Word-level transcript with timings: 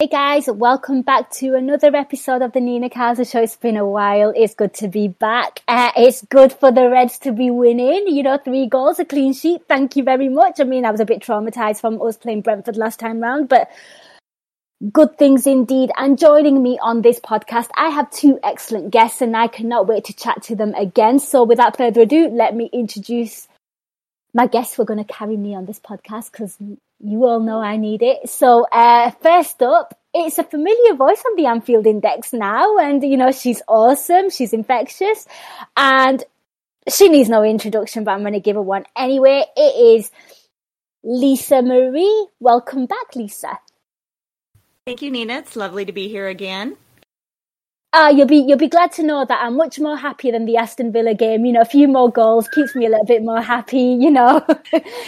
Hey 0.00 0.06
guys, 0.06 0.46
welcome 0.46 1.02
back 1.02 1.30
to 1.32 1.56
another 1.56 1.94
episode 1.94 2.40
of 2.40 2.52
the 2.52 2.60
Nina 2.60 2.88
Kauser 2.88 3.30
Show. 3.30 3.42
It's 3.42 3.58
been 3.58 3.76
a 3.76 3.84
while. 3.84 4.32
It's 4.34 4.54
good 4.54 4.72
to 4.76 4.88
be 4.88 5.08
back. 5.08 5.60
Uh, 5.68 5.90
it's 5.94 6.22
good 6.22 6.54
for 6.54 6.72
the 6.72 6.88
Reds 6.88 7.18
to 7.18 7.32
be 7.32 7.50
winning. 7.50 8.06
You 8.08 8.22
know, 8.22 8.38
three 8.38 8.66
goals, 8.66 8.98
a 8.98 9.04
clean 9.04 9.34
sheet. 9.34 9.60
Thank 9.68 9.96
you 9.96 10.02
very 10.02 10.30
much. 10.30 10.58
I 10.58 10.64
mean, 10.64 10.86
I 10.86 10.90
was 10.90 11.00
a 11.00 11.04
bit 11.04 11.20
traumatized 11.20 11.82
from 11.82 12.00
us 12.00 12.16
playing 12.16 12.40
Brentford 12.40 12.78
last 12.78 12.98
time 12.98 13.20
round, 13.20 13.50
but 13.50 13.70
good 14.90 15.18
things 15.18 15.46
indeed. 15.46 15.90
And 15.98 16.18
joining 16.18 16.62
me 16.62 16.78
on 16.80 17.02
this 17.02 17.20
podcast, 17.20 17.68
I 17.76 17.90
have 17.90 18.10
two 18.10 18.40
excellent 18.42 18.92
guests 18.92 19.20
and 19.20 19.36
I 19.36 19.48
cannot 19.48 19.86
wait 19.86 20.04
to 20.04 20.14
chat 20.14 20.42
to 20.44 20.56
them 20.56 20.72
again. 20.76 21.18
So 21.18 21.44
without 21.44 21.76
further 21.76 22.00
ado, 22.00 22.30
let 22.30 22.56
me 22.56 22.70
introduce 22.72 23.48
my 24.32 24.46
guests 24.46 24.76
who 24.76 24.82
are 24.82 24.86
going 24.86 25.04
to 25.04 25.12
carry 25.12 25.36
me 25.36 25.54
on 25.54 25.66
this 25.66 25.78
podcast 25.78 26.32
because 26.32 26.56
you 27.02 27.24
all 27.24 27.40
know 27.40 27.60
I 27.60 27.76
need 27.76 28.02
it. 28.02 28.28
So, 28.28 28.66
uh, 28.70 29.10
first 29.22 29.62
up, 29.62 29.98
it's 30.12 30.38
a 30.38 30.44
familiar 30.44 30.94
voice 30.94 31.22
on 31.26 31.36
the 31.36 31.46
Anfield 31.46 31.86
Index 31.86 32.32
now. 32.32 32.78
And, 32.78 33.02
you 33.02 33.16
know, 33.16 33.32
she's 33.32 33.62
awesome. 33.68 34.30
She's 34.30 34.52
infectious 34.52 35.26
and 35.76 36.22
she 36.88 37.08
needs 37.08 37.28
no 37.28 37.42
introduction, 37.42 38.04
but 38.04 38.12
I'm 38.12 38.20
going 38.20 38.32
to 38.32 38.40
give 38.40 38.56
her 38.56 38.62
one 38.62 38.84
anyway. 38.96 39.44
It 39.56 39.98
is 40.00 40.10
Lisa 41.02 41.62
Marie. 41.62 42.28
Welcome 42.40 42.86
back, 42.86 43.14
Lisa. 43.14 43.58
Thank 44.86 45.02
you, 45.02 45.10
Nina. 45.10 45.38
It's 45.38 45.56
lovely 45.56 45.84
to 45.84 45.92
be 45.92 46.08
here 46.08 46.28
again. 46.28 46.76
Ah, 47.92 48.08
you'll 48.08 48.26
be 48.26 48.36
you'll 48.36 48.56
be 48.56 48.68
glad 48.68 48.92
to 48.92 49.02
know 49.02 49.24
that 49.24 49.42
I'm 49.42 49.56
much 49.56 49.80
more 49.80 49.96
happier 49.96 50.30
than 50.30 50.44
the 50.44 50.56
Aston 50.56 50.92
Villa 50.92 51.12
game. 51.12 51.44
You 51.44 51.52
know, 51.52 51.60
a 51.60 51.64
few 51.64 51.88
more 51.88 52.10
goals 52.10 52.48
keeps 52.48 52.76
me 52.76 52.86
a 52.86 52.88
little 52.88 53.04
bit 53.04 53.24
more 53.24 53.42
happy. 53.42 53.80
You 53.80 54.12
know, 54.12 54.46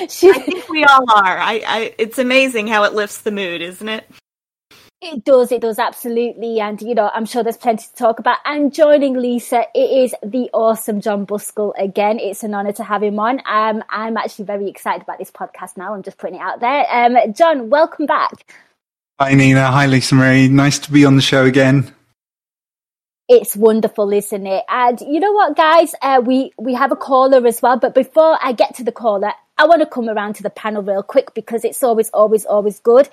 she, 0.09 0.31
I 0.35 0.39
think 0.39 0.69
we 0.69 0.83
all 0.83 1.05
are. 1.13 1.39
I, 1.39 1.63
I, 1.65 1.95
it's 1.97 2.19
amazing 2.19 2.67
how 2.67 2.83
it 2.83 2.93
lifts 2.93 3.21
the 3.21 3.31
mood, 3.31 3.63
isn't 3.63 3.89
it? 3.89 4.05
It 5.01 5.25
does, 5.25 5.53
it 5.53 5.61
does 5.61 5.79
absolutely, 5.79 6.61
and 6.61 6.81
you 6.81 6.95
know, 6.95 7.11
I'm 7.15 7.25
sure 7.25 7.45
there's 7.45 7.57
plenty 7.57 7.87
to 7.87 7.95
talk 7.95 8.19
about. 8.19 8.39
And 8.45 8.75
joining 8.75 9.15
Lisa, 9.15 9.65
it 9.75 9.79
is 10.05 10.15
the 10.25 10.51
awesome 10.53 11.01
Jon 11.01 11.25
Buscall 11.25 11.73
again. 11.79 12.19
It's 12.19 12.43
an 12.43 12.55
honour 12.55 12.73
to 12.73 12.85
have 12.85 13.03
him 13.03 13.19
on. 13.21 13.41
Um, 13.47 13.85
I'm 13.91 14.17
actually 14.17 14.47
very 14.47 14.69
excited 14.69 15.03
about 15.03 15.19
this 15.19 15.31
podcast 15.31 15.77
now. 15.77 15.95
I'm 15.95 16.03
just 16.03 16.19
putting 16.19 16.37
it 16.37 16.43
out 16.43 16.59
there. 16.59 16.85
Um, 16.91 17.33
Jon, 17.33 17.71
welcome 17.71 18.07
back. 18.07 18.53
Hi 19.21 19.35
Nina, 19.35 19.69
hi 19.71 19.87
Lisa 19.87 20.17
Marie. 20.17 20.49
Nice 20.49 20.81
to 20.81 20.91
be 20.91 21.05
on 21.05 21.15
the 21.15 21.23
show 21.23 21.45
again. 21.45 21.95
It's 23.35 23.57
wonderful, 23.57 24.13
isn't 24.13 24.47
it? 24.47 24.63
And 24.69 25.01
you 25.01 25.19
know 25.19 25.33
what, 25.33 25.57
guys? 25.57 25.95
Uh, 26.03 26.21
we 26.23 26.53
we 26.59 26.75
have 26.75 26.93
a 26.93 26.97
caller 26.97 27.47
as 27.47 27.63
well. 27.63 27.79
But 27.79 27.95
before 27.95 28.39
I 28.43 28.53
get 28.53 28.75
to 28.75 28.85
the 28.85 28.93
caller, 28.93 29.33
I 29.57 29.65
want 29.65 29.81
to 29.81 29.87
come 29.87 30.11
around 30.11 30.35
to 30.35 30.43
the 30.43 30.51
panel 30.51 30.83
real 30.83 31.03
quick 31.03 31.33
because 31.33 31.65
it's 31.65 31.83
always, 31.83 32.11
always, 32.11 32.45
always 32.45 32.79
good 32.81 33.09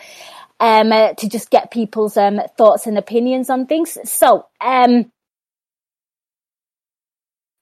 um, 0.60 0.92
uh, 0.92 1.14
to 1.14 1.30
just 1.30 1.50
get 1.50 1.72
people's 1.72 2.18
um, 2.18 2.42
thoughts 2.58 2.86
and 2.86 2.98
opinions 2.98 3.50
on 3.50 3.66
things. 3.66 3.98
So, 4.04 4.48
um, 4.60 5.10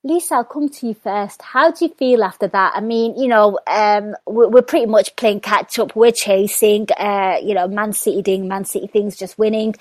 Lisa, 0.04 0.38
I'll 0.38 0.44
come 0.44 0.68
to 0.68 0.88
you 0.88 0.96
first. 0.96 1.44
How 1.44 1.70
do 1.70 1.86
you 1.86 1.94
feel 1.94 2.24
after 2.24 2.48
that? 2.48 2.74
I 2.76 2.82
mean, 2.82 3.20
you 3.20 3.28
know, 3.28 3.60
um, 3.68 4.16
we're, 4.26 4.48
we're, 4.48 4.62
pretty 4.64 4.88
much 4.88 5.16
playing 5.16 5.42
catch 5.42 5.78
up. 5.78 5.96
We're 5.96 6.12
chasing, 6.12 6.88
uh, 6.98 7.38
you 7.40 7.54
know, 7.54 7.68
Man 7.68 7.94
City 7.94 8.24
doing 8.24 8.48
Man 8.48 8.66
City 8.66 8.88
things, 8.88 9.16
just 9.16 9.38
winning 9.38 9.76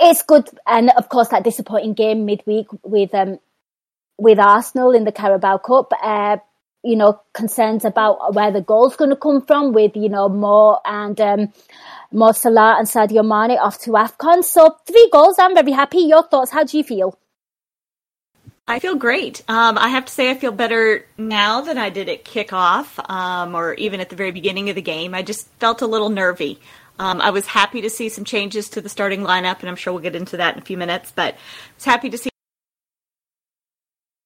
it's 0.00 0.22
good, 0.22 0.48
and 0.66 0.90
of 0.96 1.08
course 1.08 1.28
that 1.28 1.44
disappointing 1.44 1.94
game 1.94 2.24
midweek 2.24 2.66
with 2.82 3.14
um 3.14 3.38
with 4.18 4.38
Arsenal 4.38 4.92
in 4.92 5.04
the 5.04 5.12
Carabao 5.12 5.58
Cup. 5.58 5.92
Uh, 6.02 6.36
you 6.84 6.96
know, 6.96 7.20
concerns 7.32 7.84
about 7.84 8.34
where 8.34 8.50
the 8.50 8.60
goal's 8.60 8.96
going 8.96 9.10
to 9.10 9.16
come 9.16 9.44
from 9.46 9.72
with, 9.72 9.92
you 9.94 10.08
know, 10.08 10.28
Mo 10.28 10.80
and 10.84 11.20
um, 11.20 11.52
Mo 12.10 12.32
Salah 12.32 12.76
and 12.78 12.88
Sadio 12.88 13.22
Mane 13.22 13.56
off 13.58 13.78
to 13.82 13.92
AFCON. 13.92 14.42
So 14.42 14.76
three 14.86 15.08
goals, 15.12 15.36
I'm 15.38 15.54
very 15.54 15.70
happy. 15.70 16.00
Your 16.00 16.24
thoughts, 16.24 16.50
how 16.50 16.64
do 16.64 16.76
you 16.76 16.82
feel? 16.82 17.16
I 18.66 18.78
feel 18.78 18.94
great. 18.94 19.42
Um, 19.48 19.76
I 19.76 19.88
have 19.88 20.06
to 20.06 20.12
say 20.12 20.30
I 20.30 20.34
feel 20.34 20.52
better 20.52 21.06
now 21.18 21.62
than 21.62 21.78
I 21.78 21.90
did 21.90 22.08
at 22.08 22.24
kickoff 22.24 22.98
um, 23.10 23.54
or 23.54 23.74
even 23.74 24.00
at 24.00 24.08
the 24.08 24.16
very 24.16 24.30
beginning 24.30 24.68
of 24.68 24.76
the 24.76 24.82
game. 24.82 25.14
I 25.14 25.22
just 25.22 25.48
felt 25.58 25.82
a 25.82 25.86
little 25.86 26.10
nervy. 26.10 26.58
Um, 27.02 27.20
I 27.20 27.30
was 27.30 27.46
happy 27.46 27.80
to 27.80 27.90
see 27.90 28.08
some 28.08 28.24
changes 28.24 28.68
to 28.70 28.80
the 28.80 28.88
starting 28.88 29.22
lineup, 29.22 29.58
and 29.58 29.68
I'm 29.68 29.74
sure 29.74 29.92
we'll 29.92 30.02
get 30.02 30.14
into 30.14 30.36
that 30.36 30.54
in 30.54 30.62
a 30.62 30.64
few 30.64 30.76
minutes. 30.76 31.12
But 31.12 31.34
I 31.34 31.74
was 31.74 31.84
happy 31.84 32.10
to 32.10 32.16
see 32.16 32.30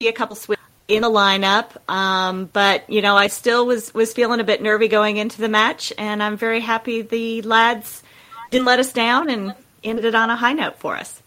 a 0.06 0.12
couple 0.12 0.36
switches 0.36 0.62
in 0.86 1.00
the 1.00 1.08
lineup. 1.08 1.70
Um, 1.90 2.50
but 2.52 2.88
you 2.90 3.00
know, 3.00 3.16
I 3.16 3.28
still 3.28 3.64
was 3.64 3.94
was 3.94 4.12
feeling 4.12 4.40
a 4.40 4.44
bit 4.44 4.60
nervy 4.60 4.88
going 4.88 5.16
into 5.16 5.40
the 5.40 5.48
match, 5.48 5.90
and 5.96 6.22
I'm 6.22 6.36
very 6.36 6.60
happy 6.60 7.00
the 7.00 7.40
lads 7.40 8.02
didn't 8.50 8.66
let 8.66 8.78
us 8.78 8.92
down 8.92 9.30
and 9.30 9.54
ended 9.82 10.04
it 10.04 10.14
on 10.14 10.28
a 10.28 10.36
high 10.36 10.52
note 10.52 10.78
for 10.78 10.98
us. 10.98 11.22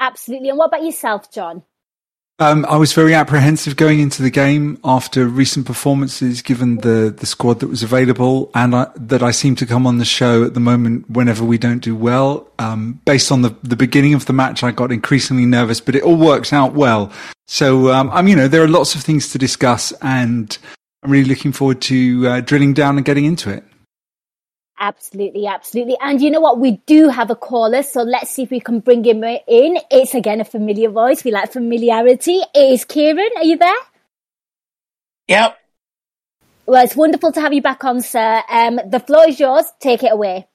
Absolutely. 0.00 0.48
And 0.48 0.56
what 0.56 0.68
about 0.68 0.82
yourself, 0.82 1.30
Jon? 1.30 1.62
Um, 2.40 2.66
I 2.68 2.76
was 2.78 2.92
very 2.92 3.14
apprehensive 3.14 3.76
going 3.76 4.00
into 4.00 4.20
the 4.20 4.30
game 4.30 4.80
after 4.82 5.28
recent 5.28 5.66
performances, 5.66 6.42
given 6.42 6.78
the, 6.78 7.14
the 7.16 7.26
squad 7.26 7.60
that 7.60 7.68
was 7.68 7.84
available, 7.84 8.50
and 8.56 8.74
I, 8.74 8.88
that 8.96 9.22
I 9.22 9.30
seem 9.30 9.54
to 9.56 9.66
come 9.66 9.86
on 9.86 9.98
the 9.98 10.04
show 10.04 10.42
at 10.42 10.52
the 10.52 10.60
moment 10.60 11.08
whenever 11.08 11.44
we 11.44 11.58
don't 11.58 11.78
do 11.78 11.94
well. 11.94 12.50
Um, 12.58 13.00
based 13.04 13.30
on 13.30 13.42
the, 13.42 13.54
the 13.62 13.76
beginning 13.76 14.14
of 14.14 14.26
the 14.26 14.32
match, 14.32 14.64
I 14.64 14.72
got 14.72 14.90
increasingly 14.90 15.46
nervous, 15.46 15.80
but 15.80 15.94
it 15.94 16.02
all 16.02 16.16
works 16.16 16.52
out 16.52 16.74
well. 16.74 17.12
So, 17.46 17.92
um, 17.92 18.10
I'm, 18.10 18.26
you 18.26 18.34
know, 18.34 18.48
there 18.48 18.64
are 18.64 18.68
lots 18.68 18.96
of 18.96 19.02
things 19.02 19.30
to 19.30 19.38
discuss, 19.38 19.92
and 20.02 20.58
I'm 21.04 21.12
really 21.12 21.28
looking 21.28 21.52
forward 21.52 21.80
to 21.82 22.26
uh, 22.26 22.40
drilling 22.40 22.74
down 22.74 22.96
and 22.96 23.06
getting 23.06 23.26
into 23.26 23.48
it. 23.50 23.62
Absolutely, 24.84 25.46
absolutely. 25.46 25.96
And 25.98 26.20
you 26.20 26.30
know 26.30 26.40
what? 26.40 26.58
We 26.58 26.72
do 26.84 27.08
have 27.08 27.30
a 27.30 27.34
caller, 27.34 27.82
so 27.82 28.02
let's 28.02 28.30
see 28.30 28.42
if 28.42 28.50
we 28.50 28.60
can 28.60 28.80
bring 28.80 29.02
him 29.02 29.24
in. 29.24 29.78
It's 29.90 30.14
again 30.14 30.42
a 30.42 30.44
familiar 30.44 30.90
voice. 30.90 31.24
We 31.24 31.30
like 31.30 31.50
familiarity. 31.52 32.42
It 32.54 32.72
is 32.72 32.84
Kieran. 32.84 33.30
Are 33.36 33.44
you 33.44 33.56
there? 33.56 33.82
Yep. 35.28 35.56
Well, 36.66 36.84
it's 36.84 36.94
wonderful 36.94 37.32
to 37.32 37.40
have 37.40 37.54
you 37.54 37.62
back 37.62 37.82
on, 37.82 38.02
sir. 38.02 38.42
Um, 38.50 38.78
the 38.86 39.00
floor 39.00 39.26
is 39.26 39.40
yours. 39.40 39.64
Take 39.80 40.02
it 40.02 40.12
away. 40.12 40.48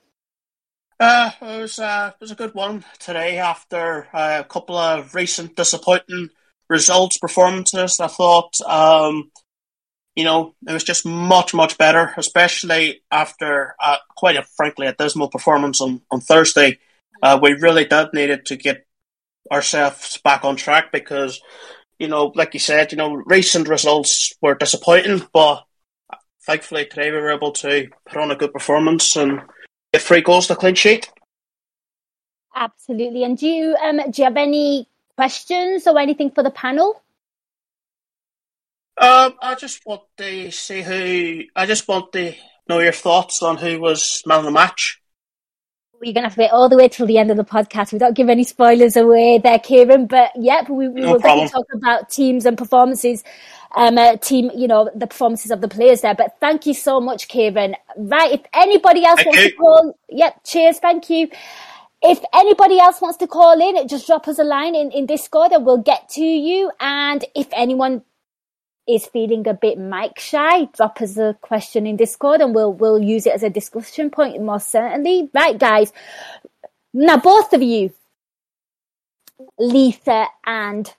Uh, 0.99 1.31
it 1.41 1.61
was 1.61 1.79
uh, 1.79 2.11
it 2.13 2.21
was 2.21 2.29
a 2.29 2.35
good 2.35 2.53
one 2.53 2.85
today 2.99 3.39
after 3.39 4.09
uh, 4.13 4.41
a 4.41 4.47
couple 4.47 4.77
of 4.77 5.15
recent 5.15 5.55
disappointing 5.55 6.29
results 6.69 7.17
performances. 7.17 7.99
I 7.99 8.07
thought 8.07 8.61
um, 8.61 9.31
you 10.19 10.25
know, 10.25 10.54
it 10.68 10.74
was 10.74 10.83
just 10.83 11.06
much, 11.06 11.54
much 11.54 11.77
better, 11.77 12.13
especially 12.18 13.01
after 13.10 13.74
uh, 13.81 13.95
quite 14.18 14.36
a, 14.36 14.44
frankly, 14.44 14.86
a 14.86 14.94
dismal 14.94 15.30
performance 15.30 15.80
on, 15.80 16.01
on 16.12 16.19
Thursday. 16.19 16.77
Uh, 17.24 17.39
we 17.42 17.54
really 17.54 17.86
did 17.86 18.10
needed 18.13 18.45
to 18.48 18.57
get 18.57 18.86
ourselves 19.50 20.18
back 20.18 20.44
on 20.44 20.57
track 20.57 20.92
because 20.92 21.42
you 22.00 22.10
know, 22.10 22.33
like 22.36 22.54
you 22.54 22.60
said, 22.60 22.92
you 22.92 22.98
know, 22.98 23.13
recent 23.13 23.69
results 23.69 24.33
were 24.42 24.56
disappointing, 24.56 25.25
but 25.33 25.63
thankfully 26.42 26.86
today 26.86 27.12
we 27.12 27.18
were 27.18 27.31
able 27.31 27.51
to 27.51 27.88
put 28.06 28.18
on 28.18 28.31
a 28.31 28.36
good 28.36 28.51
performance 28.51 29.15
and 29.15 29.42
get 29.94 30.01
three 30.01 30.22
goals 30.22 30.48
to 30.48 30.56
clean 30.56 30.75
sheet. 30.75 31.10
Absolutely. 32.56 33.24
And 33.24 33.38
do 33.38 33.48
you 33.48 33.75
um, 33.81 33.98
do 34.12 34.22
you 34.22 34.25
have 34.25 34.38
any 34.38 34.86
questions 35.15 35.88
or 35.88 35.98
anything 35.98 36.31
for 36.31 36.44
the 36.44 36.51
panel? 36.51 37.01
Um, 39.00 39.36
I 39.42 39.56
just 39.56 39.86
want 39.86 40.01
to 40.18 40.51
see 40.51 40.81
who. 40.81 41.44
I 41.56 41.66
just 41.66 41.88
want 41.88 42.12
to 42.13 42.34
know 42.68 42.80
your 42.80 42.92
thoughts 42.92 43.42
on 43.42 43.57
who 43.57 43.80
was 43.80 44.22
man 44.25 44.40
of 44.40 44.46
the 44.46 44.51
match. 44.51 45.01
We're 46.01 46.13
going 46.13 46.24
to 46.24 46.30
have 46.30 46.36
to 46.36 46.42
wait 46.42 46.51
all 46.51 46.69
the 46.69 46.78
way 46.78 46.88
till 46.88 47.07
the 47.07 47.18
end 47.18 47.31
of 47.31 47.38
the 47.38 47.44
podcast. 47.44 47.92
We 47.92 48.00
don't 48.00 48.16
give 48.16 48.30
any 48.30 48.44
spoilers 48.44 48.96
away 48.96 49.38
there, 49.38 49.60
Kieran. 49.60 50.07
But 50.07 50.31
yep, 50.36 50.69
we, 50.69 50.88
we 50.90 51.01
No 51.01 51.13
will 51.13 51.19
definitely 51.19 51.50
talk 51.50 51.66
about 51.74 52.10
teams 52.10 52.46
and 52.46 52.57
performances, 52.57 53.24
um, 53.75 53.98
uh, 53.98 54.18
team, 54.18 54.51
you 54.54 54.68
know, 54.68 54.90
the 54.96 55.07
performances 55.07 55.51
of 55.51 55.62
the 55.62 55.68
players 55.68 56.01
there. 56.01 56.16
But 56.16 56.38
thank 56.40 56.66
you 56.66 56.74
so 56.74 57.00
much, 57.01 57.28
Kieran. 57.28 57.75
Right, 57.98 58.34
if 58.34 58.42
anybody 58.54 59.06
else 59.06 59.18
Thank 59.18 59.28
wants 59.28 59.44
you. 59.44 59.50
to 59.50 59.56
call, 59.56 60.00
yep, 60.10 60.42
cheers, 60.46 60.80
thank 60.80 61.10
you. 61.10 61.30
If 62.01 62.22
anybody 62.34 62.80
else 62.80 63.01
wants 63.01 63.18
to 63.18 63.28
call 63.28 63.60
in, 63.60 63.86
just 63.88 64.07
drop 64.07 64.28
us 64.30 64.40
a 64.40 64.44
line 64.46 64.75
in, 64.75 64.92
in 64.92 65.06
Discord 65.06 65.51
and 65.51 65.66
we'll 65.66 65.84
get 65.84 66.07
to 66.12 66.24
you. 66.24 66.72
And 66.80 67.25
if 67.36 67.48
anyone 67.51 68.04
is 68.89 69.06
feeling 69.06 69.47
a 69.47 69.53
bit 69.53 69.77
mic 69.77 70.19
shy, 70.19 70.65
drop 70.65 71.01
us 71.01 71.18
a 71.18 71.38
question 71.41 71.86
in 71.86 71.95
Discord 71.95 72.41
and 72.41 72.56
we'll 72.56 72.74
we'll 72.74 73.01
use 73.01 73.27
it 73.27 73.33
as 73.33 73.44
a 73.44 73.50
discussion 73.50 74.09
point 74.09 74.41
most 74.41 74.69
certainly. 74.69 75.30
Right 75.33 75.57
guys. 75.57 75.94
Now 76.94 77.18
both 77.18 77.53
of 77.53 77.62
you, 77.62 77.94
Lisa 79.59 80.27
and 80.45 80.91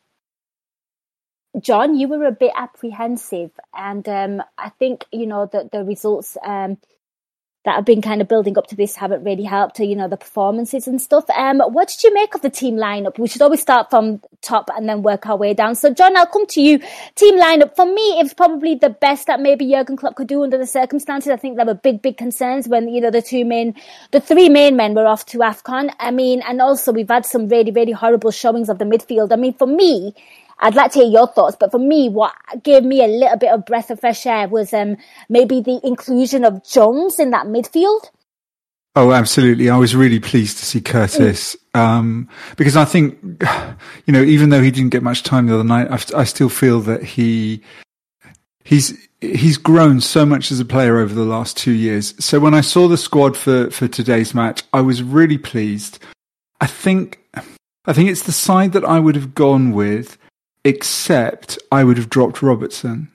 Jon, 1.59 1.99
you 1.99 2.07
were 2.07 2.25
a 2.27 2.33
bit 2.33 2.53
apprehensive 2.57 3.51
and 3.75 4.09
um, 4.09 4.43
I 4.57 4.69
think, 4.69 5.05
you 5.11 5.27
know, 5.27 5.47
that 5.53 5.73
the 5.73 5.85
results 5.85 6.37
um, 6.45 6.79
that 7.65 7.75
have 7.75 7.85
been 7.85 8.01
kind 8.01 8.23
of 8.23 8.29
building 8.29 8.57
up 8.57 8.67
to 8.69 8.77
this 8.77 8.97
haven't 8.97 9.23
really 9.23 9.43
helped 9.45 9.79
you 9.81 9.95
know, 9.95 10.09
the 10.09 10.17
performances 10.17 10.87
and 10.87 11.01
stuff. 11.01 11.29
Um, 11.31 11.61
what 11.61 11.89
did 11.89 12.03
you 12.03 12.15
make 12.15 12.35
of 12.35 12.41
the 12.41 12.49
team 12.49 12.77
lineup? 12.77 13.19
We 13.19 13.29
should 13.29 13.43
always 13.43 13.61
start 13.61 13.91
from 13.91 14.23
top 14.41 14.71
and 14.75 14.89
then 14.89 15.03
work 15.03 15.27
our 15.27 15.37
way 15.37 15.53
down. 15.53 15.75
So, 15.75 15.93
Jon, 15.93 16.17
I'll 16.17 16.27
come 16.27 16.47
to 16.47 16.61
you. 16.61 16.79
Team 17.17 17.39
lineup 17.39 17.77
for 17.77 17.85
me, 17.85 18.19
it 18.19 18.23
was 18.23 18.33
probably 18.33 18.77
the 18.77 18.89
best 18.91 19.27
that 19.27 19.41
maybe 19.41 19.71
Jurgen 19.71 19.97
Klopp 19.97 20.17
could 20.17 20.29
do 20.29 20.43
under 20.43 20.57
the 20.57 20.67
circumstances. 20.67 21.31
I 21.31 21.37
think 21.37 21.57
there 21.57 21.67
were 21.67 21.75
big, 21.75 22.01
big 22.01 22.17
concerns 22.17 22.67
when 22.67 22.89
you 22.89 23.01
know 23.01 23.11
the 23.11 23.23
two 23.23 23.45
main, 23.45 23.75
the 24.13 24.21
three 24.21 24.49
main 24.49 24.77
men 24.77 24.95
were 24.95 25.07
off 25.07 25.27
to 25.27 25.39
Afcon. 25.39 25.93
I 25.99 26.11
mean, 26.11 26.43
and 26.49 26.63
also 26.63 26.93
we've 26.93 27.09
had 27.09 27.27
some 27.27 27.49
really, 27.49 27.73
really 27.73 27.93
horrible 27.93 28.31
showings 28.31 28.71
of 28.71 28.79
the 28.79 28.87
midfield. 28.87 29.33
I 29.33 29.37
mean, 29.37 29.55
for 29.55 29.67
me. 29.67 30.15
I'd 30.61 30.75
like 30.75 30.93
to 30.93 31.01
hear 31.01 31.09
your 31.09 31.27
thoughts, 31.27 31.57
but 31.59 31.71
for 31.71 31.79
me, 31.79 32.09
what 32.09 32.35
gave 32.63 32.85
me 32.85 33.03
a 33.03 33.09
little 33.09 33.39
bit 33.39 33.51
of 33.53 33.65
breath 33.65 33.91
of 33.91 34.01
fresh 34.01 34.27
air 34.27 34.47
was 34.49 34.73
um, 34.73 34.97
maybe 35.29 35.61
the 35.61 35.81
inclusion 35.83 36.45
of 36.45 36.65
Jones 36.65 37.19
in 37.19 37.31
that 37.31 37.47
midfield. 37.47 38.11
Oh, 38.97 39.13
absolutely. 39.13 39.71
I 39.71 39.77
was 39.79 39.95
really 39.95 40.19
pleased 40.19 40.59
to 40.59 40.67
see 40.67 40.81
Curtis 40.81 41.57
um, 41.75 42.29
because 42.57 42.77
I 42.77 42.85
think, 42.85 43.19
you 44.07 44.13
know, 44.13 44.23
even 44.23 44.51
though 44.51 44.63
he 44.63 44.71
didn't 44.71 44.91
get 44.91 45.03
much 45.03 45.23
time 45.23 45.47
the 45.47 45.55
other 45.55 45.65
night, 45.65 45.89
I, 45.91 46.21
I 46.21 46.25
still 46.25 46.49
feel 46.49 46.81
that 46.81 47.03
he 47.03 47.63
he's 48.65 49.09
he's 49.21 49.59
grown 49.59 50.01
so 50.01 50.27
much 50.27 50.51
as 50.51 50.61
a 50.61 50.65
player 50.65 50.99
over 50.99 51.15
the 51.15 51.25
last 51.25 51.57
two 51.57 51.73
years. 51.73 52.15
So 52.23 52.41
when 52.41 52.55
I 52.55 52.61
saw 52.61 52.89
the 52.89 52.97
squad 52.97 53.37
for 53.37 53.71
for 53.71 53.87
today's 53.87 54.35
match, 54.35 54.63
I 54.73 54.81
was 54.81 55.03
really 55.03 55.39
pleased. 55.39 55.99
I 56.61 56.67
think 56.67 57.21
I 57.87 57.93
think 57.93 58.11
it's 58.11 58.25
the 58.25 58.33
side 58.33 58.73
that 58.73 58.85
I 58.85 58.99
would 58.99 59.15
have 59.15 59.35
gone 59.35 59.73
with, 59.73 60.19
except 60.65 61.59
I 61.73 61.85
would 61.85 61.97
have 61.97 62.11
dropped 62.11 62.43
Robertson 62.43 63.09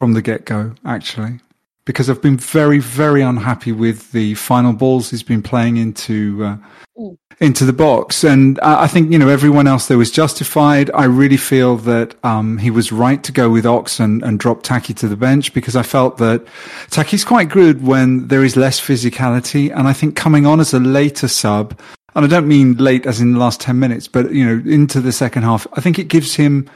from 0.00 0.12
the 0.12 0.22
get 0.22 0.44
go. 0.44 0.74
Actually 0.84 1.40
because 1.86 2.08
I've 2.08 2.22
been 2.22 2.38
very, 2.38 2.78
very 2.78 3.20
unhappy 3.20 3.70
with 3.70 4.12
the 4.12 4.34
final 4.36 4.72
balls 4.72 5.10
he's 5.10 5.22
been 5.22 5.42
playing 5.42 5.76
into 5.76 6.42
uh, 6.42 6.56
Mm. 6.96 7.16
into 7.40 7.64
the 7.64 7.72
box, 7.72 8.22
and 8.22 8.60
I 8.62 8.84
I 8.84 8.86
think 8.86 9.10
you 9.10 9.18
know 9.18 9.28
everyone 9.28 9.66
else 9.66 9.88
there 9.88 9.98
was 9.98 10.12
justified. 10.12 10.92
I 10.94 11.06
really 11.06 11.36
feel 11.36 11.76
that 11.78 12.14
um, 12.24 12.56
he 12.58 12.70
was 12.70 12.92
right 12.92 13.20
to 13.24 13.32
go 13.32 13.50
with 13.50 13.66
Ox 13.66 13.98
and, 13.98 14.22
and 14.22 14.38
drop 14.38 14.62
Taki 14.62 14.94
to 14.94 15.08
the 15.08 15.16
bench 15.16 15.52
because 15.52 15.74
I 15.74 15.82
felt 15.82 16.18
that 16.18 16.46
Taki's 16.90 17.24
quite 17.24 17.48
good 17.48 17.84
when 17.84 18.28
there 18.28 18.44
is 18.44 18.56
less 18.56 18.80
physicality, 18.80 19.76
and 19.76 19.88
I 19.88 19.92
think 19.92 20.14
coming 20.14 20.46
on 20.46 20.60
as 20.60 20.72
a 20.72 20.78
later 20.78 21.26
sub. 21.26 21.76
And 22.14 22.24
I 22.24 22.28
don't 22.28 22.46
mean 22.46 22.76
late 22.76 23.06
as 23.06 23.20
in 23.20 23.32
the 23.32 23.38
last 23.38 23.60
10 23.60 23.78
minutes, 23.78 24.06
but, 24.06 24.32
you 24.32 24.44
know, 24.44 24.70
into 24.70 25.00
the 25.00 25.12
second 25.12 25.42
half, 25.42 25.66
I 25.72 25.80
think 25.80 25.98
it 25.98 26.08
gives 26.08 26.34
him 26.34 26.70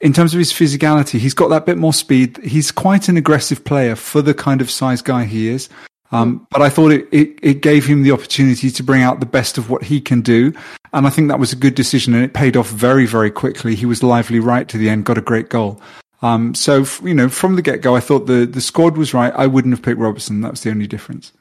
in 0.00 0.12
terms 0.12 0.32
of 0.32 0.38
his 0.38 0.52
physicality, 0.52 1.18
he's 1.18 1.34
got 1.34 1.48
that 1.48 1.66
bit 1.66 1.76
more 1.76 1.92
speed. 1.92 2.38
He's 2.38 2.72
quite 2.72 3.08
an 3.08 3.16
aggressive 3.16 3.64
player 3.64 3.94
for 3.94 4.22
the 4.22 4.32
kind 4.32 4.60
of 4.60 4.70
size 4.70 5.02
guy 5.02 5.24
he 5.24 5.48
is. 5.48 5.68
Um, 6.12 6.46
but 6.50 6.62
I 6.62 6.70
thought 6.70 6.90
it, 6.90 7.06
it, 7.12 7.38
it 7.42 7.60
gave 7.60 7.86
him 7.86 8.02
the 8.02 8.10
opportunity 8.10 8.70
to 8.70 8.82
bring 8.82 9.02
out 9.02 9.20
the 9.20 9.26
best 9.26 9.58
of 9.58 9.70
what 9.70 9.84
he 9.84 10.00
can 10.00 10.22
do. 10.22 10.52
And 10.92 11.06
I 11.06 11.10
think 11.10 11.28
that 11.28 11.38
was 11.38 11.52
a 11.52 11.56
good 11.56 11.74
decision 11.74 12.14
and 12.14 12.24
it 12.24 12.32
paid 12.32 12.56
off 12.56 12.68
very, 12.68 13.06
very 13.06 13.30
quickly. 13.30 13.76
He 13.76 13.86
was 13.86 14.02
lively 14.02 14.40
right 14.40 14.66
to 14.68 14.78
the 14.78 14.88
end, 14.88 15.04
got 15.04 15.18
a 15.18 15.22
great 15.22 15.50
goal. 15.50 15.80
Um, 16.22 16.54
so, 16.54 16.82
f- 16.82 17.00
you 17.04 17.14
know, 17.14 17.28
from 17.28 17.56
the 17.56 17.62
get 17.62 17.80
go, 17.80 17.94
I 17.94 18.00
thought 18.00 18.26
the, 18.26 18.44
the 18.44 18.60
squad 18.60 18.96
was 18.96 19.14
right. 19.14 19.32
I 19.36 19.46
wouldn't 19.46 19.72
have 19.72 19.82
picked 19.82 20.00
Robertson. 20.00 20.40
That 20.40 20.50
was 20.50 20.62
the 20.62 20.70
only 20.70 20.86
difference. 20.86 21.32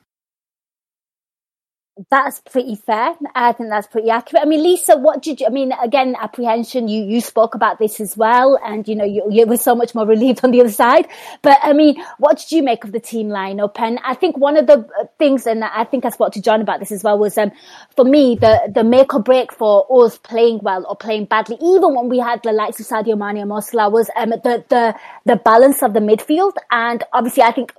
That's 2.10 2.40
pretty 2.40 2.76
fair. 2.76 3.14
I 3.36 3.52
think 3.52 3.70
that's 3.70 3.88
pretty 3.88 4.10
accurate. 4.10 4.44
I 4.44 4.46
mean, 4.46 4.64
Lisa, 4.64 4.96
what 4.96 5.22
did 5.22 5.42
you, 5.42 5.48
I 5.48 5.50
mean, 5.50 5.74
again, 5.84 6.16
apprehension, 6.18 6.88
you, 6.88 7.04
you 7.04 7.20
spoke 7.20 7.56
about 7.56 7.78
this 7.78 8.00
as 8.00 8.16
well, 8.16 8.58
and 8.64 8.88
you 8.88 8.96
know, 8.96 9.04
you, 9.04 9.28
you 9.30 9.46
were 9.46 9.58
so 9.58 9.76
much 9.76 9.94
more 9.94 10.06
relieved 10.06 10.40
on 10.46 10.52
the 10.52 10.62
other 10.62 10.72
side. 10.72 11.10
But 11.42 11.58
I 11.62 11.74
mean, 11.74 12.02
what 12.18 12.38
did 12.38 12.54
you 12.54 12.64
make 12.64 12.86
of 12.86 12.94
the 12.94 13.02
team 13.02 13.28
lineup? 13.28 13.78
And 13.80 14.00
I 14.06 14.14
think 14.14 14.38
one 14.38 14.56
of 14.56 14.68
the 14.68 14.88
uh, 14.98 15.06
things, 15.18 15.46
and 15.46 15.62
I 15.62 15.84
think 15.84 16.06
I 16.06 16.10
spoke 16.10 16.32
to 16.34 16.42
Jon 16.42 16.62
about 16.62 16.80
this 16.80 16.94
as 16.94 17.04
well, 17.04 17.20
was, 17.20 17.38
um, 17.38 17.52
for 17.98 18.06
me, 18.06 18.36
the, 18.36 18.72
the 18.74 18.86
make 18.86 19.14
or 19.14 19.22
break 19.22 19.52
for 19.52 19.86
us 20.06 20.18
playing 20.20 20.60
well 20.64 20.86
or 20.88 20.96
playing 20.96 21.26
badly, 21.26 21.58
even 21.62 21.96
when 21.96 22.08
we 22.08 22.20
had 22.20 22.42
the 22.44 22.54
likes 22.54 22.80
of 22.80 22.88
Sadio 22.88 23.18
Mane 23.18 23.42
and 23.42 23.50
Mo 23.50 23.60
Salah, 23.60 23.90
was, 23.90 24.10
um, 24.16 24.30
the, 24.30 24.64
the, 24.70 24.96
the 25.26 25.36
balance 25.36 25.84
of 25.84 25.94
the 25.94 26.00
midfield. 26.00 26.54
And 26.72 27.04
obviously, 27.12 27.44
I 27.44 27.52
think 27.52 27.74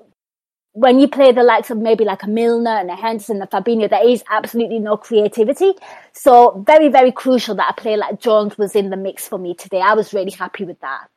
when 0.73 1.01
you 1.01 1.09
play 1.09 1.33
the 1.33 1.43
likes 1.43 1.71
of 1.71 1.79
maybe 1.79 2.05
like 2.05 2.23
a 2.23 2.29
Milner 2.29 2.71
and 2.71 2.91
a 2.91 2.97
Henderson 2.97 3.41
and 3.41 3.45
a 3.45 3.47
Fabinho, 3.47 3.91
there 3.91 4.09
is 4.09 4.23
absolutely 4.31 4.79
no 4.79 4.97
creativity. 4.97 5.73
So 6.13 6.63
very, 6.67 6.89
very 6.89 7.13
crucial 7.13 7.57
that 7.57 7.75
a 7.77 7.81
player 7.81 7.97
like 7.97 8.21
Jones 8.21 8.57
was 8.57 8.77
in 8.77 8.91
the 8.91 8.97
mix 8.97 9.27
for 9.27 9.39
me 9.39 9.55
today. 9.55 9.81
I 9.81 9.95
was 9.95 10.15
really 10.15 10.31
happy 10.31 10.65
with 10.65 10.81
that. 10.81 11.09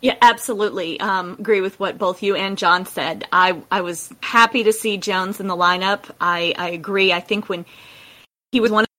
Yeah, 0.00 0.16
absolutely. 0.20 1.00
Um, 1.00 1.36
agree 1.38 1.62
with 1.62 1.80
what 1.80 1.96
both 1.96 2.22
you 2.22 2.36
and 2.36 2.58
Jon 2.58 2.84
said. 2.84 3.26
I 3.32 3.62
I 3.70 3.80
was 3.80 4.12
happy 4.20 4.64
to 4.64 4.72
see 4.72 4.98
Jones 4.98 5.40
in 5.40 5.46
the 5.46 5.56
lineup. 5.56 6.10
I 6.20 6.54
I 6.58 6.70
agree. 6.70 7.10
I 7.10 7.20
think 7.20 7.48
when 7.48 7.64
he 8.52 8.60
was 8.60 8.70
one 8.70 8.84
of 8.84 8.93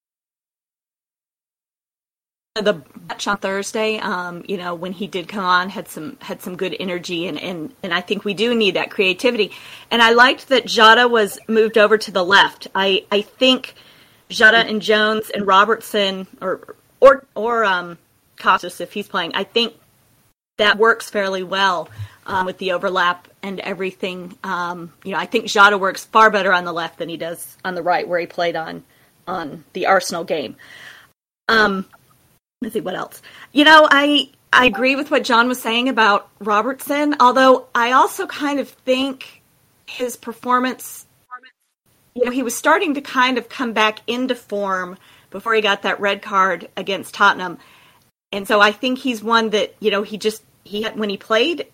the 2.62 2.82
match 3.10 3.28
on 3.28 3.38
Thursday, 3.38 3.98
um, 3.98 4.44
you 4.48 4.58
know, 4.58 4.76
when 4.76 4.94
he 4.94 5.08
did 5.08 5.28
come 5.28 5.44
on, 5.44 5.70
had 5.70 5.90
some 5.90 6.18
had 6.22 6.42
some 6.42 6.56
good 6.56 6.76
energy, 6.80 7.28
and 7.28 7.40
and 7.40 7.74
and 7.84 7.94
I 7.94 8.02
think 8.02 8.24
we 8.24 8.34
do 8.34 8.56
need 8.56 8.76
that 8.76 8.92
creativity. 8.92 9.52
And 9.92 10.02
I 10.02 10.12
liked 10.12 10.48
that 10.50 10.66
Jota 10.66 11.08
was 11.08 11.38
moved 11.48 11.78
over 11.78 11.98
to 11.98 12.12
the 12.12 12.24
left. 12.24 12.68
I 12.74 13.06
I 13.12 13.22
think 13.22 13.76
Jota 14.30 14.58
and 14.58 14.82
Jones 14.82 15.30
and 15.30 15.46
Robertson 15.46 16.28
or 16.40 16.76
or 17.02 17.26
or 17.36 17.66
um 17.66 17.98
Costas 18.38 18.80
if 18.80 18.94
he's 18.94 19.08
playing. 19.08 19.36
I 19.36 19.44
think 19.44 19.74
that 20.58 20.78
works 20.78 21.10
fairly 21.10 21.44
well 21.44 21.90
um, 22.26 22.46
with 22.46 22.58
the 22.58 22.72
overlap 22.72 23.28
and 23.44 23.60
everything. 23.60 24.38
Um, 24.46 24.94
you 25.04 25.12
know, 25.12 25.18
I 25.18 25.26
think 25.26 25.48
Jota 25.48 25.78
works 25.78 26.06
far 26.06 26.30
better 26.32 26.54
on 26.54 26.64
the 26.64 26.74
left 26.74 27.00
than 27.00 27.10
he 27.10 27.18
does 27.18 27.58
on 27.66 27.76
the 27.76 27.84
right, 27.84 28.08
where 28.08 28.20
he 28.20 28.28
played 28.28 28.56
on 28.56 28.84
on 29.28 29.66
the 29.74 29.88
Arsenal 29.88 30.24
game. 30.24 30.56
Um, 31.48 31.86
let's 32.66 32.74
see 32.74 32.82
what 32.82 32.96
else. 32.96 33.22
You 33.54 33.64
know, 33.64 33.88
I 33.90 34.30
I 34.52 34.66
agree 34.66 34.96
with 34.96 35.12
what 35.12 35.24
Jon 35.24 35.48
was 35.48 35.62
saying 35.62 35.88
about 35.90 36.30
Robertson, 36.40 37.16
although 37.20 37.68
I 37.76 37.92
also 37.92 38.26
kind 38.26 38.60
of 38.60 38.70
think 38.70 39.42
his 39.86 40.16
performance. 40.16 41.06
You 42.16 42.26
know, 42.26 42.32
he 42.32 42.44
was 42.44 42.56
starting 42.56 42.94
to 42.94 43.02
kind 43.02 43.38
of 43.38 43.50
come 43.50 43.74
back 43.74 44.00
into 44.08 44.36
form 44.36 44.98
before 45.32 45.54
he 45.54 45.62
got 45.62 45.82
that 45.82 46.00
red 46.00 46.22
card 46.22 46.70
against 46.78 47.14
Tottenham. 47.14 47.58
And 48.32 48.48
so 48.48 48.62
I 48.62 48.72
think 48.72 49.00
he's 49.00 49.22
one 49.22 49.50
that, 49.50 49.76
you 49.82 49.92
know, 49.92 50.04
he 50.04 50.18
just 50.18 50.42
he 50.64 50.82
had 50.82 50.98
when 50.98 51.10
he 51.10 51.18
played 51.18 51.68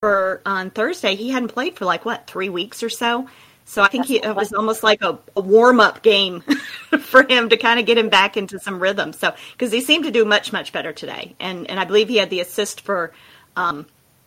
for 0.00 0.40
on 0.46 0.70
Thursday, 0.70 1.16
he 1.16 1.30
hadn't 1.30 1.48
played 1.48 1.76
for 1.76 1.84
like 1.84 2.04
what, 2.04 2.28
3 2.28 2.48
weeks 2.48 2.82
or 2.82 2.88
so. 2.88 3.28
So 3.64 3.82
I 3.82 3.88
think 3.88 4.06
he, 4.06 4.16
it 4.16 4.36
was 4.36 4.52
almost 4.52 4.82
like 4.82 5.02
a, 5.02 5.18
a 5.36 5.40
warm 5.40 5.80
up 5.80 6.02
game 6.02 6.40
for 7.00 7.22
him 7.24 7.48
to 7.48 7.56
kind 7.56 7.80
of 7.80 7.86
get 7.86 7.96
him 7.96 8.08
back 8.08 8.36
into 8.36 8.58
some 8.58 8.78
rhythm. 8.78 9.12
So 9.12 9.34
because 9.52 9.72
he 9.72 9.80
seemed 9.80 10.04
to 10.04 10.10
do 10.10 10.24
much 10.24 10.52
much 10.52 10.72
better 10.72 10.92
today, 10.92 11.34
and 11.40 11.68
and 11.70 11.80
I 11.80 11.84
believe 11.84 12.08
he 12.08 12.16
had 12.16 12.30
the 12.30 12.40
assist 12.40 12.82
for 12.82 13.12
um, 13.56 13.86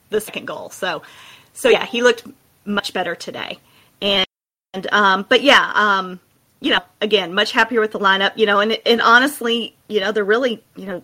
the 0.09 0.19
second 0.19 0.45
goal. 0.45 0.69
So 0.69 1.03
so 1.53 1.69
yeah, 1.69 1.85
he 1.85 2.01
looked 2.01 2.23
much 2.65 2.93
better 2.93 3.15
today. 3.15 3.59
And 4.01 4.27
and 4.73 4.87
um, 4.91 5.25
but 5.27 5.41
yeah, 5.41 5.71
um, 5.73 6.19
you 6.59 6.71
know, 6.71 6.81
again, 7.01 7.33
much 7.33 7.51
happier 7.51 7.81
with 7.81 7.91
the 7.91 7.99
lineup. 7.99 8.37
You 8.37 8.45
know, 8.45 8.59
and 8.59 8.77
and 8.85 9.01
honestly, 9.01 9.75
you 9.87 9.99
know, 9.99 10.11
they're 10.11 10.23
really, 10.23 10.63
you 10.75 10.85
know, 10.85 11.03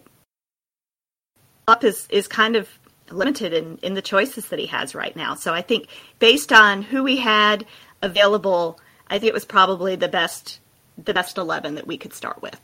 up 1.68 1.84
is 1.84 2.08
is 2.10 2.28
kind 2.28 2.56
of 2.56 2.70
limited 3.10 3.54
in 3.54 3.78
in 3.78 3.94
the 3.94 4.02
choices 4.02 4.48
that 4.50 4.60
he 4.60 4.68
has 4.68 4.94
right 4.94 5.16
now. 5.16 5.36
So 5.36 5.54
I 5.54 5.62
think 5.62 5.88
based 6.20 6.52
on 6.52 6.82
who 6.82 7.04
we 7.04 7.18
had 7.18 7.66
available, 8.04 8.80
I 9.08 9.18
think 9.18 9.30
it 9.30 9.34
was 9.34 9.46
probably 9.46 9.96
the 9.96 10.08
best 10.08 10.60
the 10.96 11.14
best 11.14 11.40
11 11.40 11.74
that 11.74 11.88
we 11.88 11.98
could 11.98 12.14
start 12.14 12.40
with. 12.44 12.60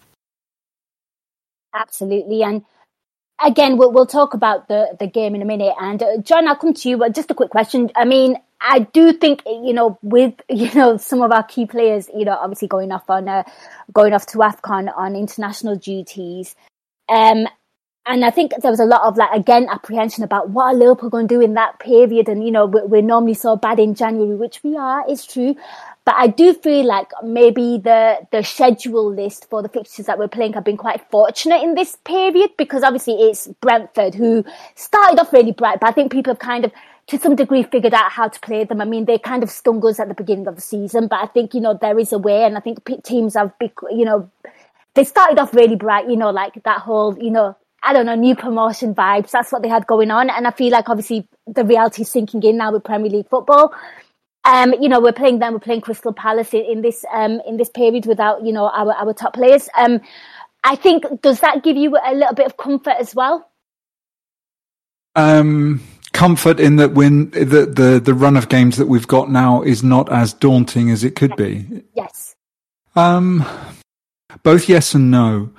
Absolutely. 1.74 2.44
And 2.44 2.64
again, 3.44 3.78
we'll, 3.78 3.92
we'll 3.92 4.06
talk 4.06 4.36
about 4.36 4.68
the, 4.68 4.96
the 5.00 5.08
game 5.08 5.34
in 5.34 5.42
a 5.42 5.46
minute. 5.46 5.74
And 5.82 6.02
uh, 6.04 6.18
Jon, 6.18 6.48
I'll 6.48 6.56
come 6.56 6.76
to 6.76 6.90
you. 6.90 6.98
But 6.98 7.16
just 7.16 7.32
a 7.32 7.34
quick 7.34 7.50
question. 7.50 7.90
I 7.96 8.06
mean, 8.06 8.38
I 8.62 8.80
do 8.80 9.14
think 9.14 9.42
you 9.46 9.74
know 9.74 9.98
with 10.02 10.36
you 10.50 10.74
know 10.74 10.98
some 10.98 11.22
of 11.22 11.32
our 11.32 11.44
key 11.44 11.66
players, 11.66 12.10
you 12.16 12.26
know, 12.26 12.34
obviously 12.34 12.68
going 12.68 12.92
off 12.92 13.10
on 13.10 13.28
uh, 13.28 13.44
going 13.94 14.14
off 14.14 14.26
to 14.28 14.40
Afcon 14.40 14.96
on 14.96 15.16
international 15.16 15.76
duties. 15.76 16.56
Um, 17.08 17.48
and 18.10 18.26
I 18.26 18.32
think 18.32 18.54
there 18.60 18.72
was 18.72 18.80
a 18.80 18.86
lot 18.86 19.04
of 19.04 19.18
like 19.18 19.30
again 19.32 19.68
apprehension 19.70 20.24
about 20.24 20.50
what 20.50 20.66
are 20.66 20.74
Liverpool 20.74 21.12
going 21.12 21.28
to 21.28 21.36
do 21.36 21.42
in 21.42 21.54
that 21.54 21.80
period. 21.80 22.28
And 22.28 22.44
you 22.44 22.52
know, 22.52 22.66
we're, 22.66 22.86
we're 22.88 23.02
normally 23.04 23.36
so 23.36 23.56
bad 23.56 23.80
in 23.80 23.94
January, 23.94 24.36
which 24.36 24.64
we 24.64 24.76
are, 24.76 25.06
it's 25.08 25.28
true. 25.28 25.56
But 26.06 26.16
I 26.18 26.26
do 26.26 26.56
feel 26.56 26.88
like 26.88 27.12
maybe 27.24 27.78
the 27.78 28.28
the 28.32 28.42
schedule 28.42 29.14
list 29.14 29.48
for 29.48 29.62
the 29.62 29.70
fixtures 29.70 30.08
that 30.08 30.18
we're 30.18 30.28
playing 30.28 30.54
have 30.54 30.64
been 30.64 30.76
quite 30.76 31.08
fortunate 31.12 31.62
in 31.62 31.76
this 31.76 31.98
period 31.98 32.50
because 32.58 32.82
obviously 32.82 33.14
it's 33.14 33.46
Brentford 33.62 34.16
who 34.16 34.44
started 34.74 35.20
off 35.20 35.32
really 35.32 35.52
bright, 35.52 35.80
but 35.80 35.90
I 35.90 35.92
think 35.92 36.12
people 36.12 36.34
have 36.34 36.40
kind 36.40 36.66
of 36.66 36.72
to 37.08 37.20
some 37.20 37.36
degree 37.36 37.62
figured 37.62 37.94
out 37.94 38.12
how 38.12 38.28
to 38.28 38.40
play 38.40 38.64
them. 38.64 38.82
I 38.82 38.86
mean, 38.86 39.06
they 39.06 39.20
kind 39.20 39.44
of 39.44 39.52
stung 39.52 39.86
us 39.86 40.00
at 40.00 40.08
the 40.08 40.16
beginning 40.16 40.48
of 40.48 40.56
the 40.56 40.62
season, 40.62 41.08
but 41.08 41.22
I 41.22 41.28
think 41.28 41.54
you 41.54 41.62
know 41.62 41.78
there 41.80 42.00
is 42.00 42.12
a 42.12 42.18
way, 42.18 42.44
and 42.44 42.58
I 42.58 42.60
think 42.60 42.80
teams 43.04 43.36
have, 43.36 43.54
you 43.92 44.06
know, 44.06 44.32
they 44.96 45.04
started 45.04 45.38
off 45.38 45.54
really 45.54 45.76
bright, 45.76 46.10
you 46.10 46.18
know, 46.18 46.32
like 46.32 46.64
that 46.64 46.80
whole, 46.80 47.16
you 47.20 47.30
know, 47.30 47.56
I 47.84 47.94
don't 47.94 48.06
know, 48.06 48.16
new 48.16 48.36
promotion 48.36 48.94
vibes. 48.94 49.32
That's 49.32 49.52
what 49.52 49.62
they 49.62 49.70
had 49.70 49.88
going 49.88 50.12
on, 50.12 50.30
and 50.30 50.48
I 50.48 50.52
feel 50.52 50.72
like 50.72 50.90
obviously 50.90 51.28
the 51.48 51.64
reality 51.64 52.02
is 52.02 52.12
sinking 52.12 52.44
in 52.44 52.58
now 52.58 52.72
with 52.72 52.84
Premier 52.84 53.10
League 53.10 53.30
football. 53.30 53.74
Um, 54.46 54.74
you 54.80 54.88
know, 54.90 55.00
we're 55.00 55.12
playing 55.12 55.40
them, 55.40 55.54
we're 55.54 55.60
playing 55.60 55.82
Crystal 55.82 56.14
Palace 56.14 56.54
in, 56.54 56.64
in 56.66 56.82
this 56.82 57.06
um, 57.14 57.42
in 57.46 57.58
this 57.58 57.70
period 57.70 58.06
without, 58.06 58.46
you 58.46 58.54
know, 58.54 58.70
our, 58.70 58.94
our 58.94 59.14
top 59.14 59.34
players. 59.34 59.70
Um, 59.78 60.02
I 60.64 60.76
think 60.76 61.22
does 61.22 61.42
that 61.42 61.64
give 61.64 61.78
you 61.78 61.98
a 61.98 62.14
little 62.14 62.34
bit 62.34 62.46
of 62.46 62.58
comfort 62.58 62.96
as 63.00 63.14
well? 63.14 63.50
Um, 65.16 65.82
comfort 66.14 66.60
in 66.60 66.78
that 66.78 66.94
when 66.94 67.30
the, 67.32 67.66
the 67.66 68.02
the 68.04 68.14
run 68.14 68.38
of 68.38 68.50
games 68.50 68.78
that 68.78 68.88
we've 68.88 69.08
got 69.08 69.30
now 69.30 69.62
is 69.62 69.84
not 69.84 70.12
as 70.12 70.34
daunting 70.34 70.90
as 70.90 71.04
it 71.04 71.16
could 71.16 71.36
be. 71.36 71.84
Yes. 71.94 72.36
Um, 72.96 73.46
both 74.44 74.70
yes 74.70 74.94
and 74.94 75.12
no, 75.12 75.52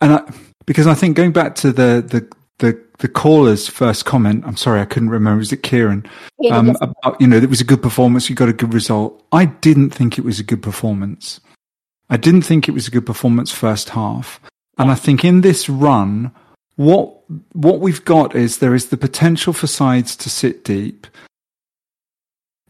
and 0.00 0.14
I, 0.14 0.32
because 0.66 0.86
I 0.86 0.94
think 0.94 1.16
going 1.16 1.32
back 1.32 1.54
to 1.56 1.72
the 1.72 2.04
the 2.06 2.28
the 2.58 2.80
the 2.98 3.08
caller's 3.08 3.68
first 3.68 4.04
comment. 4.04 4.44
I'm 4.46 4.56
sorry, 4.56 4.80
I 4.80 4.84
couldn't 4.84 5.10
remember. 5.10 5.38
Was 5.38 5.52
it 5.52 5.62
Kieran? 5.62 6.06
Yeah, 6.38 6.56
um, 6.56 6.76
about 6.80 7.20
you 7.20 7.26
know, 7.26 7.36
it 7.36 7.50
was 7.50 7.60
a 7.60 7.64
good 7.64 7.82
performance. 7.82 8.30
You 8.30 8.36
got 8.36 8.48
a 8.48 8.54
good 8.54 8.72
result. 8.72 9.22
I 9.32 9.46
didn't 9.46 9.90
think 9.90 10.18
it 10.18 10.24
was 10.24 10.38
a 10.38 10.44
good 10.44 10.62
performance. 10.62 11.40
I 12.08 12.16
didn't 12.16 12.42
think 12.42 12.68
it 12.68 12.72
was 12.72 12.86
a 12.86 12.90
good 12.90 13.04
performance 13.04 13.50
first 13.50 13.90
half, 13.90 14.40
and 14.78 14.90
I 14.90 14.94
think 14.94 15.24
in 15.24 15.40
this 15.40 15.68
run, 15.68 16.30
what 16.76 17.12
what 17.52 17.80
we've 17.80 18.04
got 18.04 18.36
is 18.36 18.58
there 18.58 18.74
is 18.74 18.88
the 18.88 18.96
potential 18.96 19.52
for 19.52 19.66
sides 19.66 20.14
to 20.16 20.30
sit 20.30 20.64
deep. 20.64 21.06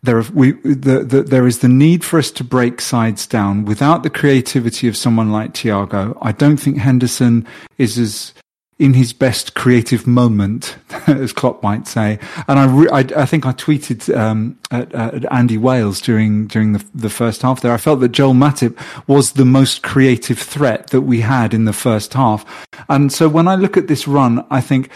There, 0.04 0.18
are, 0.18 0.24
we, 0.34 0.52
the, 0.62 1.04
the, 1.04 1.22
there 1.22 1.46
is 1.46 1.60
the 1.60 1.68
need 1.68 2.04
for 2.04 2.18
us 2.18 2.30
to 2.32 2.44
break 2.44 2.80
sides 2.80 3.26
down 3.26 3.64
without 3.64 4.02
the 4.02 4.10
creativity 4.10 4.88
of 4.88 4.96
someone 4.96 5.30
like 5.30 5.54
Thiago, 5.54 6.18
I 6.20 6.32
don't 6.32 6.56
think 6.56 6.78
Henderson 6.78 7.46
is 7.78 7.98
as 7.98 8.34
in 8.82 8.94
his 8.94 9.12
best 9.12 9.54
creative 9.54 10.08
moment, 10.08 10.76
as 11.06 11.32
Klopp 11.32 11.62
might 11.62 11.86
say. 11.86 12.18
And 12.48 12.58
I, 12.58 12.64
re- 12.66 12.88
I, 12.90 13.22
I, 13.22 13.26
think 13.26 13.46
I 13.46 13.52
tweeted 13.52 14.12
um, 14.16 14.58
at, 14.72 14.92
at, 14.92 15.32
Andy 15.32 15.56
Wales 15.56 16.00
during 16.00 16.48
during 16.48 16.72
the, 16.72 16.84
the 16.92 17.08
first 17.08 17.42
half 17.42 17.60
there. 17.60 17.72
I 17.72 17.76
felt 17.76 18.00
that 18.00 18.10
Joel 18.10 18.34
Matip 18.34 18.76
was 19.06 19.32
the 19.32 19.44
most 19.44 19.84
creative 19.84 20.38
threat 20.38 20.88
that 20.88 21.02
we 21.02 21.20
had 21.20 21.54
in 21.54 21.64
the 21.64 21.72
first 21.72 22.12
half. 22.14 22.44
And 22.88 23.12
so 23.12 23.28
when 23.28 23.46
I 23.46 23.54
look 23.54 23.76
at 23.76 23.86
this 23.86 24.08
run, 24.08 24.44
I 24.50 24.60
think 24.60 24.90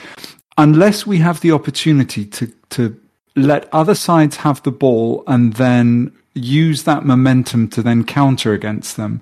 unless 0.58 1.06
we 1.06 1.18
have 1.18 1.40
the 1.40 1.52
opportunity 1.52 2.24
to 2.24 2.52
to 2.70 3.00
let 3.36 3.72
other 3.72 3.94
sides 3.94 4.36
have 4.36 4.62
the 4.62 4.72
ball 4.72 5.22
and 5.26 5.54
then 5.54 6.12
use 6.34 6.82
that 6.82 7.04
momentum 7.04 7.68
to 7.68 7.82
then 7.82 8.04
counter 8.04 8.52
against 8.52 8.96
them, 8.96 9.20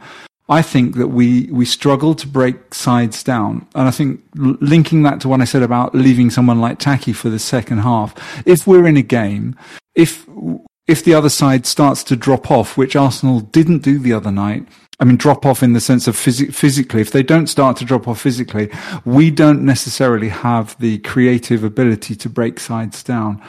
I 0.49 0.63
think 0.63 0.97
that 0.97 1.09
we, 1.09 1.49
we 1.51 1.65
struggle 1.65 2.15
to 2.17 2.29
break 2.29 2.75
sides 2.75 3.23
down. 3.23 3.67
And 3.75 3.89
I 3.89 3.91
think 3.91 4.21
linking 4.35 5.03
that 5.03 5.21
to 5.23 5.29
what 5.29 5.41
I 5.41 5.45
said 5.45 5.63
about 5.63 5.95
leaving 5.95 6.31
someone 6.31 6.61
like 6.61 6.79
Taki 6.79 7.13
for 7.13 7.31
the 7.31 7.39
second 7.39 7.79
half, 7.79 8.15
if 8.47 8.67
we're 8.67 8.87
in 8.87 8.97
a 8.97 9.03
game, 9.03 9.57
if, 9.95 10.27
if 10.87 11.03
the 11.03 11.15
other 11.15 11.31
side 11.31 11.65
starts 11.67 12.05
to 12.05 12.17
drop 12.17 12.51
off, 12.51 12.77
which 12.77 12.95
Arsenal 12.95 13.41
didn't 13.41 13.79
do 13.79 13.99
the 13.99 14.13
other 14.13 14.31
night, 14.31 14.69
I 15.01 15.05
mean, 15.05 15.17
drop 15.17 15.45
off 15.47 15.63
in 15.63 15.73
the 15.73 15.81
sense 15.81 16.07
of 16.07 16.15
phys- 16.15 16.55
physically. 16.55 17.01
If 17.01 17.11
they 17.11 17.23
don't 17.23 17.47
start 17.47 17.77
to 17.79 17.85
drop 17.85 18.07
off 18.07 18.21
physically, 18.21 18.71
we 19.05 19.31
don't 19.31 19.65
necessarily 19.65 20.29
have 20.29 20.79
the 20.79 20.99
creative 20.99 21.65
ability 21.65 22.15
to 22.17 22.29
break 22.29 22.61
sides 22.61 23.03
down. 23.03 23.43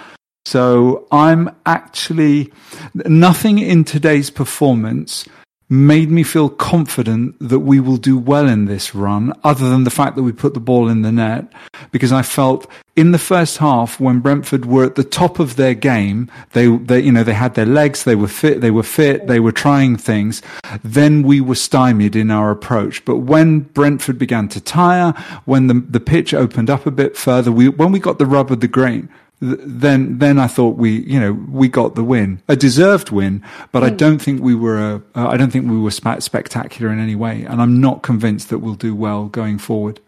So 0.46 1.08
I'm 1.12 1.50
actually, 1.66 2.54
nothing 2.94 3.58
in 3.58 3.84
today's 3.84 4.30
performance 4.30 5.25
made 5.68 6.12
me 6.12 6.22
feel 6.22 6.48
confident 6.48 7.36
that 7.40 7.60
we 7.60 7.80
will 7.80 7.98
do 7.98 8.18
well 8.18 8.48
in 8.48 8.66
this 8.66 8.94
run, 8.94 9.34
other 9.44 9.68
than 9.68 9.84
the 9.84 9.90
fact 9.90 10.16
that 10.16 10.22
we 10.22 10.32
put 10.32 10.54
the 10.54 10.60
ball 10.60 10.88
in 10.88 11.02
the 11.02 11.12
net, 11.12 11.52
because 11.92 12.12
I 12.12 12.22
felt 12.22 12.70
in 12.96 13.12
the 13.12 13.18
first 13.18 13.58
half 13.58 14.00
when 14.00 14.20
Brentford 14.20 14.68
were 14.68 14.86
at 14.86 14.94
the 14.94 15.04
top 15.04 15.40
of 15.40 15.56
their 15.56 15.74
game, 15.74 16.30
they, 16.54 16.68
they, 16.68 17.00
you 17.00 17.12
know, 17.12 17.24
they 17.24 17.34
had 17.34 17.56
their 17.56 17.66
legs, 17.66 18.04
they 18.04 18.16
were 18.16 18.28
fit, 18.28 18.62
they 18.62 18.70
were 18.70 18.84
fit, 18.84 19.25
they 19.25 19.40
were 19.40 19.52
trying 19.52 19.98
things. 19.98 20.44
Then 20.84 21.24
we 21.24 21.42
were 21.42 21.56
stymied 21.56 22.16
in 22.16 22.30
our 22.30 22.52
approach. 22.52 23.04
But 23.04 23.18
when 23.18 23.62
Brentford 23.62 24.20
began 24.20 24.48
to 24.50 24.62
tire, 24.62 25.14
when 25.46 25.66
the, 25.66 25.74
the 25.90 26.00
pitch 26.00 26.34
opened 26.34 26.70
up 26.70 26.86
a 26.86 26.92
bit 26.92 27.18
further, 27.18 27.52
we, 27.52 27.70
when 27.70 27.92
we 27.92 28.00
got 28.00 28.20
the 28.20 28.28
rub 28.28 28.52
of 28.52 28.60
the 28.60 28.68
green, 28.68 29.10
then 29.39 30.20
then 30.20 30.39
I 30.39 30.48
thought 30.48 30.77
we 30.77 31.01
you 31.01 31.20
know 31.20 31.34
we 31.34 31.68
got 31.68 31.96
the 31.96 32.04
win, 32.04 32.42
a 32.48 32.56
deserved 32.56 33.12
win, 33.12 33.44
but 33.72 33.84
mm. 33.84 33.88
I 33.88 33.89
hmm. 33.89 33.98
don't 33.98 34.20
think 34.20 34.42
we 34.42 34.56
were 34.56 34.80
a, 34.80 34.96
uh, 35.15 35.27
I 35.27 35.38
don't 35.38 35.51
think 35.51 35.70
we 35.70 35.80
were 35.80 35.92
spe- 35.92 36.22
spectacular 36.22 36.92
in 36.92 37.00
any 37.00 37.15
way, 37.15 37.44
and 37.44 37.62
I'm 37.62 37.80
not 37.80 38.01
convinced 38.01 38.50
that 38.50 38.60
we'll 38.60 38.75
do 38.75 38.96
well 38.96 39.25
going 39.25 39.58
forward 39.58 40.00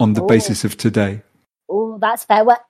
on 0.00 0.14
the 0.14 0.22
Ooh. 0.22 0.26
basis 0.26 0.64
of 0.64 0.76
today. 0.76 1.22
Oh, 1.68 1.98
that's 1.98 2.24
fair. 2.24 2.44
Well, 2.44 2.60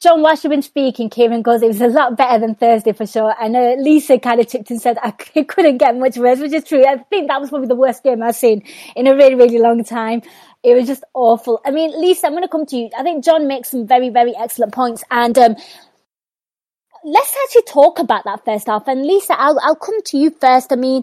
Jon 0.00 0.22
whilst 0.22 0.44
you've 0.44 0.50
been 0.50 0.62
speaking, 0.62 1.10
Kieran 1.10 1.42
goes, 1.42 1.62
it 1.62 1.68
was 1.68 1.80
a 1.80 1.88
lot 1.88 2.16
better 2.16 2.38
than 2.38 2.54
Thursday 2.54 2.92
for 2.92 3.06
sure. 3.06 3.34
And 3.40 3.56
uh, 3.56 3.74
Lisa 3.78 4.18
kind 4.18 4.40
of 4.40 4.48
chipped 4.48 4.70
and 4.70 4.80
said, 4.80 4.98
I 5.02 5.10
couldn't 5.48 5.78
get 5.78 5.96
much 5.96 6.16
worse, 6.16 6.38
which 6.38 6.52
is 6.52 6.64
true. 6.64 6.84
I 6.86 6.98
think 7.10 7.28
that 7.28 7.40
was 7.40 7.50
probably 7.50 7.68
the 7.68 7.74
worst 7.74 8.02
game 8.02 8.22
I've 8.22 8.36
seen 8.36 8.62
in 8.96 9.06
a 9.06 9.14
really, 9.14 9.34
really 9.34 9.58
long 9.58 9.84
time. 9.84 10.22
It 10.62 10.74
was 10.74 10.86
just 10.86 11.04
awful. 11.14 11.60
I 11.64 11.70
mean, 11.72 11.90
Lisa, 12.00 12.26
I'm 12.26 12.34
going 12.34 12.42
to 12.44 12.48
come 12.48 12.66
to 12.66 12.76
you. 12.76 12.90
I 12.96 13.02
think 13.02 13.24
John 13.24 13.48
makes 13.48 13.70
some 13.70 13.86
very, 13.86 14.10
very 14.10 14.34
excellent 14.36 14.72
points. 14.72 15.02
And 15.10 15.36
um, 15.36 15.56
let's 17.04 17.36
actually 17.44 17.62
talk 17.62 17.98
about 17.98 18.24
that 18.24 18.44
first 18.44 18.68
half. 18.68 18.86
And 18.86 19.04
Lisa, 19.04 19.34
I'll, 19.38 19.58
I'll 19.60 19.76
come 19.76 20.00
to 20.02 20.18
you 20.18 20.30
first. 20.30 20.72
I 20.72 20.76
mean, 20.76 21.02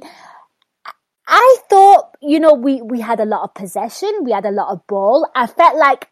I 1.27 1.57
thought, 1.69 2.15
you 2.21 2.39
know, 2.39 2.53
we, 2.53 2.81
we 2.81 3.01
had 3.01 3.19
a 3.19 3.25
lot 3.25 3.43
of 3.43 3.53
possession. 3.53 4.09
We 4.23 4.31
had 4.31 4.45
a 4.45 4.51
lot 4.51 4.71
of 4.71 4.87
ball. 4.87 5.29
I 5.35 5.45
felt 5.47 5.77
like 5.77 6.07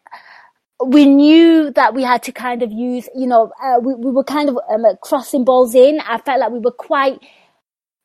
we 0.84 1.06
knew 1.06 1.70
that 1.72 1.94
we 1.94 2.02
had 2.04 2.22
to 2.24 2.32
kind 2.32 2.62
of 2.62 2.70
use, 2.70 3.08
you 3.16 3.26
know, 3.26 3.50
uh, 3.62 3.80
we, 3.82 3.94
we 3.94 4.12
were 4.12 4.24
kind 4.24 4.48
of 4.48 4.58
um, 4.70 4.84
crossing 5.02 5.44
balls 5.44 5.74
in. 5.74 6.00
I 6.00 6.18
felt 6.18 6.38
like 6.40 6.52
we 6.52 6.60
were 6.60 6.70
quite, 6.70 7.18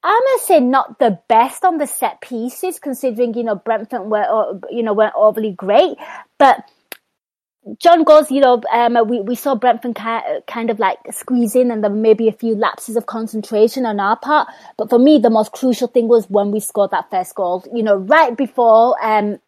I'm 0.03 0.21
gonna 0.21 0.39
say 0.43 0.59
not 0.59 0.99
the 0.99 1.19
best 1.29 1.63
on 1.63 1.77
the 1.77 1.87
set 1.87 2.21
pieces, 2.21 2.79
considering 2.79 3.33
you 3.35 3.43
know 3.43 3.55
Brentford 3.55 4.09
were 4.09 4.59
you 4.69 4.83
know 4.83 4.93
weren't 4.93 5.15
overly 5.15 5.53
great, 5.53 5.97
but 6.37 6.69
Jon 7.79 8.03
goes, 8.03 8.29
you 8.29 8.41
know, 8.41 8.61
um, 8.73 8.97
we 9.07 9.21
we 9.21 9.35
saw 9.35 9.55
Brentford 9.55 9.95
kind 9.95 10.69
of 10.69 10.79
like 10.79 10.97
squeeze 11.11 11.55
in, 11.55 11.71
and 11.71 11.81
there 11.83 11.91
were 11.91 11.95
maybe 11.95 12.27
a 12.27 12.33
few 12.33 12.55
lapses 12.55 12.97
of 12.97 13.05
concentration 13.05 13.85
on 13.85 13.99
our 14.01 14.17
part. 14.17 14.49
But 14.77 14.89
for 14.89 14.99
me, 14.99 15.17
the 15.17 15.29
most 15.29 15.53
crucial 15.53 15.87
thing 15.87 16.09
was 16.09 16.29
when 16.29 16.51
we 16.51 16.59
scored 16.59 16.91
that 16.91 17.09
first 17.09 17.35
goal. 17.35 17.63
You 17.73 17.83
know, 17.83 17.95
right 17.95 18.35
before 18.35 18.97
um, 19.01 19.39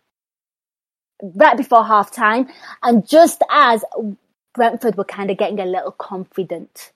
right 1.22 1.58
before 1.58 1.84
half 1.84 2.12
time, 2.12 2.48
and 2.84 3.08
just 3.08 3.42
as 3.50 3.84
Brentford 4.54 4.96
were 4.96 5.04
kind 5.04 5.30
of 5.30 5.38
getting 5.38 5.60
a 5.60 5.66
little 5.66 5.92
confident. 5.92 6.94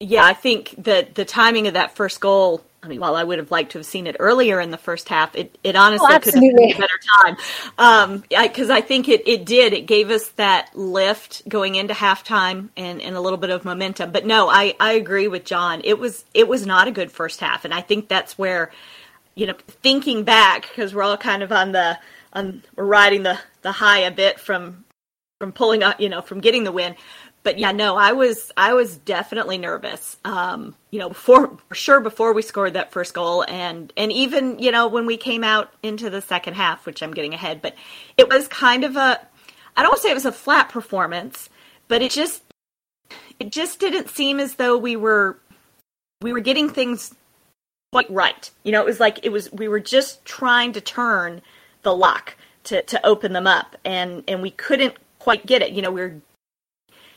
Yeah, 0.00 0.24
I 0.24 0.32
think 0.32 0.74
that 0.84 1.16
the 1.16 1.24
timing 1.24 1.66
of 1.66 1.74
that 1.74 1.96
first 1.96 2.20
goal. 2.20 2.62
I 2.80 2.86
mean, 2.86 3.00
while 3.00 3.16
I 3.16 3.24
would 3.24 3.38
have 3.38 3.50
liked 3.50 3.72
to 3.72 3.78
have 3.78 3.86
seen 3.86 4.06
it 4.06 4.14
earlier 4.20 4.60
in 4.60 4.70
the 4.70 4.78
first 4.78 5.08
half, 5.08 5.34
it, 5.34 5.58
it 5.64 5.74
honestly 5.74 6.06
oh, 6.08 6.20
could 6.20 6.34
have 6.34 6.40
been 6.40 6.70
a 6.70 6.78
better 6.78 7.00
time. 7.16 7.36
Um, 7.76 8.24
because 8.28 8.70
I, 8.70 8.76
I, 8.76 8.80
think 8.82 9.08
it, 9.08 9.26
it 9.26 9.44
did. 9.44 9.72
It 9.72 9.86
gave 9.86 10.10
us 10.10 10.28
that 10.36 10.70
lift 10.76 11.46
going 11.48 11.74
into 11.74 11.92
halftime 11.92 12.68
and, 12.76 13.02
and 13.02 13.16
a 13.16 13.20
little 13.20 13.36
bit 13.36 13.50
of 13.50 13.64
momentum. 13.64 14.12
But 14.12 14.24
no, 14.24 14.48
I, 14.48 14.76
I 14.78 14.92
agree 14.92 15.26
with 15.26 15.44
Jon. 15.44 15.80
It 15.82 15.98
was 15.98 16.24
it 16.32 16.46
was 16.46 16.64
not 16.64 16.86
a 16.86 16.92
good 16.92 17.10
first 17.10 17.40
half, 17.40 17.64
and 17.64 17.74
I 17.74 17.80
think 17.80 18.06
that's 18.06 18.38
where, 18.38 18.70
you 19.34 19.48
know, 19.48 19.54
thinking 19.82 20.22
back 20.22 20.68
because 20.68 20.94
we're 20.94 21.02
all 21.02 21.16
kind 21.16 21.42
of 21.42 21.50
on 21.50 21.72
the 21.72 21.98
on 22.32 22.62
we're 22.76 22.84
riding 22.84 23.24
the 23.24 23.40
the 23.62 23.72
high 23.72 24.00
a 24.00 24.12
bit 24.12 24.38
from 24.38 24.84
from 25.40 25.52
pulling 25.52 25.82
up, 25.82 26.00
you 26.00 26.08
know, 26.08 26.20
from 26.20 26.40
getting 26.40 26.64
the 26.64 26.72
win. 26.72 26.94
But 27.42 27.58
yeah, 27.58 27.72
no, 27.72 27.96
I 27.96 28.12
was 28.12 28.52
I 28.56 28.74
was 28.74 28.96
definitely 28.98 29.58
nervous. 29.58 30.16
Um, 30.24 30.74
you 30.90 30.98
know, 30.98 31.08
before 31.08 31.56
for 31.68 31.74
sure 31.74 32.00
before 32.00 32.32
we 32.32 32.42
scored 32.42 32.74
that 32.74 32.92
first 32.92 33.14
goal, 33.14 33.44
and 33.48 33.92
and 33.96 34.12
even 34.12 34.58
you 34.58 34.70
know 34.70 34.88
when 34.88 35.06
we 35.06 35.16
came 35.16 35.44
out 35.44 35.72
into 35.82 36.10
the 36.10 36.20
second 36.20 36.54
half, 36.54 36.84
which 36.84 37.02
I'm 37.02 37.14
getting 37.14 37.34
ahead, 37.34 37.62
but 37.62 37.74
it 38.16 38.28
was 38.28 38.48
kind 38.48 38.84
of 38.84 38.96
a 38.96 39.20
I 39.76 39.82
don't 39.82 39.90
want 39.90 39.98
to 39.98 40.02
say 40.02 40.10
it 40.10 40.14
was 40.14 40.26
a 40.26 40.32
flat 40.32 40.68
performance, 40.68 41.48
but 41.86 42.02
it 42.02 42.10
just 42.10 42.42
it 43.38 43.52
just 43.52 43.78
didn't 43.78 44.10
seem 44.10 44.40
as 44.40 44.54
though 44.54 44.76
we 44.76 44.96
were 44.96 45.38
we 46.20 46.32
were 46.32 46.40
getting 46.40 46.68
things 46.68 47.14
quite 47.92 48.10
right. 48.10 48.50
You 48.64 48.72
know, 48.72 48.80
it 48.80 48.86
was 48.86 49.00
like 49.00 49.20
it 49.22 49.30
was 49.30 49.50
we 49.52 49.68
were 49.68 49.80
just 49.80 50.24
trying 50.24 50.72
to 50.72 50.80
turn 50.80 51.42
the 51.82 51.94
lock 51.94 52.36
to 52.64 52.82
to 52.82 53.06
open 53.06 53.32
them 53.32 53.46
up, 53.46 53.76
and 53.84 54.24
and 54.28 54.42
we 54.42 54.50
couldn't 54.50 54.96
quite 55.18 55.46
get 55.46 55.62
it. 55.62 55.72
You 55.72 55.82
know, 55.82 55.90
we 55.90 56.00
were 56.00 56.16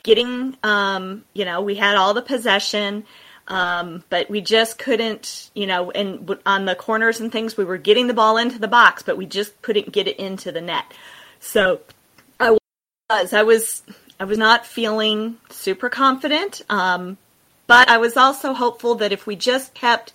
getting, 0.03 0.57
um, 0.63 1.23
you 1.33 1.45
know, 1.45 1.61
we 1.61 1.75
had 1.75 1.95
all 1.95 2.13
the 2.13 2.21
possession. 2.21 3.05
Um, 3.47 4.03
but 4.09 4.29
we 4.29 4.39
just 4.39 4.77
couldn't, 4.77 5.49
you 5.53 5.67
know, 5.67 5.91
and 5.91 6.37
on 6.45 6.65
the 6.65 6.75
corners 6.75 7.19
and 7.19 7.31
things, 7.31 7.57
we 7.57 7.65
were 7.65 7.77
getting 7.77 8.07
the 8.07 8.13
ball 8.13 8.37
into 8.37 8.59
the 8.59 8.67
box, 8.67 9.03
but 9.03 9.17
we 9.17 9.25
just 9.25 9.61
couldn't 9.61 9.91
get 9.91 10.07
it 10.07 10.17
into 10.19 10.51
the 10.51 10.61
net. 10.61 10.85
So 11.41 11.81
I 12.39 12.51
was, 13.09 13.33
I 13.33 13.43
was, 13.43 13.83
I 14.19 14.23
was 14.23 14.37
not 14.37 14.65
feeling 14.65 15.37
super 15.49 15.89
confident. 15.89 16.61
Um, 16.69 17.17
but 17.67 17.89
I 17.89 17.97
was 17.97 18.17
also 18.17 18.53
hopeful 18.53 18.95
that 18.95 19.11
if 19.11 19.25
we 19.25 19.35
just 19.35 19.73
kept, 19.73 20.13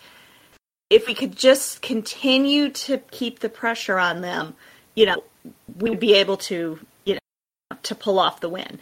if 0.88 1.06
we 1.06 1.14
could 1.14 1.36
just 1.36 1.82
continue 1.82 2.70
to 2.70 2.98
keep 3.10 3.40
the 3.40 3.48
pressure 3.48 3.98
on 3.98 4.20
them, 4.20 4.54
you 4.94 5.06
know, 5.06 5.24
we'd 5.78 6.00
be 6.00 6.14
able 6.14 6.36
to, 6.36 6.78
you 7.04 7.14
know, 7.14 7.76
to 7.82 7.94
pull 7.94 8.18
off 8.18 8.40
the 8.40 8.48
win. 8.48 8.78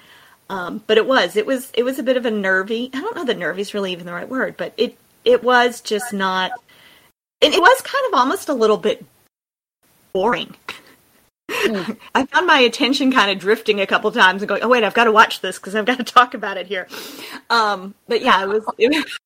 Um, 0.55 0.85
but 0.87 0.99
it 0.99 1.07
was, 1.07 1.37
it 1.37 1.47
was, 1.47 1.73
it 1.75 1.83
was 1.83 1.99
a 1.99 2.03
bit 2.03 2.17
of 2.17 2.27
a 2.27 2.31
nervy. 2.31 2.91
I 2.95 3.01
don't 3.01 3.17
know 3.17 3.25
that 3.25 3.39
nervy 3.39 3.61
is 3.61 3.75
really 3.75 3.93
even 3.93 4.07
the 4.07 4.13
right 4.13 4.29
word, 4.29 4.57
but 4.57 4.73
it, 4.77 4.97
it 5.25 5.43
was 5.43 5.81
just 5.81 6.13
not. 6.13 6.53
And 7.43 7.53
it 7.53 7.61
was 7.61 7.81
kind 7.81 8.05
of 8.09 8.19
almost 8.19 8.49
a 8.49 8.55
little 8.55 8.77
bit 8.77 9.05
boring. 10.13 10.55
Mm. 11.51 11.97
I 12.15 12.27
found 12.27 12.47
my 12.47 12.61
attention 12.61 13.11
kind 13.11 13.31
of 13.31 13.39
drifting 13.39 13.81
a 13.81 13.87
couple 13.87 14.11
times 14.13 14.43
and 14.43 14.49
going, 14.49 14.63
"Oh 14.63 14.69
wait, 14.69 14.85
I've 14.85 14.95
got 14.95 15.05
to 15.05 15.13
watch 15.13 15.41
this 15.41 15.59
because 15.59 15.75
I've 15.75 15.85
got 15.85 15.99
to 15.99 16.05
talk 16.15 16.35
about 16.35 16.57
it 16.57 16.67
here." 16.67 16.89
Um, 17.51 17.95
but 18.09 18.23
yeah, 18.23 18.43
it 18.43 18.49
was. 18.49 18.65
It 18.79 18.95
was 18.95 19.19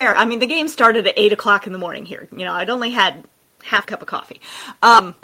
I 0.00 0.24
mean, 0.24 0.38
the 0.38 0.46
game 0.46 0.68
started 0.68 1.06
at 1.06 1.14
eight 1.16 1.32
o'clock 1.32 1.66
in 1.66 1.72
the 1.72 1.78
morning 1.78 2.04
here. 2.04 2.28
You 2.32 2.44
know, 2.44 2.52
I'd 2.52 2.70
only 2.70 2.90
had 2.90 3.24
half 3.62 3.86
cup 3.86 4.02
of 4.02 4.08
coffee. 4.08 4.40
Um, 4.82 5.14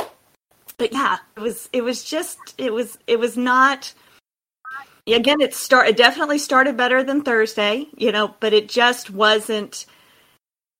but 0.78 0.92
yeah, 0.92 1.18
it 1.36 1.40
was 1.40 1.68
it 1.72 1.82
was 1.82 2.02
just 2.02 2.38
it 2.58 2.72
was 2.72 2.98
it 3.06 3.18
was 3.18 3.36
not 3.36 3.92
again 5.06 5.40
it 5.40 5.54
start 5.54 5.88
it 5.88 5.96
definitely 5.96 6.38
started 6.38 6.76
better 6.76 7.02
than 7.02 7.22
Thursday, 7.22 7.86
you 7.96 8.12
know, 8.12 8.34
but 8.40 8.52
it 8.52 8.68
just 8.68 9.10
wasn't 9.10 9.86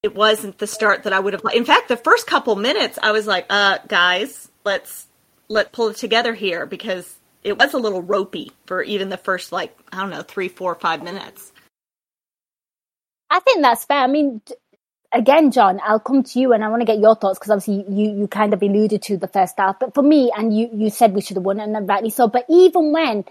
it 0.03 0.15
wasn't 0.15 0.57
the 0.57 0.67
start 0.67 1.03
that 1.03 1.13
I 1.13 1.19
would 1.19 1.33
have 1.33 1.43
in 1.53 1.65
fact 1.65 1.87
the 1.87 1.97
first 1.97 2.27
couple 2.27 2.55
minutes 2.55 2.99
I 3.01 3.11
was 3.11 3.27
like, 3.27 3.45
uh 3.49 3.79
guys, 3.87 4.49
let's 4.63 5.07
let 5.47 5.71
pull 5.71 5.89
it 5.89 5.97
together 5.97 6.33
here 6.33 6.65
because 6.65 7.17
it 7.43 7.57
was 7.57 7.73
a 7.73 7.77
little 7.77 8.01
ropey 8.01 8.51
for 8.65 8.81
even 8.81 9.09
the 9.09 9.17
first 9.17 9.51
like 9.51 9.77
I 9.91 9.97
don't 9.97 10.09
know, 10.09 10.23
three, 10.23 10.49
four, 10.49 10.75
five 10.75 11.03
minutes. 11.03 11.51
I 13.29 13.39
think 13.39 13.61
that's 13.61 13.85
fair. 13.85 13.99
I 13.99 14.07
mean, 14.07 14.41
again, 15.15 15.49
Jon, 15.49 15.79
I'll 15.83 15.99
come 15.99 16.23
to 16.23 16.39
you 16.39 16.53
and 16.53 16.63
I 16.63 16.67
want 16.67 16.81
to 16.81 16.85
get 16.85 16.99
your 16.99 17.15
thoughts 17.15 17.39
because 17.39 17.51
obviously 17.51 17.85
you, 17.89 18.19
you 18.19 18.27
kind 18.27 18.53
of 18.53 18.61
alluded 18.61 19.01
to 19.03 19.17
the 19.17 19.27
first 19.27 19.55
half. 19.57 19.79
But 19.79 19.95
for 19.95 20.03
me, 20.03 20.31
and 20.35 20.55
you, 20.55 20.69
you 20.73 20.89
said 20.89 21.13
we 21.13 21.21
should 21.21 21.37
have 21.37 21.45
won 21.45 21.59
and 21.59 21.87
rightly 21.87 22.09
so. 22.09 22.27
But 22.27 22.45
even 22.49 22.91
when, 22.91 23.23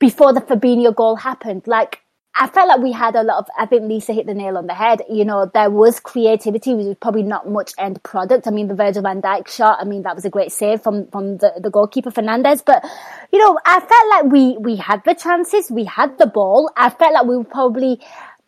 before 0.00 0.32
the 0.32 0.40
Fabinho 0.40 0.94
goal 0.94 1.16
happened, 1.16 1.66
like, 1.66 2.00
I 2.40 2.46
felt 2.46 2.68
like 2.68 2.80
we 2.80 2.92
had 2.92 3.16
a 3.16 3.24
lot 3.24 3.38
of, 3.38 3.46
I 3.58 3.66
think 3.66 3.82
Lisa 3.82 4.12
hit 4.12 4.26
the 4.26 4.34
nail 4.34 4.58
on 4.58 4.68
the 4.68 4.74
head. 4.74 5.02
You 5.10 5.24
know, 5.24 5.50
there 5.52 5.70
was 5.70 5.98
creativity, 5.98 6.72
which 6.72 6.86
was 6.86 6.96
probably 7.00 7.24
not 7.24 7.48
much 7.48 7.72
end 7.78 8.00
product. 8.04 8.46
I 8.46 8.50
mean, 8.50 8.68
the 8.68 8.76
Virgil 8.76 9.02
van 9.02 9.20
Dijk 9.20 9.48
shot, 9.48 9.78
I 9.80 9.84
mean, 9.84 10.02
that 10.02 10.14
was 10.14 10.24
a 10.24 10.30
great 10.30 10.52
save 10.52 10.80
from, 10.80 11.08
from 11.08 11.38
the, 11.38 11.52
the 11.60 11.68
goalkeeper 11.68 12.12
Fernandez. 12.12 12.62
But, 12.62 12.84
you 13.32 13.40
know, 13.40 13.58
I 13.66 13.80
felt 13.80 14.10
like 14.10 14.32
we, 14.32 14.56
we 14.58 14.76
had 14.76 15.02
the 15.04 15.14
chances, 15.14 15.68
we 15.68 15.84
had 15.84 16.16
the 16.18 16.26
ball. 16.26 16.70
I 16.76 16.90
felt 16.90 17.12
like 17.12 17.26
we 17.26 17.38
were 17.38 17.44
probably, 17.44 17.98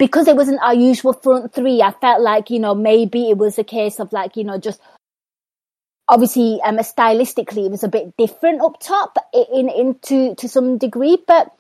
because 0.01 0.27
it 0.27 0.35
wasn't 0.35 0.59
our 0.63 0.75
usual 0.75 1.13
front 1.13 1.55
three, 1.55 1.83
I 1.83 1.93
felt 1.93 2.23
like, 2.23 2.49
you 2.49 2.59
know, 2.59 2.75
maybe 2.75 3.29
it 3.29 3.37
was 3.37 3.59
a 3.59 3.65
case 3.65 4.01
of 4.01 4.15
like, 4.15 4.35
you 4.35 4.45
know, 4.45 4.57
just 4.57 4.81
obviously 6.09 6.59
um, 6.65 6.79
stylistically 6.79 7.67
it 7.67 7.71
was 7.71 7.85
a 7.85 7.89
bit 7.89 8.17
different 8.17 8.63
up 8.63 8.81
top 8.81 9.19
in, 9.53 9.69
in 9.69 9.99
to, 10.01 10.35
to 10.37 10.49
some 10.49 10.79
degree, 10.79 11.19
but 11.29 11.55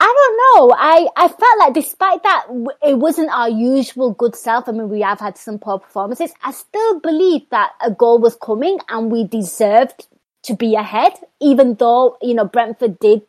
I 0.00 0.06
don't 0.06 0.36
know. 0.36 0.74
I, 0.76 1.06
I 1.14 1.28
felt 1.28 1.58
like 1.60 1.74
despite 1.74 2.24
that, 2.24 2.46
it 2.82 2.98
wasn't 2.98 3.30
our 3.30 3.48
usual 3.48 4.10
good 4.12 4.34
self. 4.34 4.68
I 4.68 4.72
mean, 4.72 4.88
we 4.88 5.02
have 5.02 5.20
had 5.20 5.38
some 5.38 5.60
poor 5.60 5.78
performances. 5.78 6.32
I 6.42 6.50
still 6.50 6.98
believe 6.98 7.42
that 7.50 7.70
a 7.80 7.92
goal 7.92 8.18
was 8.18 8.34
coming 8.34 8.78
and 8.88 9.12
we 9.12 9.24
deserved 9.24 10.08
to 10.44 10.56
be 10.56 10.74
ahead, 10.74 11.12
even 11.40 11.74
though, 11.74 12.16
you 12.20 12.34
know, 12.34 12.46
Brentford 12.46 12.98
did 12.98 13.22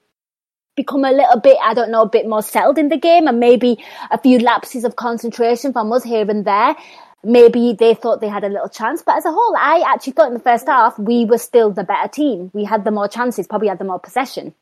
become 0.81 1.05
a 1.05 1.11
little 1.11 1.39
bit, 1.39 1.57
I 1.61 1.73
don't 1.73 1.91
know, 1.91 2.01
a 2.01 2.09
bit 2.09 2.27
more 2.27 2.41
settled 2.41 2.77
in 2.77 2.89
the 2.89 2.97
game 2.97 3.27
and 3.27 3.39
maybe 3.39 3.77
a 4.09 4.17
few 4.17 4.39
lapses 4.39 4.83
of 4.83 4.95
concentration 4.95 5.73
from 5.73 5.91
us 5.93 6.03
here 6.03 6.29
and 6.29 6.43
there. 6.43 6.75
Maybe 7.23 7.73
they 7.73 7.93
thought 7.93 8.19
they 8.19 8.27
had 8.27 8.43
a 8.43 8.49
little 8.49 8.69
chance, 8.69 9.03
but 9.05 9.17
as 9.17 9.25
a 9.25 9.31
whole, 9.31 9.55
I 9.55 9.83
actually 9.87 10.13
thought 10.13 10.29
in 10.29 10.33
the 10.33 10.39
first 10.39 10.67
half 10.67 10.97
we 10.97 11.25
were 11.25 11.37
still 11.37 11.69
the 11.69 11.83
better 11.83 12.07
team. 12.07 12.49
We 12.53 12.63
had 12.63 12.83
the 12.83 12.91
more 12.91 13.07
chances, 13.07 13.45
probably 13.45 13.67
had 13.67 13.77
the 13.77 13.85
more 13.85 13.99
possession. 13.99 14.55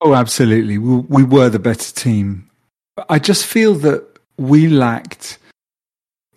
Oh, 0.00 0.14
absolutely. 0.14 0.78
We, 0.78 0.96
we 0.96 1.24
were 1.24 1.50
the 1.50 1.58
better 1.58 1.92
team. 1.92 2.48
I 3.10 3.18
just 3.18 3.44
feel 3.44 3.74
that 3.86 4.02
we 4.38 4.68
lacked 4.68 5.38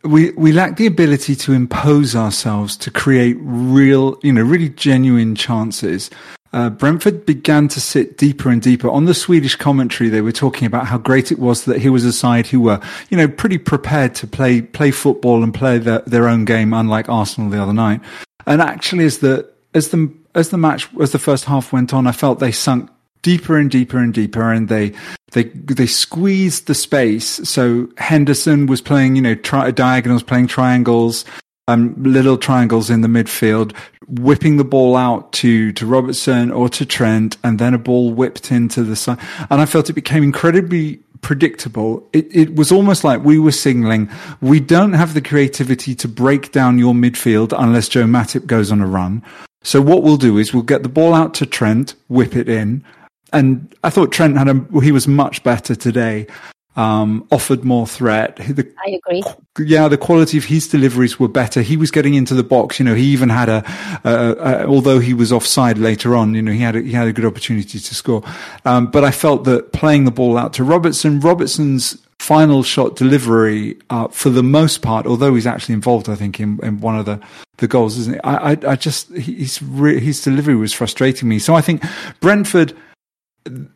we 0.04 0.32
we 0.32 0.52
lacked 0.52 0.76
the 0.76 0.86
ability 0.86 1.34
to 1.34 1.54
impose 1.54 2.14
ourselves 2.14 2.76
to 2.76 2.92
create 2.92 3.38
real, 3.40 4.20
you 4.22 4.34
know, 4.34 4.42
really 4.42 4.68
genuine 4.68 5.34
chances 5.34 6.10
uh, 6.54 6.70
Brentford 6.70 7.26
began 7.26 7.68
to 7.70 7.82
sit 7.82 8.18
deeper 8.18 8.50
and 8.50 8.62
deeper. 8.62 8.88
On 8.88 9.06
the 9.06 9.16
Swedish 9.16 9.56
commentary, 9.56 10.10
they 10.10 10.22
were 10.22 10.32
talking 10.32 10.68
about 10.68 10.86
how 10.86 11.00
great 11.00 11.32
it 11.32 11.40
was 11.40 11.66
that 11.66 11.82
he 11.82 11.90
was 11.90 12.06
a 12.06 12.14
side 12.14 12.46
who 12.48 12.62
were, 12.62 12.80
you 13.10 13.18
know, 13.18 13.28
pretty 13.28 13.58
prepared 13.58 14.14
to 14.16 14.28
play 14.28 14.62
play 14.62 14.92
football 14.92 15.44
and 15.44 15.54
play 15.54 15.80
the, 15.80 16.04
their 16.06 16.28
own 16.28 16.46
game, 16.46 16.74
unlike 16.74 17.10
Arsenal 17.10 17.50
the 17.50 17.62
other 17.62 17.74
night. 17.74 18.02
And 18.46 18.62
actually, 18.62 19.06
as 19.06 19.18
the 19.18 19.50
as 19.74 19.90
the 19.90 20.14
as 20.36 20.50
the 20.50 20.58
match 20.58 20.88
as 21.02 21.12
the 21.12 21.20
first 21.20 21.46
half 21.46 21.74
went 21.74 21.94
on, 21.94 22.06
I 22.06 22.12
felt 22.12 22.40
they 22.40 22.52
sunk 22.52 22.90
deeper 23.24 23.58
and 23.58 23.72
deeper 23.72 23.98
and 23.98 24.14
deeper, 24.14 24.52
and 24.52 24.70
they 24.70 24.94
they 25.32 25.46
they 25.46 25.88
squeezed 25.88 26.68
the 26.68 26.76
space. 26.76 27.50
So 27.50 27.90
Henderson 27.98 28.68
was 28.68 28.80
playing, 28.80 29.16
you 29.16 29.24
know, 29.24 29.36
tri- 29.36 29.72
diagonals, 29.72 30.22
playing 30.22 30.48
triangles 30.48 31.26
um, 31.68 31.96
little 32.02 32.38
triangles 32.38 32.90
in 32.90 33.02
the 33.02 33.08
midfield, 33.08 33.76
whipping 34.08 34.58
the 34.58 34.64
ball 34.64 34.96
out 34.96 35.32
to, 35.34 35.72
to 35.74 35.86
Robertson 35.86 36.52
or 36.52 36.70
to 36.70 36.86
Trent, 36.86 37.38
and 37.44 37.60
then 37.60 37.74
a 37.74 37.78
ball 37.78 38.12
whipped 38.12 38.52
into 38.52 38.84
the 38.84 38.96
side. 38.96 39.20
And 39.50 39.62
I 39.62 39.66
felt 39.66 39.90
it 39.90 39.94
became 39.94 40.24
incredibly 40.24 40.98
predictable. 41.22 42.08
It, 42.12 42.28
it 42.36 42.56
was 42.56 42.72
almost 42.72 43.04
like 43.04 43.24
we 43.24 43.40
were 43.40 43.54
signaling, 43.54 44.10
we 44.42 44.60
don't 44.60 44.94
have 44.94 45.14
the 45.14 45.22
creativity 45.22 45.96
to 45.96 46.08
break 46.08 46.52
down 46.52 46.78
your 46.78 46.94
midfield 46.94 47.54
unless 47.58 47.88
Joe 47.88 48.04
Matip 48.04 48.46
goes 48.46 48.72
on 48.72 48.82
a 48.82 48.88
run. 48.88 49.24
So 49.64 49.82
what 49.82 50.04
we'll 50.04 50.18
do 50.18 50.38
is 50.38 50.54
we'll 50.54 50.64
get 50.64 50.84
the 50.84 50.90
ball 50.90 51.14
out 51.14 51.34
to 51.36 51.46
Trent, 51.46 51.96
whip 52.10 52.36
it 52.36 52.50
in. 52.50 52.84
And 53.32 53.74
I 53.84 53.90
thought 53.90 54.12
Trent 54.12 54.38
had 54.38 54.50
a, 54.50 54.82
he 54.82 54.92
was 54.92 55.08
much 55.08 55.42
better 55.44 55.74
today 55.74 56.28
um, 56.76 57.28
offered 57.32 57.64
more 57.64 57.86
threat. 57.88 58.38
The, 58.38 58.72
I 58.86 59.00
agree. 59.06 59.24
Yeah, 59.60 59.88
the 59.88 59.98
quality 59.98 60.38
of 60.38 60.46
his 60.46 60.68
deliveries 60.68 61.20
were 61.20 61.28
better. 61.28 61.62
He 61.62 61.78
was 61.78 61.92
getting 61.92 62.14
into 62.14 62.34
the 62.34 62.44
box. 62.44 62.80
You 62.80 62.86
know, 62.86 62.96
he 62.96 63.06
even 63.06 63.30
had 63.30 63.50
a, 63.50 63.64
a, 64.04 64.10
a 64.10 64.68
although 64.68 65.00
he 65.00 65.14
was 65.14 65.32
offside 65.32 65.78
later 65.78 66.16
on. 66.16 66.34
You 66.34 66.42
know, 66.42 66.52
he 66.52 66.60
had 66.60 66.76
a, 66.76 66.82
he 66.82 66.92
had 66.92 67.08
a 67.08 67.14
good 67.14 67.26
opportunity 67.26 67.80
to 67.80 67.96
score. 67.96 68.24
Um, 68.66 68.88
but 68.88 69.04
I 69.04 69.12
felt 69.12 69.44
that 69.46 69.74
playing 69.74 70.06
the 70.06 70.12
ball 70.12 70.38
out 70.38 70.54
to 70.54 70.64
Robertson, 70.64 71.20
Robertson's 71.20 71.98
final 72.20 72.64
shot 72.64 72.96
delivery, 72.96 73.78
uh, 73.90 74.08
for 74.08 74.30
the 74.30 74.44
most 74.44 74.82
part, 74.82 75.06
although 75.06 75.36
he's 75.36 75.48
actually 75.48 75.74
involved, 75.74 76.08
I 76.08 76.16
think 76.16 76.40
in, 76.40 76.60
in 76.64 76.80
one 76.80 76.98
of 76.98 77.06
the 77.06 77.20
the 77.58 77.68
goals, 77.68 77.98
isn't 77.98 78.16
it? 78.16 78.22
I 78.24 78.54
I, 78.54 78.58
I 78.72 78.76
just 78.76 79.10
his 79.10 79.58
his 79.58 80.22
delivery 80.24 80.56
was 80.56 80.74
frustrating 80.74 81.30
me. 81.30 81.40
So 81.40 81.54
I 81.54 81.62
think 81.62 81.84
Brentford 82.20 82.76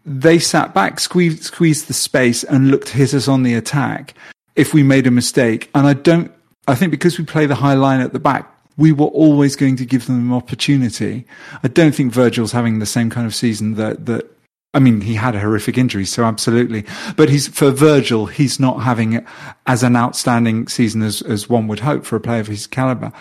they 0.05 0.39
sat 0.39 0.73
back, 0.73 0.99
squeezed, 0.99 1.43
squeezed 1.43 1.87
the 1.87 1.93
space, 1.93 2.43
and 2.43 2.71
looked 2.71 2.87
to 2.87 2.97
hit 2.97 3.13
us 3.13 3.27
on 3.27 3.43
the 3.43 3.53
attack 3.53 4.13
if 4.55 4.73
we 4.73 4.83
made 4.83 5.07
a 5.07 5.11
mistake. 5.11 5.69
And 5.75 5.87
I 5.87 5.93
don't, 5.93 6.31
I 6.67 6.75
think 6.75 6.91
because 6.91 7.17
we 7.17 7.25
play 7.25 7.45
the 7.45 7.55
high 7.55 7.73
line 7.73 8.01
at 8.01 8.13
the 8.13 8.19
back, 8.19 8.51
we 8.77 8.91
were 8.91 9.07
always 9.07 9.55
going 9.55 9.75
to 9.77 9.85
give 9.85 10.05
them 10.05 10.31
an 10.31 10.33
opportunity. 10.35 11.25
I 11.63 11.67
don't 11.67 11.93
think 11.93 12.13
Virgil's 12.13 12.51
having 12.51 12.79
the 12.79 12.85
same 12.85 13.09
kind 13.09 13.25
of 13.25 13.33
season 13.33 13.73
that, 13.75 14.05
that 14.05 14.29
I 14.73 14.79
mean, 14.79 15.01
he 15.01 15.15
had 15.15 15.35
a 15.35 15.39
horrific 15.39 15.77
injury, 15.77 16.05
so 16.05 16.23
absolutely. 16.23 16.85
But 17.15 17.29
he's 17.29 17.47
for 17.47 17.71
Virgil, 17.71 18.27
he's 18.27 18.59
not 18.59 18.83
having 18.83 19.25
as 19.65 19.81
an 19.81 19.95
outstanding 19.95 20.67
season 20.67 21.01
as 21.01 21.21
as 21.23 21.49
one 21.49 21.67
would 21.67 21.79
hope 21.79 22.05
for 22.05 22.15
a 22.15 22.21
player 22.21 22.41
of 22.41 22.47
his 22.47 22.67
caliber. 22.67 23.11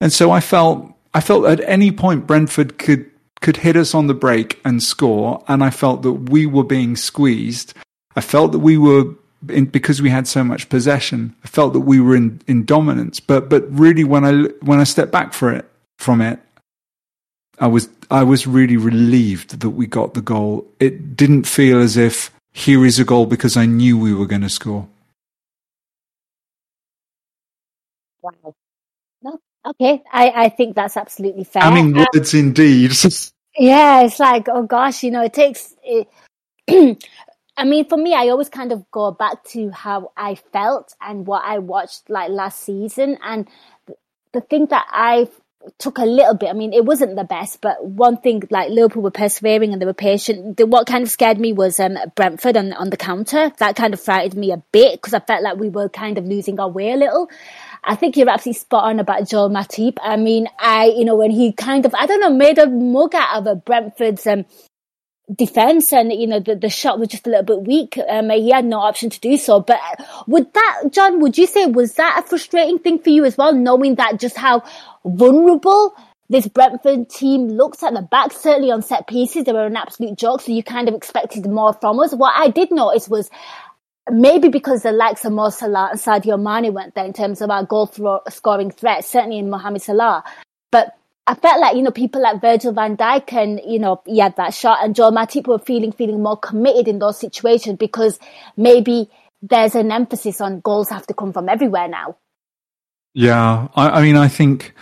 And 0.00 0.12
so 0.12 0.32
I 0.32 0.40
felt 0.40 0.92
I 1.12 1.20
felt 1.20 1.46
at 1.46 1.60
any 1.60 1.92
point 1.92 2.26
Brentford 2.26 2.78
could 2.78 3.08
could 3.40 3.58
hit 3.58 3.76
us 3.76 3.94
on 3.94 4.06
the 4.06 4.14
break 4.14 4.60
and 4.64 4.82
score, 4.82 5.42
and 5.48 5.62
I 5.62 5.70
felt 5.70 6.02
that 6.02 6.12
we 6.12 6.46
were 6.46 6.64
being 6.64 6.96
squeezed. 6.96 7.74
I 8.16 8.20
felt 8.20 8.52
that 8.52 8.60
we 8.60 8.78
were 8.78 9.14
in, 9.48 9.66
because 9.66 10.00
we 10.00 10.10
had 10.10 10.26
so 10.26 10.44
much 10.44 10.68
possession. 10.68 11.34
I 11.44 11.48
felt 11.48 11.72
that 11.72 11.80
we 11.80 12.00
were 12.00 12.16
in, 12.16 12.40
in 12.46 12.64
dominance. 12.64 13.20
But 13.20 13.48
but 13.48 13.70
really, 13.70 14.04
when 14.04 14.24
I 14.24 14.44
when 14.64 14.80
I 14.80 14.84
stepped 14.84 15.12
back 15.12 15.32
for 15.32 15.52
it 15.52 15.68
from 15.98 16.20
it, 16.20 16.40
I 17.58 17.66
was 17.66 17.88
I 18.10 18.22
was 18.22 18.46
really 18.46 18.76
relieved 18.76 19.60
that 19.60 19.70
we 19.70 19.86
got 19.86 20.14
the 20.14 20.22
goal. 20.22 20.66
It 20.80 21.16
didn't 21.16 21.44
feel 21.44 21.80
as 21.80 21.96
if 21.96 22.30
here 22.52 22.84
is 22.84 22.98
a 22.98 23.04
goal 23.04 23.26
because 23.26 23.56
I 23.56 23.66
knew 23.66 23.98
we 23.98 24.14
were 24.14 24.26
going 24.26 24.42
to 24.42 24.48
score. 24.48 24.88
Wow. 28.22 28.54
Okay. 29.66 30.02
I, 30.12 30.30
I 30.30 30.48
think 30.48 30.74
that's 30.74 30.96
absolutely 30.96 31.44
fair. 31.44 31.62
I 31.62 31.74
mean, 31.74 31.94
words 31.94 32.34
um, 32.34 32.40
indeed. 32.40 32.92
yeah, 33.58 34.02
it's 34.02 34.20
like, 34.20 34.46
oh 34.48 34.64
gosh, 34.64 35.02
you 35.02 35.10
know, 35.10 35.22
it 35.22 35.32
takes. 35.32 35.74
It, 35.82 36.08
I 37.56 37.64
mean, 37.64 37.88
for 37.88 37.96
me, 37.96 38.14
I 38.14 38.28
always 38.28 38.48
kind 38.48 38.72
of 38.72 38.90
go 38.90 39.12
back 39.12 39.44
to 39.50 39.70
how 39.70 40.10
I 40.16 40.34
felt 40.34 40.94
and 41.00 41.26
what 41.26 41.44
I 41.44 41.58
watched 41.58 42.10
like 42.10 42.30
last 42.30 42.60
season. 42.60 43.16
And 43.22 43.48
the 44.32 44.40
thing 44.40 44.66
that 44.66 44.86
I 44.90 45.28
took 45.78 45.98
a 45.98 46.04
little 46.04 46.34
bit. 46.34 46.50
I 46.50 46.52
mean, 46.52 46.72
it 46.72 46.84
wasn't 46.84 47.16
the 47.16 47.24
best, 47.24 47.60
but 47.60 47.84
one 47.84 48.18
thing 48.18 48.42
like 48.50 48.70
Liverpool 48.70 49.02
were 49.02 49.10
persevering 49.10 49.72
and 49.72 49.80
they 49.80 49.86
were 49.86 49.94
patient. 49.94 50.56
The, 50.56 50.66
what 50.66 50.86
kind 50.86 51.02
of 51.02 51.10
scared 51.10 51.38
me 51.38 51.52
was 51.52 51.80
um, 51.80 51.96
Brentford 52.14 52.56
on 52.56 52.72
on 52.74 52.90
the 52.90 52.96
counter. 52.96 53.50
That 53.58 53.76
kind 53.76 53.94
of 53.94 54.00
frightened 54.00 54.38
me 54.38 54.52
a 54.52 54.62
bit 54.72 55.00
because 55.00 55.14
I 55.14 55.20
felt 55.20 55.42
like 55.42 55.56
we 55.56 55.68
were 55.68 55.88
kind 55.88 56.18
of 56.18 56.24
losing 56.24 56.60
our 56.60 56.68
way 56.68 56.92
a 56.92 56.96
little. 56.96 57.30
I 57.86 57.94
think 57.96 58.16
you're 58.16 58.28
absolutely 58.28 58.58
spot 58.58 58.84
on 58.84 59.00
about 59.00 59.28
Joel 59.28 59.50
Matip. 59.50 59.98
I 60.02 60.16
mean, 60.16 60.48
I 60.58 60.86
you 60.86 61.04
know 61.04 61.16
when 61.16 61.30
he 61.30 61.52
kind 61.52 61.84
of 61.86 61.94
I 61.94 62.06
don't 62.06 62.20
know 62.20 62.30
made 62.32 62.58
a 62.58 62.68
mug 62.68 63.14
out 63.14 63.38
of 63.38 63.46
a 63.46 63.54
Brentford's 63.56 64.26
um, 64.26 64.44
defense 65.32 65.92
and 65.92 66.12
you 66.12 66.26
know 66.26 66.40
the, 66.40 66.54
the 66.54 66.68
shot 66.68 66.98
was 66.98 67.08
just 67.08 67.26
a 67.26 67.30
little 67.30 67.44
bit 67.44 67.62
weak. 67.62 67.98
Um, 68.08 68.30
he 68.30 68.50
had 68.50 68.64
no 68.64 68.78
option 68.78 69.10
to 69.10 69.20
do 69.20 69.36
so. 69.36 69.60
But 69.60 69.80
would 70.26 70.52
that 70.52 70.82
Jon 70.90 71.20
would 71.20 71.38
you 71.38 71.46
say 71.46 71.66
was 71.66 71.94
that 71.94 72.22
a 72.24 72.28
frustrating 72.28 72.78
thing 72.78 72.98
for 72.98 73.10
you 73.10 73.24
as 73.24 73.36
well 73.36 73.54
knowing 73.54 73.96
that 73.96 74.20
just 74.20 74.36
how 74.36 74.62
vulnerable 75.04 75.94
this 76.30 76.48
brentford 76.48 77.10
team 77.10 77.48
looks 77.48 77.82
at 77.82 77.94
the 77.94 78.02
back? 78.02 78.32
Certainly 78.32 78.70
on 78.70 78.82
set 78.82 79.06
pieces 79.06 79.44
they 79.44 79.52
were 79.52 79.66
an 79.66 79.76
absolute 79.76 80.18
joke 80.18 80.42
so 80.42 80.52
you 80.52 80.62
kind 80.62 80.88
of 80.88 80.94
expected 80.94 81.46
more 81.46 81.72
from 81.74 82.00
us. 82.00 82.14
What 82.14 82.34
i 82.36 82.48
did 82.48 82.70
notice 82.70 83.08
was 83.08 83.30
maybe 84.10 84.48
because 84.48 84.82
the 84.82 84.92
likes 84.92 85.24
of 85.24 85.32
Mo 85.32 85.50
Salah 85.50 85.90
and 85.92 86.00
Sadio 86.00 86.40
Mane 86.40 86.72
went 86.72 86.94
there 86.94 87.04
in 87.04 87.12
terms 87.12 87.40
of 87.40 87.50
our 87.50 87.64
goal 87.64 87.90
scoring 88.28 88.70
threat, 88.70 89.04
certainly 89.04 89.38
in 89.38 89.50
Mohamed 89.50 89.82
Salah. 89.82 90.24
But 90.70 90.96
I 91.26 91.34
felt 91.34 91.60
like, 91.60 91.76
you 91.76 91.82
know, 91.82 91.90
people 91.90 92.20
like 92.20 92.40
Virgil 92.40 92.72
van 92.72 92.96
Dijk 92.96 93.32
and, 93.32 93.60
you 93.64 93.78
know, 93.78 94.02
he 94.04 94.18
had 94.18 94.36
that 94.36 94.52
shot 94.52 94.84
and 94.84 94.94
Joel 94.94 95.12
Matip 95.12 95.46
were 95.46 95.58
feeling, 95.58 95.92
feeling 95.92 96.22
more 96.22 96.36
committed 96.36 96.86
in 96.86 96.98
those 96.98 97.18
situations 97.18 97.78
because 97.78 98.18
maybe 98.56 99.08
there's 99.40 99.74
an 99.74 99.90
emphasis 99.90 100.40
on 100.40 100.60
goals 100.60 100.90
have 100.90 101.06
to 101.06 101.14
come 101.14 101.32
from 101.32 101.48
everywhere 101.48 101.88
now. 101.88 102.16
Yeah. 103.14 103.68
I, 103.74 103.88
I 103.88 104.02
mean, 104.02 104.16
I 104.16 104.28
think, 104.28 104.74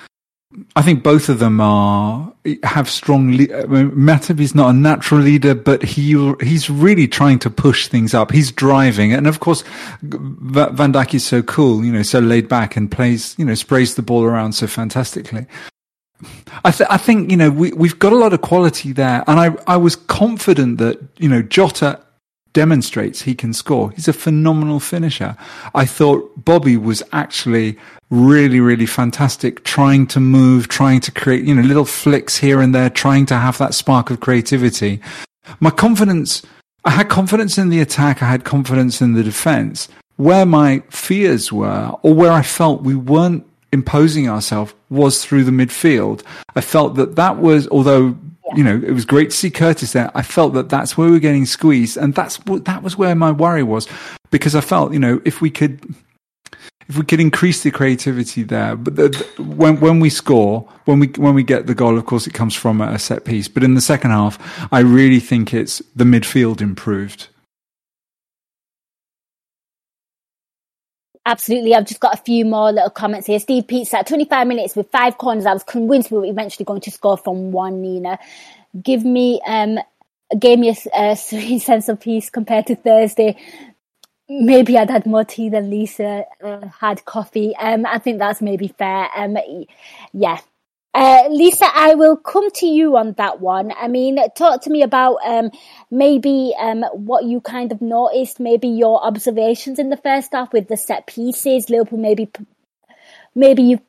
I 0.76 0.82
think 0.82 1.02
both 1.02 1.28
of 1.28 1.38
them 1.38 1.60
are, 1.60 2.32
have 2.62 2.88
strong, 2.88 3.36
le- 3.36 3.62
I 3.62 3.66
mean, 3.66 3.90
Matip 3.92 4.40
is 4.40 4.54
not 4.54 4.70
a 4.70 4.72
natural 4.72 5.20
leader, 5.20 5.54
but 5.54 5.82
he, 5.82 6.12
he's 6.40 6.68
really 6.68 7.08
trying 7.08 7.38
to 7.40 7.50
push 7.50 7.88
things 7.88 8.14
up. 8.14 8.30
He's 8.30 8.52
driving. 8.52 9.12
And 9.12 9.26
of 9.26 9.40
course, 9.40 9.64
Van 10.02 10.92
Dijk 10.92 11.14
is 11.14 11.24
so 11.24 11.42
cool, 11.42 11.84
you 11.84 11.92
know, 11.92 12.02
so 12.02 12.18
laid 12.18 12.48
back 12.48 12.76
and 12.76 12.90
plays, 12.90 13.34
you 13.38 13.44
know, 13.44 13.54
sprays 13.54 13.94
the 13.94 14.02
ball 14.02 14.24
around 14.24 14.52
so 14.52 14.66
fantastically. 14.66 15.46
I, 16.64 16.70
th- 16.70 16.88
I 16.90 16.98
think 16.98 17.32
you 17.32 17.36
know 17.36 17.50
we 17.50 17.72
we've 17.72 17.98
got 17.98 18.12
a 18.12 18.16
lot 18.16 18.32
of 18.32 18.42
quality 18.42 18.92
there, 18.92 19.24
and 19.26 19.40
I 19.40 19.56
I 19.66 19.76
was 19.76 19.96
confident 19.96 20.78
that 20.78 21.00
you 21.18 21.28
know 21.28 21.42
Jota 21.42 22.00
demonstrates 22.52 23.22
he 23.22 23.34
can 23.34 23.52
score. 23.52 23.90
He's 23.92 24.08
a 24.08 24.12
phenomenal 24.12 24.80
finisher. 24.80 25.36
I 25.74 25.84
thought 25.84 26.44
Bobby 26.44 26.76
was 26.76 27.02
actually 27.12 27.78
really 28.10 28.60
really 28.60 28.86
fantastic, 28.86 29.64
trying 29.64 30.06
to 30.06 30.20
move, 30.20 30.68
trying 30.68 31.00
to 31.00 31.10
create 31.10 31.44
you 31.44 31.54
know 31.54 31.62
little 31.62 31.84
flicks 31.84 32.36
here 32.36 32.60
and 32.60 32.74
there, 32.74 32.90
trying 32.90 33.26
to 33.26 33.36
have 33.36 33.58
that 33.58 33.74
spark 33.74 34.10
of 34.10 34.20
creativity. 34.20 35.00
My 35.60 35.70
confidence, 35.70 36.42
I 36.84 36.90
had 36.90 37.08
confidence 37.08 37.58
in 37.58 37.70
the 37.70 37.80
attack, 37.80 38.22
I 38.22 38.26
had 38.26 38.44
confidence 38.44 39.00
in 39.00 39.14
the 39.14 39.22
defense. 39.22 39.88
Where 40.16 40.46
my 40.46 40.82
fears 40.90 41.50
were, 41.50 41.94
or 42.02 42.14
where 42.14 42.32
I 42.32 42.42
felt 42.42 42.82
we 42.82 42.94
weren't 42.94 43.46
imposing 43.72 44.28
ourselves 44.28 44.74
was 44.90 45.24
through 45.24 45.44
the 45.44 45.50
midfield. 45.50 46.22
I 46.54 46.60
felt 46.60 46.94
that 46.96 47.16
that 47.16 47.38
was, 47.38 47.66
although. 47.68 48.16
You 48.54 48.64
know 48.64 48.80
it 48.84 48.92
was 48.92 49.04
great 49.04 49.30
to 49.30 49.36
see 49.36 49.50
Curtis 49.50 49.92
there, 49.92 50.10
I 50.14 50.22
felt 50.22 50.54
that 50.54 50.68
that's 50.68 50.96
where 50.96 51.06
we 51.06 51.12
were 51.12 51.20
getting 51.20 51.46
squeezed, 51.46 51.96
and 51.96 52.14
that's 52.14 52.38
that 52.46 52.82
was 52.82 52.96
where 52.96 53.14
my 53.14 53.30
worry 53.30 53.62
was 53.62 53.86
because 54.30 54.54
I 54.54 54.60
felt 54.60 54.92
you 54.92 54.98
know 54.98 55.20
if 55.24 55.40
we 55.40 55.50
could. 55.50 55.94
If 56.88 56.98
we 56.98 57.04
could 57.04 57.20
increase 57.20 57.62
the 57.62 57.70
creativity 57.70 58.42
there, 58.42 58.74
but 58.74 58.96
the, 58.96 59.08
the, 59.08 59.42
when 59.42 59.78
when 59.78 60.00
we 60.00 60.10
score, 60.10 60.68
when 60.84 60.98
we 60.98 61.06
when 61.16 61.32
we 61.32 61.44
get 61.44 61.66
the 61.68 61.76
goal, 61.76 61.96
of 61.96 62.04
course, 62.06 62.26
it 62.26 62.34
comes 62.34 62.56
from 62.56 62.80
a 62.80 62.98
set 62.98 63.24
piece. 63.24 63.46
But 63.46 63.62
in 63.62 63.74
the 63.74 63.80
second 63.80 64.10
half, 64.10 64.36
I 64.72 64.80
really 64.80 65.20
think 65.20 65.54
it's 65.54 65.78
the 65.94 66.04
midfield 66.04 66.60
improved. 66.60 67.28
Absolutely. 71.24 71.74
I've 71.74 71.86
just 71.86 72.00
got 72.00 72.14
a 72.14 72.22
few 72.22 72.44
more 72.44 72.72
little 72.72 72.90
comments 72.90 73.28
here. 73.28 73.38
Steve 73.38 73.66
at 73.92 74.06
25 74.06 74.46
minutes 74.46 74.74
with 74.74 74.90
five 74.90 75.18
corners. 75.18 75.46
I 75.46 75.52
was 75.52 75.62
convinced 75.62 76.10
we 76.10 76.18
were 76.18 76.24
eventually 76.24 76.64
going 76.64 76.80
to 76.80 76.90
score 76.90 77.16
from 77.16 77.52
one, 77.52 77.80
Nina. 77.80 78.18
Give 78.82 79.04
me, 79.04 79.40
um, 79.46 79.78
gave 80.38 80.58
me 80.58 80.70
a, 80.70 81.10
a 81.12 81.16
serene 81.16 81.60
sense 81.60 81.88
of 81.88 82.00
peace 82.00 82.28
compared 82.28 82.66
to 82.68 82.76
Thursday. 82.76 83.36
Maybe 84.28 84.76
I'd 84.78 84.90
had 84.90 85.06
more 85.06 85.24
tea 85.24 85.48
than 85.48 85.70
Lisa 85.70 86.24
uh, 86.42 86.66
had 86.80 87.04
coffee. 87.04 87.54
Um, 87.56 87.86
I 87.86 87.98
think 87.98 88.18
that's 88.18 88.40
maybe 88.40 88.68
fair. 88.68 89.08
Um, 89.16 89.36
yeah, 90.12 90.38
uh, 90.94 91.28
Lisa, 91.30 91.66
I 91.72 91.94
will 91.94 92.16
come 92.16 92.50
to 92.52 92.66
you 92.66 92.96
on 92.96 93.12
that 93.14 93.40
one. 93.40 93.72
I 93.80 93.88
mean, 93.88 94.18
talk 94.36 94.62
to 94.62 94.70
me 94.70 94.82
about 94.82 95.18
um, 95.24 95.50
maybe 95.90 96.54
um, 96.58 96.82
what 96.92 97.24
you 97.24 97.40
kind 97.40 97.72
of 97.72 97.80
noticed, 97.80 98.38
maybe 98.38 98.68
your 98.68 99.02
observations 99.02 99.78
in 99.78 99.88
the 99.88 99.96
first 99.96 100.32
half 100.32 100.52
with 100.52 100.68
the 100.68 100.76
set 100.76 101.06
pieces. 101.06 101.70
Liverpool, 101.70 101.98
maybe, 101.98 102.30
maybe 103.34 103.62
you 103.62 103.80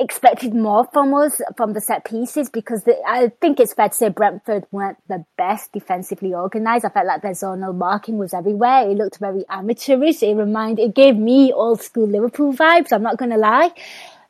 expected 0.00 0.54
more 0.54 0.88
from 0.92 1.14
us 1.14 1.40
from 1.56 1.74
the 1.74 1.80
set 1.80 2.04
pieces 2.04 2.50
because 2.50 2.84
the, 2.84 3.00
I 3.06 3.30
think 3.40 3.60
it's 3.60 3.74
fair 3.74 3.88
to 3.88 3.94
say 3.94 4.08
Brentford 4.08 4.64
weren't 4.70 4.98
the 5.08 5.24
best 5.38 5.72
defensively 5.72 6.34
organised. 6.34 6.84
I 6.84 6.88
felt 6.88 7.06
like 7.06 7.22
their 7.22 7.32
zonal 7.32 7.74
marking 7.74 8.18
was 8.18 8.34
everywhere. 8.34 8.88
It 8.90 8.96
looked 8.96 9.18
very 9.18 9.44
amateurish. 9.48 10.22
It 10.22 10.34
reminded, 10.34 10.82
it 10.82 10.94
gave 10.94 11.16
me 11.16 11.52
old 11.52 11.82
school 11.82 12.08
Liverpool 12.08 12.52
vibes. 12.52 12.92
I'm 12.92 13.02
not 13.02 13.16
going 13.16 13.30
to 13.30 13.36
lie. 13.36 13.70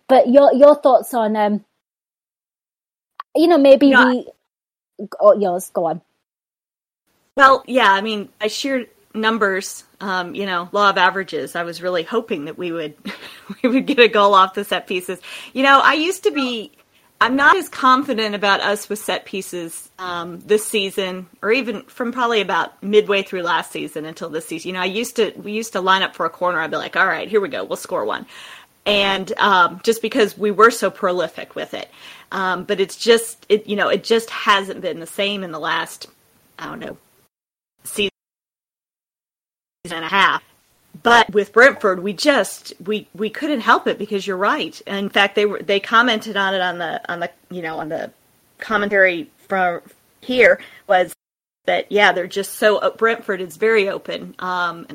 But 0.09 0.29
your 0.29 0.53
your 0.55 0.75
thoughts 0.75 1.15
on 1.15 1.37
um, 1.37 1.65
you 3.35 3.49
know, 3.49 3.59
maybe 3.59 3.95
we. 3.95 4.27
Oh, 5.21 5.39
yours. 5.39 5.71
Go 5.73 5.87
on. 5.87 6.01
Well, 7.37 7.65
yeah. 7.67 7.91
I 7.93 8.01
mean, 8.03 8.29
by 8.41 8.49
sheer 8.49 8.87
numbers, 9.15 9.85
um, 10.01 10.35
you 10.35 10.47
know, 10.47 10.69
law 10.73 10.91
of 10.91 10.99
averages, 10.99 11.57
I 11.57 11.63
was 11.65 11.83
really 11.83 12.03
hoping 12.03 12.45
that 12.47 12.59
we 12.59 12.73
would 12.73 12.95
we 13.63 13.69
would 13.69 13.87
get 13.87 13.99
a 13.99 14.09
goal 14.09 14.35
off 14.35 14.55
the 14.55 14.65
set 14.65 14.87
pieces. 14.87 15.21
You 15.53 15.63
know, 15.63 15.81
I 15.83 15.95
used 15.95 16.25
to 16.25 16.31
be. 16.31 16.73
I'm 17.21 17.37
not 17.37 17.57
as 17.57 17.69
confident 17.69 18.35
about 18.35 18.61
us 18.61 18.89
with 18.89 18.99
set 18.99 19.27
pieces 19.27 19.89
um, 19.97 20.41
this 20.41 20.67
season, 20.67 21.29
or 21.41 21.53
even 21.53 21.83
from 21.83 22.11
probably 22.11 22.41
about 22.41 22.83
midway 22.83 23.23
through 23.23 23.43
last 23.43 23.71
season 23.71 24.07
until 24.07 24.29
this 24.29 24.45
season. 24.45 24.71
You 24.71 24.75
know, 24.75 24.81
I 24.81 24.87
used 24.87 25.15
to 25.17 25.33
we 25.37 25.53
used 25.53 25.75
to 25.75 25.81
line 25.81 26.03
up 26.03 26.17
for 26.17 26.27
a 26.27 26.31
corner. 26.31 26.61
I'd 26.61 26.73
be 26.73 26.77
like, 26.77 26.97
"All 26.97 27.07
right, 27.07 27.29
here 27.29 27.41
we 27.41 27.49
go. 27.49 27.63
We'll 27.63 27.77
score 27.77 28.05
one." 28.05 28.27
And 28.87 29.33
um, 29.39 29.81
just 29.85 30.03
because 30.03 30.37
we 30.37 30.51
were 30.51 30.71
so 30.71 30.91
prolific 30.91 31.55
with 31.55 31.75
it. 31.75 31.91
Um, 32.31 32.65
but 32.65 32.81
it's 32.81 32.97
just 32.97 33.45
it 33.49 33.67
you 33.67 33.77
know 33.77 33.89
it 33.89 34.05
just 34.05 34.31
hasn't 34.31 34.81
been 34.81 35.01
the 35.01 35.07
same 35.07 35.45
in 35.45 35.53
the 35.53 35.59
last 35.59 36.09
I 36.59 36.67
don't 36.67 36.81
know 36.81 36.97
season 37.85 38.11
and 39.85 40.05
a 40.05 40.09
half. 40.09 40.43
But 41.03 41.33
with 41.33 41.53
Brentford, 41.53 42.03
we 42.03 42.13
just 42.13 42.75
we 42.85 43.09
we 43.15 43.31
couldn't 43.31 43.61
help 43.61 43.87
it 43.87 43.99
because 43.99 44.27
you're 44.27 44.37
right. 44.37 44.79
In 44.87 45.09
fact, 45.09 45.35
they 45.35 45.47
were 45.47 45.63
they 45.63 45.81
commented 45.81 46.37
on 46.37 46.55
it 46.55 46.61
on 46.61 46.79
the 46.79 47.13
on 47.13 47.21
the 47.21 47.31
you 47.51 47.63
know 47.63 47.79
on 47.79 47.89
the 47.89 48.11
commentary 48.59 49.31
from 49.49 49.83
here 50.21 50.61
was 50.87 51.15
that 51.65 51.91
yeah 51.91 52.13
they're 52.13 52.27
just 52.27 52.55
so 52.55 52.95
Brentford 52.97 53.41
is 53.41 53.57
very 53.57 53.89
open 53.89 54.35
um, 54.39 54.87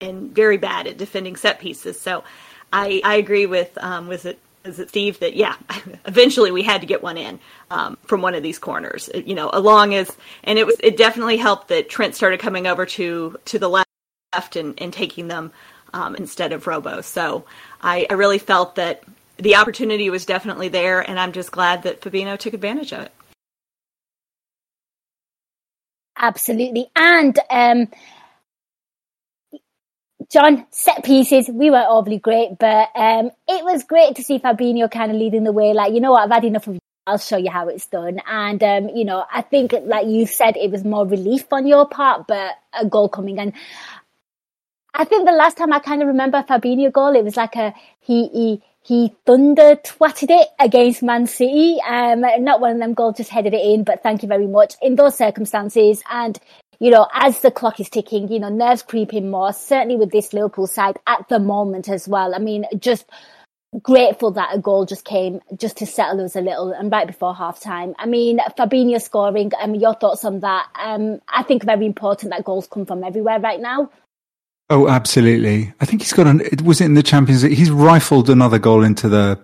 and 0.00 0.34
very 0.34 0.58
bad 0.58 0.86
at 0.86 0.98
defending 0.98 1.36
set 1.36 1.58
pieces. 1.60 2.00
So 2.00 2.24
I, 2.72 3.00
I 3.04 3.16
agree 3.16 3.46
with 3.46 3.76
um, 3.78 4.08
with 4.08 4.26
it 4.26 4.38
Steve 4.88 5.18
that 5.20 5.34
yeah, 5.34 5.56
eventually 6.06 6.50
we 6.50 6.62
had 6.62 6.80
to 6.80 6.86
get 6.86 7.02
one 7.02 7.16
in 7.16 7.38
um, 7.70 7.96
from 8.04 8.22
one 8.22 8.34
of 8.34 8.42
these 8.42 8.58
corners. 8.58 9.08
You 9.14 9.34
know, 9.34 9.50
along 9.52 9.94
as 9.94 10.16
and 10.44 10.58
it 10.58 10.66
was 10.66 10.76
it 10.82 10.96
definitely 10.96 11.36
helped 11.36 11.68
that 11.68 11.88
Trent 11.88 12.14
started 12.14 12.40
coming 12.40 12.66
over 12.66 12.86
to 12.86 13.38
to 13.46 13.58
the 13.58 13.68
left 13.68 14.56
and, 14.56 14.80
and 14.80 14.92
taking 14.92 15.28
them 15.28 15.52
um, 15.92 16.14
instead 16.16 16.52
of 16.52 16.66
Robo. 16.66 17.00
So 17.00 17.44
I, 17.80 18.06
I 18.10 18.14
really 18.14 18.38
felt 18.38 18.74
that 18.76 19.02
the 19.38 19.56
opportunity 19.56 20.10
was 20.10 20.26
definitely 20.26 20.68
there, 20.68 21.00
and 21.00 21.18
I'm 21.18 21.32
just 21.32 21.52
glad 21.52 21.84
that 21.84 22.00
Fabinho 22.00 22.36
took 22.38 22.54
advantage 22.54 22.92
of 22.92 23.02
it. 23.02 23.12
Absolutely, 26.20 26.90
and 26.96 27.38
um, 27.50 27.88
Jon, 30.30 30.66
set 30.70 31.04
pieces, 31.04 31.48
we 31.48 31.70
weren't 31.70 32.22
great, 32.22 32.58
but 32.58 32.88
um, 32.94 33.30
it 33.48 33.64
was 33.64 33.82
great 33.84 34.16
to 34.16 34.22
see 34.22 34.38
Fabinho 34.38 34.90
kind 34.90 35.10
of 35.10 35.16
leading 35.16 35.44
the 35.44 35.52
way. 35.52 35.72
Like, 35.72 35.94
you 35.94 36.00
know 36.00 36.12
what, 36.12 36.24
I've 36.24 36.30
had 36.30 36.44
enough 36.44 36.66
of 36.66 36.78
I'll 37.08 37.16
show 37.16 37.38
you 37.38 37.50
how 37.50 37.68
it's 37.68 37.86
done. 37.86 38.20
And, 38.26 38.62
um, 38.62 38.90
you 38.90 39.06
know, 39.06 39.24
I 39.32 39.40
think, 39.40 39.72
like 39.72 40.06
you 40.06 40.26
said, 40.26 40.58
it 40.58 40.70
was 40.70 40.84
more 40.84 41.06
relief 41.06 41.50
on 41.50 41.66
your 41.66 41.88
part, 41.88 42.26
but 42.26 42.52
a 42.78 42.84
goal 42.84 43.08
coming. 43.08 43.38
And 43.38 43.54
I 44.92 45.04
think 45.04 45.24
the 45.24 45.32
last 45.32 45.56
time 45.56 45.72
I 45.72 45.78
kind 45.78 46.02
of 46.02 46.08
remember 46.08 46.42
Fabinho 46.42 46.92
goal, 46.92 47.16
it 47.16 47.24
was 47.24 47.36
like 47.36 47.56
a, 47.56 47.72
he, 48.00 48.28
he, 48.28 48.62
he 48.82 49.16
thunder 49.24 49.76
twatted 49.76 50.28
it 50.30 50.48
against 50.60 51.02
Man 51.02 51.26
City. 51.26 51.78
Um, 51.80 52.20
not 52.20 52.60
one 52.60 52.72
of 52.72 52.78
them 52.78 52.92
goals, 52.92 53.16
just 53.16 53.30
headed 53.30 53.54
it 53.54 53.64
in, 53.64 53.84
but 53.84 54.02
thank 54.02 54.22
you 54.22 54.28
very 54.28 54.46
much 54.46 54.74
in 54.82 54.96
those 54.96 55.16
circumstances. 55.16 56.02
And 56.10 56.38
you 56.80 56.90
know, 56.90 57.06
as 57.12 57.40
the 57.40 57.50
clock 57.50 57.80
is 57.80 57.90
ticking, 57.90 58.30
you 58.30 58.38
know, 58.38 58.48
nerves 58.48 58.82
creeping 58.82 59.30
more, 59.30 59.52
certainly 59.52 59.96
with 59.96 60.10
this 60.10 60.32
Liverpool 60.32 60.66
side 60.66 60.98
at 61.06 61.28
the 61.28 61.38
moment 61.38 61.88
as 61.88 62.06
well. 62.06 62.34
I 62.34 62.38
mean, 62.38 62.66
just 62.78 63.06
grateful 63.82 64.30
that 64.30 64.54
a 64.54 64.58
goal 64.58 64.86
just 64.86 65.04
came 65.04 65.40
just 65.56 65.76
to 65.76 65.86
settle 65.86 66.24
us 66.24 66.36
a 66.36 66.40
little 66.40 66.72
and 66.72 66.90
right 66.90 67.06
before 67.06 67.34
half 67.34 67.60
time. 67.60 67.94
I 67.98 68.06
mean, 68.06 68.38
Fabinho 68.56 69.00
scoring, 69.00 69.52
um, 69.60 69.74
your 69.74 69.94
thoughts 69.94 70.24
on 70.24 70.40
that? 70.40 70.68
Um, 70.80 71.20
I 71.28 71.42
think 71.42 71.64
very 71.64 71.84
important 71.84 72.30
that 72.30 72.44
goals 72.44 72.66
come 72.66 72.86
from 72.86 73.04
everywhere 73.04 73.40
right 73.40 73.60
now. 73.60 73.90
Oh, 74.70 74.88
absolutely. 74.88 75.72
I 75.80 75.86
think 75.86 76.02
he's 76.02 76.12
got 76.12 76.26
an, 76.26 76.42
was 76.62 76.80
it 76.80 76.86
in 76.86 76.94
the 76.94 77.02
Champions 77.02 77.42
League? 77.42 77.56
He's 77.56 77.70
rifled 77.70 78.30
another 78.30 78.58
goal 78.58 78.84
into 78.84 79.08
the, 79.08 79.38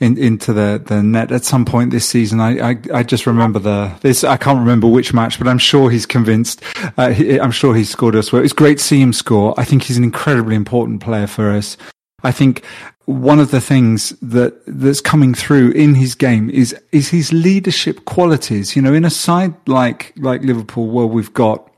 in, 0.00 0.18
into 0.18 0.52
the, 0.52 0.82
the 0.84 1.02
net 1.02 1.32
at 1.32 1.44
some 1.44 1.64
point 1.64 1.90
this 1.90 2.08
season. 2.08 2.40
I, 2.40 2.70
I, 2.70 2.76
I, 2.92 3.02
just 3.02 3.26
remember 3.26 3.58
the 3.58 3.92
this. 4.00 4.24
I 4.24 4.36
can't 4.36 4.58
remember 4.58 4.86
which 4.86 5.14
match, 5.14 5.38
but 5.38 5.48
I'm 5.48 5.58
sure 5.58 5.90
he's 5.90 6.06
convinced. 6.06 6.62
Uh, 6.96 7.10
he, 7.10 7.40
I'm 7.40 7.50
sure 7.50 7.74
he 7.74 7.84
scored 7.84 8.16
us. 8.16 8.32
Well, 8.32 8.42
it's 8.42 8.52
great 8.52 8.78
to 8.78 8.84
see 8.84 9.00
him 9.00 9.12
score. 9.12 9.54
I 9.58 9.64
think 9.64 9.84
he's 9.84 9.96
an 9.96 10.04
incredibly 10.04 10.56
important 10.56 11.00
player 11.00 11.26
for 11.26 11.50
us. 11.50 11.76
I 12.22 12.32
think 12.32 12.64
one 13.06 13.38
of 13.38 13.50
the 13.50 13.60
things 13.60 14.10
that 14.22 14.54
that's 14.66 15.00
coming 15.00 15.34
through 15.34 15.72
in 15.72 15.94
his 15.94 16.14
game 16.14 16.48
is 16.50 16.74
is 16.90 17.10
his 17.10 17.32
leadership 17.32 18.04
qualities. 18.06 18.74
You 18.74 18.82
know, 18.82 18.94
in 18.94 19.04
a 19.04 19.10
side 19.10 19.54
like 19.66 20.14
like 20.16 20.42
Liverpool, 20.42 20.88
where 20.88 21.06
we've 21.06 21.34
got 21.34 21.70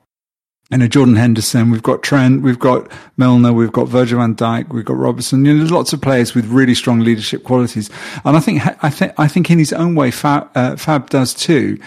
and 0.71 0.83
a 0.83 0.89
Jordan 0.89 1.15
Henderson, 1.15 1.71
we've 1.71 1.83
got 1.83 2.03
Trent, 2.03 2.43
we've 2.43 2.59
got 2.59 2.91
Milner, 3.17 3.53
we've 3.53 3.73
got 3.73 3.89
Virgil 3.89 4.19
van 4.19 4.35
Dijk, 4.35 4.73
we've 4.73 4.85
got 4.85 4.97
Robertson. 4.97 5.45
You 5.45 5.53
know, 5.53 5.59
there's 5.59 5.71
lots 5.71 5.93
of 5.93 6.01
players 6.01 6.35
with 6.35 6.47
really 6.47 6.75
strong 6.75 7.01
leadership 7.01 7.45
qualities. 7.45 7.89
And 8.25 8.37
I 8.37 8.41
think, 8.41 8.63
I 8.83 8.91
think, 8.91 9.13
I 9.17 9.29
think 9.29 9.51
in 9.51 9.59
his 9.59 9.73
own 9.73 9.95
way, 9.95 10.11
Fab, 10.11 10.51
uh, 10.57 10.77
Fab 10.77 11.09
does 11.09 11.35
too. 11.35 11.79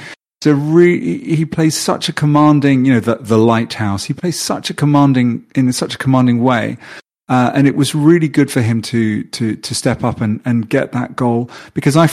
So 0.41 0.55
he 0.55 1.43
plays 1.43 1.77
such 1.77 2.07
a 2.07 2.13
commanding, 2.13 2.85
you 2.85 2.93
know, 2.93 3.01
the, 3.01 3.15
the 3.15 3.37
lighthouse. 3.37 4.05
He 4.05 4.13
plays 4.13 4.39
such 4.39 4.69
a 4.69 4.73
commanding, 4.73 5.45
in 5.55 5.73
such 5.73 5.95
a 5.95 5.97
commanding 5.97 6.41
way. 6.41 6.77
Uh, 7.27 7.51
and 7.53 7.67
it 7.67 7.75
was 7.75 7.93
really 7.93 8.29
good 8.29 8.49
for 8.49 8.61
him 8.61 8.81
to, 8.81 9.23
to, 9.25 9.57
to 9.57 9.75
step 9.75 10.03
up 10.03 10.21
and, 10.21 10.39
and 10.45 10.69
get 10.69 10.93
that 10.93 11.17
goal 11.17 11.49
because 11.73 11.97
I, 11.97 12.09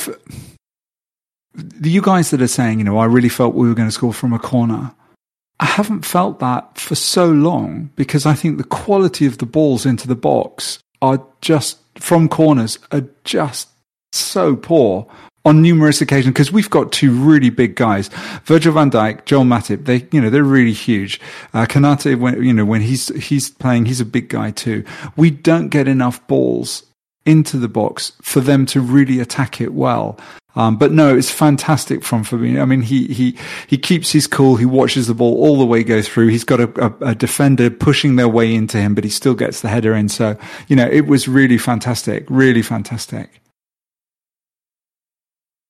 you 1.80 2.02
guys 2.02 2.30
that 2.30 2.42
are 2.42 2.48
saying, 2.48 2.80
you 2.80 2.84
know, 2.84 2.98
I 2.98 3.04
really 3.04 3.28
felt 3.28 3.54
we 3.54 3.68
were 3.68 3.74
going 3.74 3.88
to 3.88 3.92
score 3.92 4.12
from 4.12 4.32
a 4.32 4.38
corner. 4.40 4.92
I 5.58 5.64
haven't 5.64 6.04
felt 6.04 6.38
that 6.40 6.78
for 6.78 6.94
so 6.94 7.30
long 7.30 7.90
because 7.96 8.26
I 8.26 8.34
think 8.34 8.58
the 8.58 8.64
quality 8.64 9.26
of 9.26 9.38
the 9.38 9.46
balls 9.46 9.86
into 9.86 10.06
the 10.06 10.14
box 10.14 10.78
are 11.00 11.24
just 11.40 11.78
from 11.94 12.28
corners 12.28 12.78
are 12.92 13.04
just 13.24 13.68
so 14.12 14.54
poor 14.56 15.06
on 15.46 15.62
numerous 15.62 16.00
occasions 16.00 16.32
because 16.32 16.50
we've 16.50 16.68
got 16.68 16.90
two 16.90 17.12
really 17.12 17.50
big 17.50 17.76
guys, 17.76 18.08
Virgil 18.44 18.72
van 18.72 18.90
Dijk, 18.90 19.24
Joel 19.24 19.44
Matip. 19.44 19.84
They, 19.84 20.06
you 20.10 20.20
know, 20.20 20.28
they're 20.28 20.42
really 20.42 20.72
huge. 20.72 21.20
Uh, 21.54 21.66
Konate, 21.66 22.18
when, 22.18 22.42
you 22.42 22.52
know, 22.52 22.64
when 22.64 22.80
he's, 22.80 23.08
he's 23.24 23.48
playing, 23.48 23.86
he's 23.86 24.00
a 24.00 24.04
big 24.04 24.28
guy 24.28 24.50
too. 24.50 24.84
We 25.14 25.30
don't 25.30 25.68
get 25.68 25.86
enough 25.86 26.26
balls 26.26 26.82
into 27.26 27.58
the 27.58 27.68
box 27.68 28.12
for 28.22 28.40
them 28.40 28.66
to 28.66 28.80
really 28.80 29.20
attack 29.20 29.60
it 29.60 29.74
well. 29.74 30.18
Um, 30.56 30.78
but 30.78 30.90
no, 30.90 31.14
it's 31.14 31.30
fantastic 31.30 32.02
from 32.02 32.24
Fabinho. 32.24 32.62
I 32.62 32.64
mean, 32.64 32.80
he, 32.80 33.08
he, 33.08 33.36
he 33.66 33.76
keeps 33.76 34.10
his 34.10 34.26
cool. 34.26 34.56
He 34.56 34.64
watches 34.64 35.06
the 35.06 35.14
ball 35.14 35.34
all 35.34 35.58
the 35.58 35.66
way 35.66 35.84
go 35.84 36.00
through. 36.00 36.28
He's 36.28 36.44
got 36.44 36.60
a, 36.60 36.86
a, 36.86 37.10
a, 37.10 37.14
defender 37.14 37.68
pushing 37.68 38.16
their 38.16 38.28
way 38.28 38.54
into 38.54 38.78
him, 38.78 38.94
but 38.94 39.04
he 39.04 39.10
still 39.10 39.34
gets 39.34 39.60
the 39.60 39.68
header 39.68 39.94
in. 39.94 40.08
So, 40.08 40.38
you 40.68 40.74
know, 40.74 40.86
it 40.86 41.06
was 41.06 41.28
really 41.28 41.58
fantastic, 41.58 42.24
really 42.30 42.62
fantastic. 42.62 43.42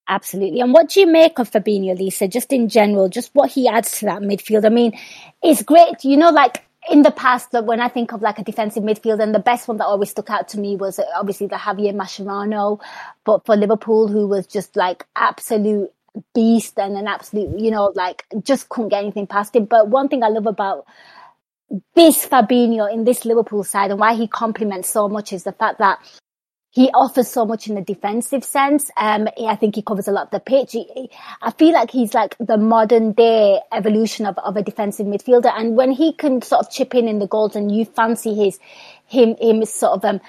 Absolutely. 0.09 0.61
And 0.61 0.73
what 0.73 0.91
do 0.91 1.01
you 1.01 1.09
make 1.09 1.41
of 1.41 1.51
Fabinho, 1.51 1.99
Lisa, 1.99 2.29
just 2.29 2.53
in 2.53 2.69
general, 2.69 3.09
just 3.09 3.35
what 3.35 3.51
he 3.51 3.67
adds 3.67 3.99
to 3.99 4.05
that 4.05 4.23
midfield? 4.23 4.65
I 4.65 4.69
mean, 4.69 4.97
it's 5.43 5.63
great. 5.63 6.05
You 6.05 6.17
know, 6.17 6.31
like 6.31 6.63
in 6.91 7.03
the 7.03 7.11
past, 7.11 7.53
that 7.53 7.65
when 7.65 7.81
I 7.81 7.89
think 7.89 8.13
of 8.13 8.23
like 8.23 8.39
a 8.39 8.45
defensive 8.45 8.83
midfield, 8.83 9.21
and 9.21 9.35
the 9.35 9.41
best 9.41 9.69
one 9.69 9.77
that 9.79 9.87
always 9.87 10.11
stuck 10.11 10.31
out 10.31 10.49
to 10.49 10.59
me 10.59 10.77
was 10.77 10.99
uh, 10.99 11.05
obviously 11.17 11.47
the 11.47 11.57
Javier 11.57 11.95
Mascherano, 11.95 12.81
but 13.25 13.45
for 13.45 13.57
Liverpool, 13.57 14.09
who 14.09 14.27
was 14.27 14.47
just 14.47 14.77
like 14.77 15.07
absolute 15.17 15.91
beast 16.35 16.79
and 16.79 16.97
an 16.97 17.07
absolute, 17.07 17.59
you 17.59 17.71
know, 17.71 17.93
like 17.95 18.25
just 18.43 18.69
couldn't 18.69 18.91
get 18.91 19.03
anything 19.03 19.27
past 19.27 19.55
him. 19.55 19.65
But 19.65 19.89
one 19.89 20.09
thing 20.09 20.23
I 20.23 20.29
love 20.29 20.47
about 20.47 20.87
this 21.95 22.27
Fabinho 22.27 22.93
in 22.93 23.05
this 23.05 23.25
Liverpool 23.25 23.65
side 23.65 23.91
and 23.91 23.99
why 23.99 24.15
he 24.15 24.29
complements 24.29 24.89
so 24.89 25.09
much 25.09 25.33
is 25.33 25.45
the 25.45 25.53
fact 25.53 25.79
that 25.79 25.99
he 26.77 26.91
offers 26.91 27.27
so 27.27 27.47
much 27.47 27.69
in 27.69 27.75
the 27.75 27.81
defensive 27.81 28.45
sense. 28.45 28.91
Um, 28.99 29.29
I 29.49 29.57
think 29.57 29.77
he 29.77 29.81
covers 29.81 30.09
a 30.09 30.13
lot 30.13 30.25
of 30.25 30.31
the 30.31 30.41
pitch. 30.41 30.73
He, 30.73 31.09
I 31.41 31.51
feel 31.53 31.73
like 31.73 31.91
he's 31.91 32.13
like 32.13 32.37
the 32.39 32.59
modern 32.59 33.13
day 33.13 33.61
evolution 33.73 34.27
of, 34.27 34.37
of 34.37 34.59
a 34.59 34.63
defensive 34.63 35.07
midfielder. 35.07 35.51
And 35.59 35.75
when 35.75 35.91
he 35.91 36.13
can 36.13 36.43
sort 36.43 36.67
of 36.67 36.71
chip 36.71 36.95
in 36.95 37.09
in 37.09 37.19
the 37.19 37.27
goals 37.27 37.57
and 37.57 37.75
you 37.75 37.87
fancy 37.87 38.35
his, 38.35 38.59
him, 39.07 39.37
him 39.41 39.65
sort 39.65 39.93
of, 39.93 40.05
um, 40.05 40.21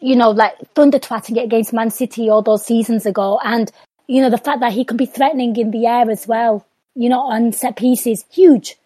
you 0.00 0.14
know, 0.14 0.30
like 0.30 0.54
thunder 0.76 1.00
twatting 1.00 1.36
it 1.36 1.46
against 1.46 1.72
Man 1.72 1.90
City 1.90 2.30
all 2.30 2.42
those 2.42 2.64
seasons 2.64 3.04
ago. 3.04 3.40
And, 3.42 3.68
you 4.06 4.22
know, 4.22 4.30
the 4.30 4.38
fact 4.38 4.60
that 4.60 4.72
he 4.72 4.84
can 4.84 4.96
be 4.96 5.06
threatening 5.06 5.56
in 5.56 5.72
the 5.72 5.86
air 5.86 6.08
as 6.08 6.28
well, 6.28 6.64
you 6.94 7.08
know, 7.08 7.22
on 7.22 7.50
set 7.50 7.74
pieces, 7.74 8.24
huge. 8.30 8.76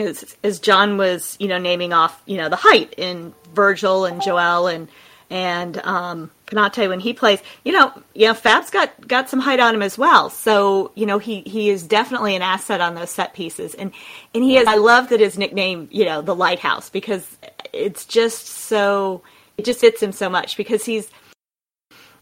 As, 0.00 0.36
as 0.42 0.58
Jon 0.58 0.96
was, 0.96 1.36
you 1.38 1.48
know, 1.48 1.58
naming 1.58 1.92
off, 1.92 2.20
you 2.26 2.36
know, 2.36 2.48
the 2.48 2.56
height 2.56 2.94
in 2.96 3.34
Virgil 3.54 4.04
and 4.04 4.22
Joel 4.22 4.66
and 4.66 4.88
and 5.30 5.78
um, 5.84 6.30
Konate 6.46 6.88
when 6.88 6.98
he 6.98 7.12
plays, 7.12 7.40
you 7.64 7.72
know, 7.72 7.92
know, 8.16 8.34
Fab's 8.34 8.70
got 8.70 9.06
got 9.06 9.28
some 9.28 9.38
height 9.38 9.60
on 9.60 9.74
him 9.74 9.82
as 9.82 9.96
well. 9.96 10.28
So 10.28 10.90
you 10.94 11.06
know, 11.06 11.18
he 11.18 11.42
he 11.42 11.70
is 11.70 11.84
definitely 11.84 12.34
an 12.34 12.42
asset 12.42 12.80
on 12.80 12.94
those 12.94 13.10
set 13.10 13.32
pieces, 13.34 13.74
and 13.74 13.92
and 14.34 14.42
he 14.42 14.56
is. 14.56 14.66
I 14.66 14.76
love 14.76 15.08
that 15.10 15.20
his 15.20 15.38
nickname, 15.38 15.88
you 15.90 16.04
know, 16.04 16.20
the 16.20 16.34
Lighthouse, 16.34 16.90
because 16.90 17.38
it's 17.72 18.04
just 18.04 18.46
so 18.46 19.22
it 19.56 19.64
just 19.64 19.80
fits 19.80 20.02
him 20.02 20.12
so 20.12 20.28
much 20.28 20.56
because 20.56 20.84
he's 20.84 21.08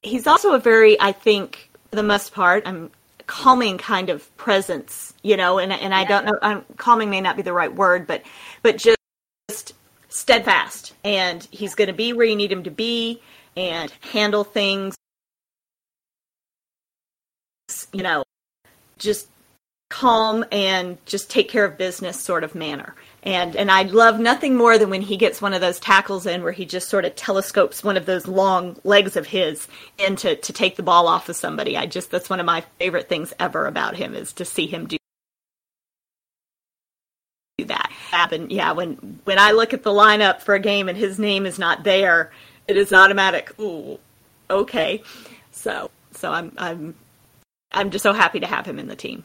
he's 0.02 0.26
also 0.26 0.52
a 0.54 0.58
very, 0.58 1.00
I 1.00 1.12
think, 1.12 1.70
for 1.90 1.96
the 1.96 2.02
most 2.02 2.32
part, 2.32 2.64
I'm 2.66 2.90
calming 3.28 3.78
kind 3.78 4.10
of 4.10 4.36
presence, 4.36 5.14
you 5.22 5.36
know, 5.36 5.58
and 5.60 5.72
and 5.72 5.94
I 5.94 6.02
don't 6.04 6.24
know, 6.24 6.38
um, 6.42 6.64
calming 6.76 7.10
may 7.10 7.20
not 7.20 7.36
be 7.36 7.42
the 7.42 7.52
right 7.52 7.72
word, 7.72 8.08
but 8.08 8.22
but 8.62 8.78
just 8.78 9.74
steadfast, 10.08 10.94
and 11.04 11.46
he's 11.52 11.76
going 11.76 11.86
to 11.86 11.94
be 11.94 12.12
where 12.12 12.26
you 12.26 12.34
need 12.34 12.50
him 12.50 12.64
to 12.64 12.70
be, 12.72 13.22
and 13.56 13.92
handle 14.00 14.42
things, 14.42 14.96
you 17.92 18.02
know, 18.02 18.24
just 18.98 19.28
calm 19.90 20.44
and 20.50 20.98
just 21.06 21.30
take 21.30 21.48
care 21.48 21.64
of 21.64 21.78
business 21.78 22.20
sort 22.20 22.42
of 22.44 22.54
manner. 22.54 22.94
And 23.28 23.56
and 23.56 23.70
I 23.70 23.82
love 23.82 24.18
nothing 24.18 24.56
more 24.56 24.78
than 24.78 24.88
when 24.88 25.02
he 25.02 25.18
gets 25.18 25.42
one 25.42 25.52
of 25.52 25.60
those 25.60 25.78
tackles 25.78 26.24
in 26.24 26.42
where 26.42 26.50
he 26.50 26.64
just 26.64 26.88
sort 26.88 27.04
of 27.04 27.14
telescopes 27.14 27.84
one 27.84 27.98
of 27.98 28.06
those 28.06 28.26
long 28.26 28.78
legs 28.84 29.18
of 29.18 29.26
his 29.26 29.68
in 29.98 30.16
to, 30.16 30.34
to 30.36 30.50
take 30.50 30.76
the 30.76 30.82
ball 30.82 31.06
off 31.06 31.28
of 31.28 31.36
somebody. 31.36 31.76
I 31.76 31.84
just 31.84 32.10
that's 32.10 32.30
one 32.30 32.40
of 32.40 32.46
my 32.46 32.62
favorite 32.78 33.10
things 33.10 33.34
ever 33.38 33.66
about 33.66 33.96
him 33.96 34.14
is 34.14 34.32
to 34.32 34.46
see 34.46 34.66
him 34.66 34.86
do 34.86 34.96
that. 37.66 37.90
happen. 38.10 38.48
yeah, 38.48 38.72
when 38.72 39.20
when 39.24 39.38
I 39.38 39.52
look 39.52 39.74
at 39.74 39.82
the 39.82 39.90
lineup 39.90 40.40
for 40.40 40.54
a 40.54 40.58
game 40.58 40.88
and 40.88 40.96
his 40.96 41.18
name 41.18 41.44
is 41.44 41.58
not 41.58 41.84
there, 41.84 42.32
it 42.66 42.78
is 42.78 42.94
automatic. 42.94 43.52
Ooh, 43.60 43.98
okay. 44.48 45.02
So 45.52 45.90
so 46.12 46.32
I'm 46.32 46.52
I'm 46.56 46.94
I'm 47.72 47.90
just 47.90 48.04
so 48.04 48.14
happy 48.14 48.40
to 48.40 48.46
have 48.46 48.64
him 48.64 48.78
in 48.78 48.88
the 48.88 48.96
team. 48.96 49.22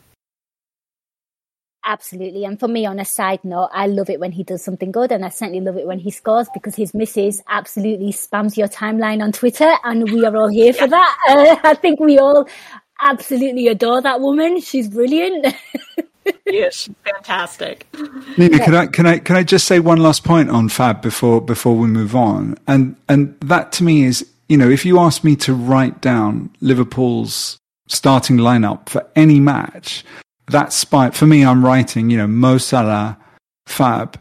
Absolutely. 1.86 2.46
And 2.46 2.60
for 2.60 2.68
me, 2.68 2.86
on 2.86 3.00
a 3.00 3.06
side 3.06 3.44
note, 3.44 3.70
I 3.74 3.88
love 3.88 4.10
it 4.10 4.20
when 4.20 4.32
he 4.32 4.44
does 4.44 4.64
something 4.64 4.92
good 4.92 5.12
and 5.12 5.26
I 5.26 5.30
certainly 5.30 5.60
love 5.60 5.78
it 5.78 5.86
when 5.86 6.00
he 6.00 6.12
scores 6.12 6.48
because 6.54 6.76
his 6.76 6.94
missus 6.94 7.42
absolutely 7.50 8.14
spams 8.14 8.56
your 8.56 8.70
timeline 8.70 9.22
on 9.22 9.34
Twitter 9.34 9.70
and 9.84 10.10
we 10.10 10.24
are 10.26 10.36
all 10.36 10.48
here 10.48 10.74
for 10.74 10.88
that. 10.88 11.18
Uh, 11.34 11.56
I 11.64 11.74
think 11.74 12.00
we 12.00 12.20
all 12.20 12.48
absolutely 13.02 13.68
adore 13.68 14.02
that 14.02 14.20
woman. 14.20 14.60
She's 14.60 14.88
brilliant. 14.88 15.56
yes, 16.46 16.76
she's 16.76 16.96
fantastic. 17.04 17.88
Nina, 18.38 18.60
can 18.60 18.76
I 18.76 18.88
can 18.88 19.06
I 19.06 19.20
can 19.20 19.36
I 19.36 19.44
just 19.44 19.66
say 19.66 19.80
one 19.80 20.00
last 20.00 20.24
point 20.24 20.50
on 20.50 20.70
Fab 20.70 21.02
before 21.02 21.42
before 21.42 21.76
we 21.76 21.88
move 21.88 22.16
on? 22.16 22.58
And 22.68 22.96
and 23.08 23.36
that 23.42 23.72
to 23.74 23.84
me 23.84 24.04
is, 24.04 24.28
you 24.50 24.58
know, 24.58 24.70
if 24.70 24.86
you 24.86 25.00
ask 25.00 25.24
me 25.24 25.36
to 25.38 25.54
write 25.54 26.02
down 26.02 26.50
Liverpool's 26.62 27.58
starting 27.88 28.38
lineup 28.38 28.90
for 28.90 29.06
any 29.16 29.40
match, 29.40 30.04
that 30.48 30.74
spite 30.74 31.14
for 31.14 31.26
me, 31.26 31.46
I'm 31.46 31.66
writing, 31.66 32.10
you 32.10 32.18
know, 32.18 32.28
Mo 32.28 32.58
Salah, 32.58 33.18
Fab, 33.66 34.20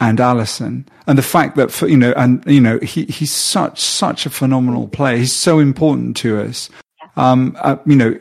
and 0.00 0.18
Alisson, 0.18 0.86
and 1.06 1.18
the 1.18 1.22
fact 1.22 1.56
that 1.56 1.70
for, 1.70 1.88
you 1.88 1.96
know, 1.96 2.12
and 2.16 2.44
you 2.46 2.60
know, 2.60 2.78
he 2.80 3.04
he's 3.04 3.32
such 3.32 3.80
such 3.80 4.26
a 4.26 4.30
phenomenal 4.30 4.88
player. 4.88 5.16
He's 5.16 5.32
so 5.32 5.58
important 5.58 6.16
to 6.18 6.40
us. 6.40 6.70
Um, 7.16 7.56
uh, 7.60 7.76
you 7.86 7.96
know, 7.96 8.18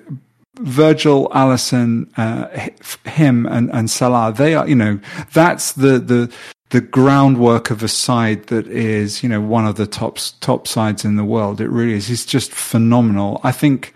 Virgil, 0.59 1.29
Alisson, 1.29 2.09
uh, 2.17 2.69
him, 3.09 3.45
and 3.47 3.71
and 3.71 3.89
Salah. 3.89 4.33
They 4.33 4.55
are, 4.55 4.67
you 4.67 4.75
know, 4.75 4.99
that's 5.33 5.73
the 5.73 5.99
the 5.99 6.31
the 6.69 6.81
groundwork 6.81 7.69
of 7.69 7.83
a 7.83 7.87
side 7.87 8.47
that 8.47 8.67
is, 8.67 9.21
you 9.21 9.29
know, 9.29 9.41
one 9.41 9.65
of 9.65 9.75
the 9.75 9.87
top 9.87 10.17
top 10.41 10.67
sides 10.67 11.05
in 11.05 11.15
the 11.15 11.25
world. 11.25 11.59
It 11.59 11.69
really 11.69 11.93
is. 11.93 12.07
He's 12.07 12.25
just 12.25 12.51
phenomenal. 12.51 13.41
I 13.43 13.51
think 13.51 13.93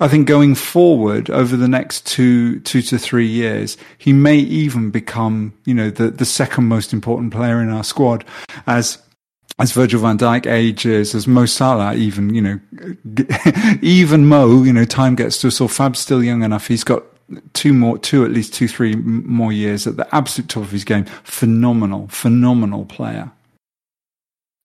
I 0.00 0.08
think 0.08 0.26
going 0.26 0.54
forward 0.54 1.28
over 1.30 1.56
the 1.56 1.68
next 1.68 2.06
two 2.06 2.60
two 2.60 2.82
to 2.82 2.98
three 2.98 3.26
years, 3.26 3.76
he 3.98 4.12
may 4.12 4.36
even 4.36 4.90
become, 4.90 5.52
you 5.64 5.74
know, 5.74 5.90
the, 5.90 6.10
the 6.10 6.24
second 6.24 6.64
most 6.64 6.92
important 6.92 7.32
player 7.32 7.60
in 7.60 7.68
our 7.68 7.84
squad 7.84 8.24
as 8.66 8.98
as 9.58 9.72
Virgil 9.72 10.00
van 10.00 10.18
Dijk 10.18 10.46
ages, 10.46 11.14
as 11.14 11.26
Mo 11.26 11.44
Salah, 11.44 11.94
even, 11.94 12.34
you 12.34 12.40
know, 12.40 12.60
even 13.82 14.26
Mo, 14.26 14.62
you 14.62 14.72
know, 14.72 14.84
time 14.84 15.14
gets 15.14 15.38
to 15.42 15.48
us 15.48 15.60
all. 15.60 15.68
Fab's 15.68 15.98
still 15.98 16.24
young 16.24 16.42
enough. 16.42 16.66
He's 16.66 16.84
got 16.84 17.04
two 17.52 17.72
more, 17.72 17.98
two, 17.98 18.24
at 18.24 18.30
least 18.30 18.54
two, 18.54 18.66
three 18.66 18.94
more 18.96 19.52
years 19.52 19.86
at 19.86 19.96
the 19.96 20.14
absolute 20.14 20.48
top 20.48 20.62
of 20.62 20.70
his 20.70 20.84
game. 20.84 21.04
Phenomenal, 21.04 22.08
phenomenal 22.08 22.86
player. 22.86 23.30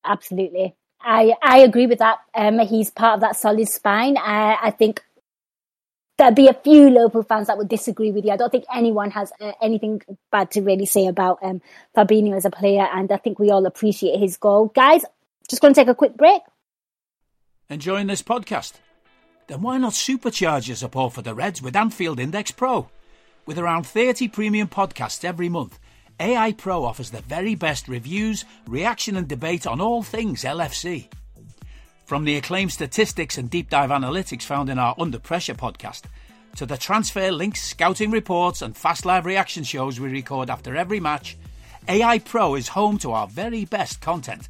Absolutely. 0.06 0.74
I, 1.02 1.34
I 1.44 1.60
agree 1.60 1.86
with 1.86 2.00
that. 2.00 2.20
Um, 2.34 2.60
he's 2.60 2.90
part 2.90 3.16
of 3.16 3.22
that 3.22 3.36
solid 3.36 3.68
spine. 3.68 4.18
I, 4.18 4.58
I 4.62 4.72
think 4.72 5.04
there'll 6.18 6.34
be 6.34 6.48
a 6.48 6.54
few 6.54 6.90
Liverpool 6.90 7.24
fans 7.24 7.48
that 7.48 7.58
would 7.58 7.70
disagree 7.70 8.12
with 8.12 8.26
you. 8.26 8.32
I 8.32 8.38
don't 8.38 8.52
think 8.52 8.66
anyone 8.74 9.12
has 9.12 9.32
uh, 9.40 9.52
anything 9.62 10.02
bad 10.32 10.52
to 10.52 10.62
really 10.62 10.86
say 10.86 11.08
about 11.08 11.40
um, 11.42 11.62
Fabinho 11.96 12.36
as 12.36 12.46
a 12.46 12.50
player, 12.50 12.88
and 12.94 13.12
I 13.12 13.18
think 13.18 13.40
we 13.40 13.52
all 13.52 13.66
appreciate 13.66 14.20
his 14.20 14.38
goal. 14.38 14.68
Guys, 14.74 15.06
just 15.48 15.62
going 15.62 15.74
to 15.74 15.80
take 15.80 15.88
a 15.88 15.96
quick 15.96 16.18
break. 16.18 16.42
Enjoying 17.70 18.08
this 18.08 18.24
podcast? 18.24 18.74
Then 19.48 19.62
why 19.62 19.78
not 19.78 19.94
supercharge 19.94 20.68
your 20.68 20.76
support 20.76 21.14
for 21.14 21.22
the 21.22 21.34
Reds 21.34 21.62
with 21.62 21.76
Anfield 21.76 22.20
Index 22.20 22.52
Pro? 22.52 22.90
With 23.46 23.58
around 23.58 23.86
30 23.86 24.28
premium 24.30 24.68
podcasts 24.68 25.24
every 25.24 25.48
month, 25.48 25.80
AI 26.20 26.52
Pro 26.54 26.84
offers 26.84 27.12
the 27.12 27.22
very 27.22 27.56
best 27.56 27.88
reviews, 27.88 28.44
reaction, 28.68 29.16
and 29.16 29.28
debate 29.28 29.66
on 29.66 29.80
all 29.80 30.04
things 30.04 30.44
LFC. 30.44 31.08
From 32.08 32.24
the 32.24 32.38
acclaimed 32.38 32.72
statistics 32.72 33.38
and 33.38 33.50
deep 33.50 33.70
dive 33.70 33.89
analytics 33.89 34.43
found 34.43 34.70
in 34.70 34.80
our 34.80 34.96
Under 34.98 35.20
Pressure 35.20 35.54
podcast, 35.54 36.04
to 36.56 36.65
the 36.65 36.78
transfer 36.78 37.34
links, 37.34 37.62
scouting 37.62 38.12
reports, 38.12 38.62
and 38.62 38.78
fast 38.78 39.06
live 39.06 39.26
reaction 39.26 39.65
shows 39.65 40.00
we 40.00 40.08
record 40.08 40.50
after 40.50 40.78
every 40.78 41.02
match, 41.02 41.36
AI 41.89 42.20
Pro 42.20 42.56
is 42.56 42.70
home 42.70 42.98
to 43.00 43.12
our 43.12 43.28
very 43.28 43.65
best 43.65 44.00
content. 44.00 44.48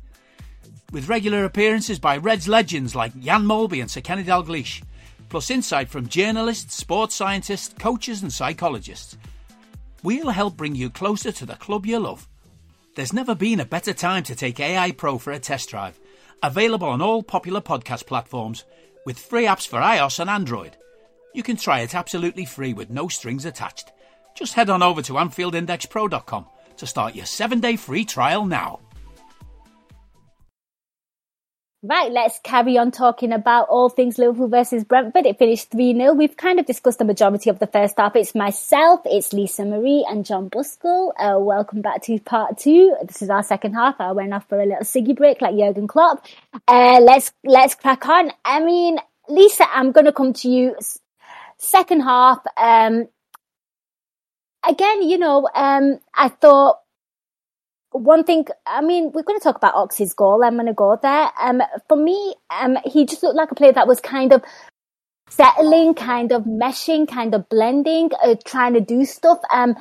With 0.91 1.09
regular 1.09 1.45
appearances 1.45 1.97
by 1.97 2.17
Reds 2.17 2.47
legends 2.47 2.93
like 2.93 3.19
Jan 3.19 3.43
Molby 3.43 3.81
and 3.81 3.89
Sir 3.89 4.01
Kenny 4.01 4.23
Dalglish, 4.23 4.83
plus 5.27 5.49
insight 5.49 5.89
from 5.89 6.07
journalists, 6.07 6.75
sports 6.75 7.15
scientists, 7.15 7.73
coaches, 7.79 8.21
and 8.21 8.31
psychologists. 8.31 9.17
We'll 10.03 10.29
help 10.29 10.57
bring 10.57 10.75
you 10.75 10.91
closer 10.91 11.31
to 11.31 11.45
the 11.47 11.55
club 11.55 11.87
you 11.87 11.97
love. 11.97 12.27
There's 12.93 13.13
never 13.13 13.33
been 13.33 13.59
a 13.59 13.65
better 13.65 13.93
time 13.93 14.21
to 14.25 14.35
take 14.35 14.59
AI 14.59 14.91
Pro 14.91 15.17
for 15.17 15.31
a 15.31 15.39
test 15.39 15.71
drive 15.71 15.99
Available 16.43 16.87
on 16.87 17.01
all 17.01 17.23
popular 17.23 17.61
podcast 17.61 18.05
platforms 18.05 18.63
with 19.05 19.17
free 19.17 19.45
apps 19.45 19.67
for 19.67 19.79
iOS 19.79 20.19
and 20.19 20.29
Android. 20.29 20.77
You 21.33 21.41
can 21.41 21.57
try 21.57 21.79
it 21.79 21.95
absolutely 21.95 22.45
free 22.45 22.73
with 22.73 22.89
no 22.89 23.07
strings 23.07 23.45
attached. 23.45 23.91
Just 24.35 24.53
head 24.53 24.69
on 24.69 24.83
over 24.83 25.01
to 25.01 25.13
AnfieldIndexPro.com 25.13 26.45
to 26.77 26.87
start 26.87 27.15
your 27.15 27.25
seven 27.25 27.59
day 27.59 27.75
free 27.75 28.05
trial 28.05 28.45
now. 28.45 28.79
Right, 31.83 32.11
let's 32.11 32.39
carry 32.43 32.75
on 32.79 32.89
talking 32.89 33.31
about 33.31 33.69
all 33.69 33.87
things 33.87 34.17
Liverpool 34.17 34.47
versus 34.47 34.83
Brentford. 34.83 35.27
It 35.27 35.37
finished 35.37 35.69
3 35.69 35.93
0. 35.93 36.13
We've 36.13 36.35
kind 36.35 36.59
of 36.59 36.65
discussed 36.65 36.97
the 36.97 37.05
majority 37.05 37.51
of 37.51 37.59
the 37.59 37.67
first 37.67 37.99
half. 37.99 38.15
It's 38.15 38.33
myself, 38.33 39.01
it's 39.05 39.31
Lisa 39.31 39.63
Marie, 39.63 40.03
and 40.09 40.25
Jon 40.25 40.49
Buscall. 40.49 41.11
Uh, 41.19 41.37
welcome 41.37 41.83
back 41.83 42.01
to 42.03 42.17
part 42.19 42.57
two. 42.57 42.95
This 43.05 43.21
is 43.21 43.29
our 43.29 43.43
second 43.43 43.75
half. 43.75 43.93
I 43.99 44.11
went 44.13 44.33
off 44.33 44.49
for 44.49 44.59
a 44.59 44.65
little 44.65 44.81
ciggy 44.81 45.15
break 45.15 45.39
like 45.39 45.55
Jurgen 45.55 45.87
Klopp. 45.87 46.25
Uh, 46.67 46.99
let's, 46.99 47.31
let's 47.43 47.75
crack 47.75 48.07
on. 48.07 48.31
I 48.43 48.59
mean, 48.59 48.97
Lisa, 49.29 49.65
I'm 49.71 49.91
going 49.91 50.05
to 50.05 50.11
come 50.11 50.33
to 50.33 50.49
you. 50.49 50.75
Second 51.59 52.01
half, 52.01 52.39
um, 52.57 53.07
again, 54.67 55.03
you 55.07 55.19
know, 55.19 55.47
um, 55.53 55.99
I 56.11 56.29
thought 56.29 56.79
one 57.91 58.23
thing, 58.23 58.45
I 58.65 58.81
mean, 58.81 59.11
we're 59.13 59.23
going 59.23 59.39
to 59.39 59.43
talk 59.43 59.57
about 59.57 59.75
Ox's 59.75 60.13
goal. 60.13 60.43
I'm 60.43 60.55
going 60.55 60.67
to 60.67 60.73
go 60.73 60.97
there. 61.01 61.29
Um, 61.39 61.61
for 61.87 61.97
me, 61.97 62.35
um, 62.49 62.77
he 62.85 63.05
just 63.05 63.23
looked 63.23 63.35
like 63.35 63.51
a 63.51 63.55
player 63.55 63.71
that 63.71 63.87
was 63.87 63.99
kind 63.99 64.33
of 64.33 64.43
settling, 65.29 65.93
kind 65.93 66.31
of 66.31 66.43
meshing, 66.43 67.07
kind 67.07 67.33
of 67.33 67.47
blending, 67.49 68.11
uh, 68.23 68.35
trying 68.45 68.73
to 68.73 68.81
do 68.81 69.05
stuff. 69.05 69.39
Um, 69.51 69.75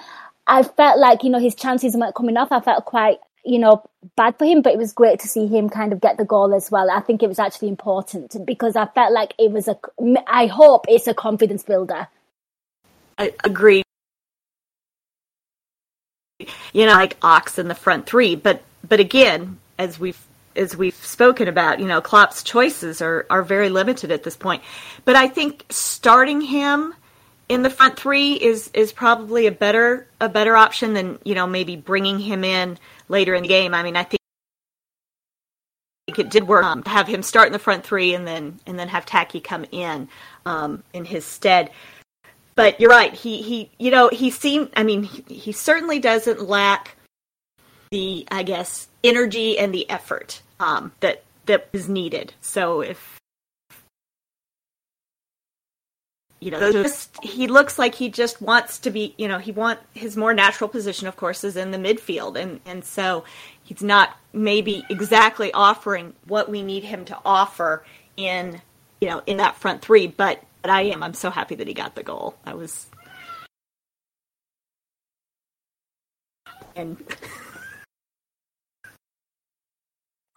I 0.46 0.62
felt 0.62 0.98
like, 0.98 1.24
you 1.24 1.30
know, 1.30 1.40
his 1.40 1.54
chances 1.54 1.96
weren't 1.96 2.14
coming 2.14 2.36
off. 2.36 2.52
I 2.52 2.60
felt 2.60 2.84
quite, 2.84 3.18
you 3.44 3.58
know, 3.58 3.82
bad 4.16 4.38
for 4.38 4.44
him, 4.44 4.62
but 4.62 4.72
it 4.72 4.78
was 4.78 4.92
great 4.92 5.20
to 5.20 5.28
see 5.28 5.46
him 5.46 5.68
kind 5.68 5.92
of 5.92 6.00
get 6.00 6.16
the 6.16 6.24
goal 6.24 6.54
as 6.54 6.70
well. 6.70 6.90
I 6.90 7.00
think 7.00 7.22
it 7.22 7.28
was 7.28 7.38
actually 7.38 7.68
important 7.68 8.36
because 8.44 8.76
I 8.76 8.86
felt 8.86 9.12
like 9.12 9.34
it 9.38 9.50
was 9.50 9.68
a, 9.68 9.78
I 10.26 10.46
hope 10.46 10.86
it's 10.88 11.06
a 11.06 11.14
confidence 11.14 11.62
builder. 11.62 12.08
I 13.18 13.32
agree 13.44 13.82
you 16.76 16.84
know, 16.84 16.92
like 16.92 17.16
Ox 17.22 17.58
in 17.58 17.68
the 17.68 17.74
front 17.74 18.04
three. 18.04 18.36
But 18.36 18.62
but 18.86 19.00
again, 19.00 19.58
as 19.78 19.98
we've 19.98 20.22
as 20.54 20.76
we've 20.76 20.94
spoken 20.94 21.48
about, 21.48 21.80
you 21.80 21.86
know, 21.86 22.02
Klopp's 22.02 22.42
choices 22.42 23.00
are 23.00 23.24
are 23.30 23.42
very 23.42 23.70
limited 23.70 24.12
at 24.12 24.24
this 24.24 24.36
point. 24.36 24.62
But 25.06 25.16
I 25.16 25.26
think 25.26 25.64
starting 25.70 26.42
him 26.42 26.94
in 27.48 27.62
the 27.62 27.70
front 27.70 27.98
three 27.98 28.34
is 28.34 28.70
is 28.74 28.92
probably 28.92 29.46
a 29.46 29.52
better 29.52 30.06
a 30.20 30.28
better 30.28 30.54
option 30.54 30.92
than 30.92 31.18
you 31.24 31.34
know 31.34 31.46
maybe 31.46 31.76
bringing 31.76 32.18
him 32.18 32.44
in 32.44 32.78
later 33.08 33.34
in 33.34 33.40
the 33.40 33.48
game. 33.48 33.72
I 33.72 33.82
mean, 33.82 33.96
I 33.96 34.04
think 34.04 34.20
it 36.08 36.28
did 36.28 36.46
work 36.46 36.62
um, 36.62 36.82
to 36.82 36.90
have 36.90 37.08
him 37.08 37.22
start 37.22 37.46
in 37.46 37.54
the 37.54 37.58
front 37.58 37.84
three 37.84 38.14
and 38.14 38.26
then 38.26 38.60
and 38.66 38.78
then 38.78 38.88
have 38.88 39.06
Taki 39.06 39.40
come 39.40 39.64
in 39.72 40.08
um, 40.44 40.82
in 40.92 41.06
his 41.06 41.24
stead 41.24 41.70
but 42.56 42.80
you're 42.80 42.90
right. 42.90 43.12
He 43.14 43.42
he 43.42 43.70
you 43.78 43.90
know 43.90 44.08
he 44.08 44.30
seemed. 44.30 44.70
I 44.76 44.82
mean, 44.82 45.04
he, 45.04 45.22
he 45.34 45.52
certainly 45.52 45.98
doesn't 45.98 46.48
lack 46.48 46.96
the 47.90 48.26
I 48.30 48.42
guess 48.42 48.88
energy 49.04 49.58
and 49.58 49.72
the 49.72 49.88
effort 49.88 50.42
um, 50.58 50.92
that 51.00 51.22
that 51.46 51.68
is 51.72 51.88
needed. 51.88 52.34
So 52.40 52.80
if 52.80 53.16
you 56.40 56.50
know, 56.50 56.70
just, 56.70 57.16
he 57.24 57.46
looks 57.46 57.78
like 57.78 57.94
he 57.94 58.08
just 58.10 58.42
wants 58.42 58.78
to 58.80 58.90
be. 58.90 59.14
You 59.16 59.26
know, 59.26 59.38
he 59.38 59.52
want 59.52 59.80
his 59.94 60.16
more 60.16 60.34
natural 60.34 60.68
position, 60.68 61.08
of 61.08 61.16
course, 61.16 61.44
is 61.44 61.56
in 61.56 61.70
the 61.70 61.78
midfield, 61.78 62.36
and 62.36 62.60
and 62.66 62.84
so 62.84 63.24
he's 63.62 63.82
not 63.82 64.16
maybe 64.32 64.84
exactly 64.90 65.52
offering 65.52 66.12
what 66.26 66.50
we 66.50 66.62
need 66.62 66.84
him 66.84 67.04
to 67.06 67.18
offer 67.24 67.84
in 68.16 68.60
you 69.00 69.08
know 69.08 69.22
in 69.26 69.38
that 69.38 69.56
front 69.56 69.82
three, 69.82 70.06
but 70.06 70.42
but 70.66 70.72
I 70.72 70.82
am. 70.82 71.04
I'm 71.04 71.14
so 71.14 71.30
happy 71.30 71.54
that 71.54 71.68
he 71.68 71.74
got 71.74 71.94
the 71.94 72.02
goal. 72.02 72.34
I 72.44 72.54
was. 72.54 72.86
And. 76.74 76.96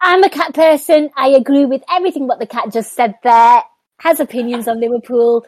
I'm 0.00 0.22
a 0.22 0.30
cat 0.30 0.54
person. 0.54 1.10
I 1.16 1.30
agree 1.30 1.64
with 1.64 1.82
everything 1.90 2.28
what 2.28 2.38
the 2.38 2.46
cat 2.46 2.72
just 2.72 2.92
said 2.92 3.16
there. 3.24 3.62
Has 3.98 4.20
opinions 4.20 4.68
on 4.68 4.80
Liverpool. 4.80 5.44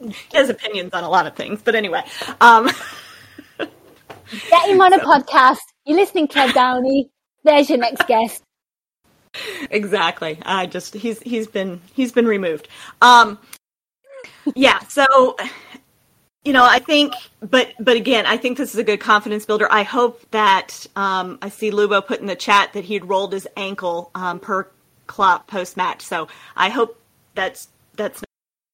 He 0.00 0.14
has 0.34 0.48
opinions 0.50 0.94
on 0.94 1.02
a 1.02 1.10
lot 1.10 1.26
of 1.26 1.34
things, 1.34 1.60
but 1.62 1.74
anyway. 1.74 2.04
Um... 2.40 2.70
Get 4.50 4.68
him 4.68 4.80
on 4.80 4.92
a 4.92 4.98
podcast. 4.98 5.58
You're 5.84 5.98
listening, 5.98 6.28
Kev 6.28 6.54
Downey. 6.54 7.10
There's 7.42 7.68
your 7.68 7.78
next 7.78 8.06
guest. 8.06 8.42
Exactly. 9.72 10.38
I 10.46 10.66
just 10.66 10.94
he's 10.94 11.20
he's 11.20 11.48
been 11.48 11.80
he's 11.92 12.12
been 12.12 12.26
removed. 12.26 12.68
Um 13.02 13.36
yeah, 14.54 14.80
so 14.80 15.36
you 16.44 16.52
know, 16.52 16.64
I 16.64 16.78
think, 16.78 17.14
but 17.40 17.72
but 17.80 17.96
again, 17.96 18.26
I 18.26 18.36
think 18.36 18.58
this 18.58 18.74
is 18.74 18.78
a 18.78 18.84
good 18.84 19.00
confidence 19.00 19.46
builder. 19.46 19.66
I 19.70 19.82
hope 19.82 20.30
that 20.30 20.86
um, 20.94 21.38
I 21.40 21.48
see 21.48 21.70
Lubo 21.70 22.06
put 22.06 22.20
in 22.20 22.26
the 22.26 22.36
chat 22.36 22.74
that 22.74 22.84
he'd 22.84 23.06
rolled 23.06 23.32
his 23.32 23.48
ankle 23.56 24.10
um, 24.14 24.40
per 24.40 24.68
Klopp 25.06 25.46
post 25.46 25.76
match. 25.76 26.02
So 26.02 26.28
I 26.54 26.68
hope 26.68 27.00
that's 27.34 27.68
that's 27.96 28.22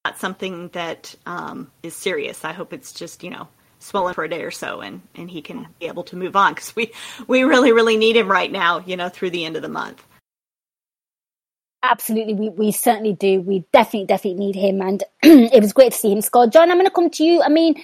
not 0.03 0.17
something 0.17 0.67
that 0.69 1.15
um, 1.25 1.71
is 1.81 1.95
serious. 1.95 2.43
I 2.43 2.51
hope 2.51 2.73
it's 2.73 2.91
just 2.91 3.23
you 3.23 3.29
know 3.29 3.47
swollen 3.79 4.13
for 4.13 4.25
a 4.25 4.29
day 4.29 4.43
or 4.43 4.51
so, 4.51 4.81
and 4.81 5.01
and 5.15 5.31
he 5.31 5.41
can 5.41 5.67
be 5.79 5.87
able 5.87 6.03
to 6.03 6.17
move 6.17 6.35
on 6.35 6.53
because 6.53 6.75
we 6.75 6.91
we 7.27 7.43
really 7.43 7.71
really 7.71 7.95
need 7.95 8.17
him 8.17 8.29
right 8.29 8.51
now. 8.51 8.79
You 8.79 8.97
know, 8.97 9.07
through 9.07 9.29
the 9.29 9.45
end 9.45 9.55
of 9.55 9.61
the 9.61 9.69
month. 9.69 10.05
Absolutely, 11.83 12.35
we, 12.35 12.49
we 12.49 12.71
certainly 12.71 13.13
do. 13.13 13.41
We 13.41 13.65
definitely, 13.73 14.05
definitely 14.05 14.45
need 14.45 14.55
him, 14.55 14.81
and 14.81 15.03
it 15.23 15.61
was 15.61 15.73
great 15.73 15.93
to 15.93 15.97
see 15.97 16.11
him 16.11 16.21
score. 16.21 16.45
Jon, 16.47 16.69
I'm 16.69 16.77
going 16.77 16.85
to 16.85 16.91
come 16.93 17.09
to 17.09 17.23
you. 17.23 17.41
I 17.41 17.49
mean, 17.49 17.81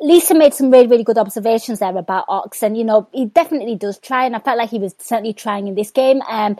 Lisa 0.00 0.34
made 0.34 0.52
some 0.52 0.70
really, 0.70 0.86
really 0.86 1.04
good 1.04 1.16
observations 1.16 1.78
there 1.78 1.96
about 1.96 2.26
Ox, 2.28 2.62
and 2.62 2.76
you 2.76 2.84
know, 2.84 3.08
he 3.12 3.26
definitely 3.26 3.76
does 3.76 3.98
try, 3.98 4.26
and 4.26 4.36
I 4.36 4.40
felt 4.40 4.58
like 4.58 4.68
he 4.70 4.78
was 4.78 4.94
certainly 4.98 5.32
trying 5.32 5.68
in 5.68 5.74
this 5.74 5.90
game. 5.90 6.20
Um, 6.28 6.58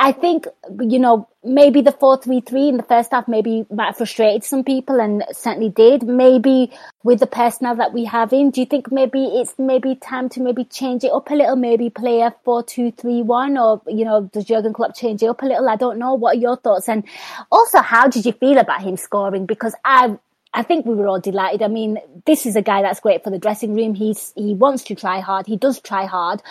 I 0.00 0.12
think, 0.12 0.46
you 0.80 1.00
know, 1.00 1.28
maybe 1.42 1.80
the 1.80 1.90
4-3-3 1.90 2.68
in 2.68 2.76
the 2.76 2.84
first 2.84 3.10
half 3.10 3.26
maybe 3.26 3.66
might 3.68 3.86
have 3.86 3.96
frustrated 3.96 4.44
some 4.44 4.62
people 4.62 5.00
and 5.00 5.24
certainly 5.32 5.70
did. 5.70 6.04
Maybe 6.04 6.70
with 7.02 7.18
the 7.18 7.26
personnel 7.26 7.74
that 7.76 7.92
we 7.92 8.04
have 8.04 8.32
in, 8.32 8.50
do 8.50 8.60
you 8.60 8.66
think 8.66 8.92
maybe 8.92 9.24
it's 9.24 9.54
maybe 9.58 9.96
time 9.96 10.28
to 10.30 10.40
maybe 10.40 10.64
change 10.64 11.02
it 11.02 11.10
up 11.10 11.28
a 11.30 11.34
little, 11.34 11.56
maybe 11.56 11.90
play 11.90 12.20
a 12.20 12.32
4-2-3-1 12.46 13.60
or, 13.60 13.82
you 13.92 14.04
know, 14.04 14.30
does 14.32 14.44
Jurgen 14.44 14.72
Klopp 14.72 14.94
change 14.94 15.22
it 15.24 15.26
up 15.26 15.42
a 15.42 15.46
little? 15.46 15.68
I 15.68 15.74
don't 15.74 15.98
know. 15.98 16.14
What 16.14 16.36
are 16.36 16.40
your 16.40 16.56
thoughts? 16.56 16.88
And 16.88 17.02
also, 17.50 17.78
how 17.80 18.06
did 18.06 18.24
you 18.24 18.32
feel 18.32 18.58
about 18.58 18.82
him 18.82 18.96
scoring? 18.96 19.46
Because 19.46 19.74
I 19.84 20.16
I 20.54 20.62
think 20.62 20.86
we 20.86 20.94
were 20.94 21.06
all 21.06 21.20
delighted. 21.20 21.62
I 21.62 21.68
mean, 21.68 21.98
this 22.24 22.46
is 22.46 22.56
a 22.56 22.62
guy 22.62 22.82
that's 22.82 23.00
great 23.00 23.22
for 23.22 23.30
the 23.30 23.38
dressing 23.38 23.74
room. 23.74 23.94
He's 23.94 24.32
he 24.34 24.54
wants 24.54 24.84
to 24.84 24.94
try 24.94 25.20
hard. 25.20 25.46
He 25.46 25.56
does 25.56 25.80
try 25.80 26.06
hard. 26.06 26.42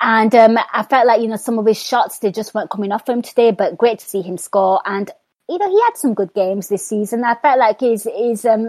And 0.00 0.34
um, 0.34 0.58
I 0.72 0.82
felt 0.82 1.06
like, 1.06 1.22
you 1.22 1.28
know, 1.28 1.36
some 1.36 1.58
of 1.58 1.66
his 1.66 1.82
shots, 1.82 2.18
they 2.18 2.30
just 2.30 2.54
weren't 2.54 2.70
coming 2.70 2.92
off 2.92 3.06
for 3.06 3.12
him 3.12 3.22
today, 3.22 3.52
but 3.52 3.78
great 3.78 4.00
to 4.00 4.06
see 4.06 4.22
him 4.22 4.36
score. 4.36 4.80
And, 4.84 5.10
you 5.48 5.58
know, 5.58 5.70
he 5.70 5.80
had 5.82 5.96
some 5.96 6.14
good 6.14 6.34
games 6.34 6.68
this 6.68 6.86
season. 6.86 7.24
I 7.24 7.36
felt 7.36 7.58
like 7.58 7.80
his, 7.80 8.06
his, 8.16 8.44
um, 8.44 8.68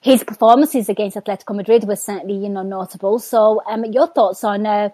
his 0.00 0.22
performances 0.22 0.88
against 0.88 1.16
Atletico 1.16 1.54
Madrid 1.54 1.84
were 1.84 1.96
certainly, 1.96 2.34
you 2.34 2.48
know, 2.48 2.62
notable. 2.62 3.18
So, 3.18 3.62
um, 3.66 3.84
your 3.86 4.06
thoughts 4.06 4.44
on, 4.44 4.66
uh, 4.66 4.90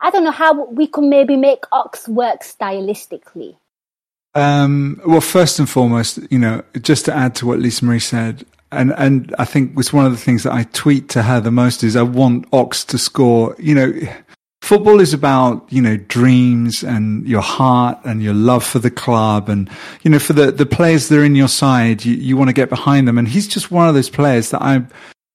I 0.00 0.10
don't 0.10 0.24
know 0.24 0.30
how 0.30 0.66
we 0.66 0.86
could 0.86 1.04
maybe 1.04 1.36
make 1.36 1.64
Ox 1.72 2.08
work 2.08 2.42
stylistically. 2.42 3.56
Um, 4.34 5.00
well, 5.04 5.20
first 5.20 5.58
and 5.58 5.68
foremost, 5.68 6.20
you 6.30 6.38
know, 6.38 6.62
just 6.80 7.06
to 7.06 7.14
add 7.14 7.34
to 7.36 7.46
what 7.46 7.58
Lisa 7.58 7.84
Marie 7.84 7.98
said, 7.98 8.44
and 8.70 8.92
and 8.96 9.34
I 9.38 9.44
think 9.44 9.76
was 9.76 9.92
one 9.92 10.04
of 10.04 10.12
the 10.12 10.18
things 10.18 10.42
that 10.42 10.52
I 10.52 10.64
tweet 10.64 11.08
to 11.10 11.22
her 11.22 11.40
the 11.40 11.50
most 11.50 11.82
is 11.82 11.96
I 11.96 12.02
want 12.02 12.46
Ox 12.52 12.84
to 12.86 12.98
score. 12.98 13.56
You 13.58 13.74
know, 13.74 13.92
football 14.60 15.00
is 15.00 15.14
about 15.14 15.66
you 15.72 15.80
know 15.80 15.96
dreams 15.96 16.82
and 16.82 17.26
your 17.26 17.40
heart 17.40 17.98
and 18.04 18.22
your 18.22 18.34
love 18.34 18.64
for 18.64 18.78
the 18.78 18.90
club 18.90 19.48
and 19.48 19.70
you 20.02 20.10
know 20.10 20.18
for 20.18 20.34
the 20.34 20.50
the 20.50 20.66
players 20.66 21.08
that 21.08 21.18
are 21.18 21.24
in 21.24 21.34
your 21.34 21.48
side, 21.48 22.04
you, 22.04 22.14
you 22.14 22.36
want 22.36 22.48
to 22.48 22.54
get 22.54 22.68
behind 22.68 23.08
them. 23.08 23.18
And 23.18 23.28
he's 23.28 23.48
just 23.48 23.70
one 23.70 23.88
of 23.88 23.94
those 23.94 24.10
players 24.10 24.50
that 24.50 24.62
I. 24.62 24.84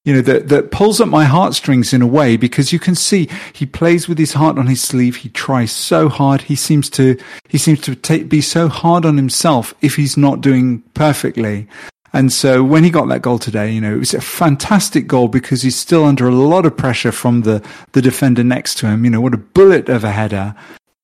You 0.05 0.15
know, 0.15 0.21
that, 0.23 0.49
that 0.49 0.71
pulls 0.71 0.99
at 0.99 1.07
my 1.07 1.23
heartstrings 1.23 1.93
in 1.93 2.01
a 2.01 2.05
way 2.05 2.36
because 2.36 2.73
you 2.73 2.77
can 2.77 2.93
see 2.93 3.29
he 3.53 3.65
plays 3.65 4.05
with 4.05 4.17
his 4.17 4.34
heart 4.34 4.57
on 4.57 4.67
his 4.67 4.81
sleeve. 4.81 5.15
He 5.15 5.29
tries 5.29 5.71
so 5.71 6.09
hard. 6.09 6.41
He 6.41 6.57
seems 6.57 6.89
to, 6.89 7.17
he 7.47 7.57
seems 7.57 7.79
to 7.84 7.95
take, 7.95 8.27
be 8.27 8.41
so 8.41 8.67
hard 8.67 9.05
on 9.05 9.15
himself 9.15 9.73
if 9.79 9.95
he's 9.95 10.17
not 10.17 10.41
doing 10.41 10.81
perfectly. 10.93 11.69
And 12.14 12.32
so 12.32 12.64
when 12.64 12.84
he 12.84 12.91
got 12.91 13.09
that 13.09 13.24
goal 13.24 13.39
today, 13.39 13.72
you 13.72 13.82
know, 13.82 13.93
it 13.93 13.99
was 13.99 14.14
a 14.14 14.22
fantastic 14.22 15.07
goal 15.07 15.28
because 15.28 15.64
he's 15.64 15.76
still 15.76 16.05
under 16.05 16.28
a 16.28 16.36
lot 16.36 16.66
of 16.66 16.78
pressure 16.78 17.11
from 17.11 17.41
the, 17.41 17.66
the 17.93 18.01
defender 18.01 18.43
next 18.43 18.78
to 18.80 18.88
him. 18.88 19.03
You 19.03 19.09
know, 19.09 19.22
what 19.22 19.34
a 19.34 19.38
bullet 19.38 19.89
of 19.89 20.03
a 20.03 20.11
header. 20.11 20.53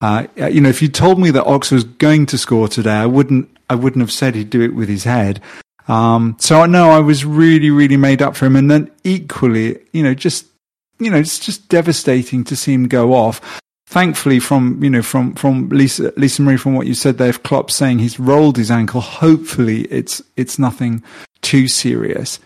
Uh, 0.02 0.28
you 0.36 0.62
know, 0.62 0.70
if 0.70 0.82
you 0.82 0.88
told 0.88 1.20
me 1.20 1.32
that 1.32 1.46
Ox 1.46 1.72
was 1.72 1.84
going 1.84 2.28
to 2.28 2.38
score 2.38 2.68
today, 2.68 2.94
I 2.94 3.08
wouldn't, 3.08 3.50
I 3.70 3.76
wouldn't 3.76 4.02
have 4.02 4.12
said 4.12 4.36
he'd 4.36 4.52
do 4.52 4.62
it 4.62 4.76
with 4.76 4.88
his 4.88 5.04
head. 5.04 5.42
Um, 5.88 6.38
so 6.40 6.62
I 6.62 6.68
know 6.68 6.92
I 6.92 7.00
was 7.00 7.26
really, 7.26 7.72
really 7.72 7.98
made 7.98 8.22
up 8.22 8.36
for 8.36 8.46
him. 8.46 8.56
And 8.56 8.70
then 8.70 8.92
equally, 9.04 9.80
you 9.92 10.04
know, 10.04 10.14
just, 10.14 10.46
you 11.00 11.10
know, 11.10 11.18
it's 11.18 11.40
just 11.40 11.70
devastating 11.70 12.44
to 12.44 12.56
see 12.56 12.74
him 12.74 12.88
go 12.88 13.14
off 13.14 13.42
thankfully 13.90 14.40
from 14.40 14.82
you 14.84 14.90
know 14.90 15.02
from 15.02 15.34
from 15.34 15.68
Lisa 15.70 16.14
Lisa 16.16 16.44
Marie 16.44 16.58
from 16.58 16.76
what 16.76 16.88
you 16.88 16.94
said 16.94 17.18
there, 17.18 17.30
if 17.30 17.44
Klopp 17.44 17.72
saying 17.72 18.00
he's 18.00 18.20
rolled 18.20 18.56
his 18.56 18.72
ankle, 18.72 19.02
hopefully 19.02 19.82
it's 19.86 20.22
it's 20.38 20.58
nothing 20.58 21.04
too 21.42 21.68
serious. 21.68 22.40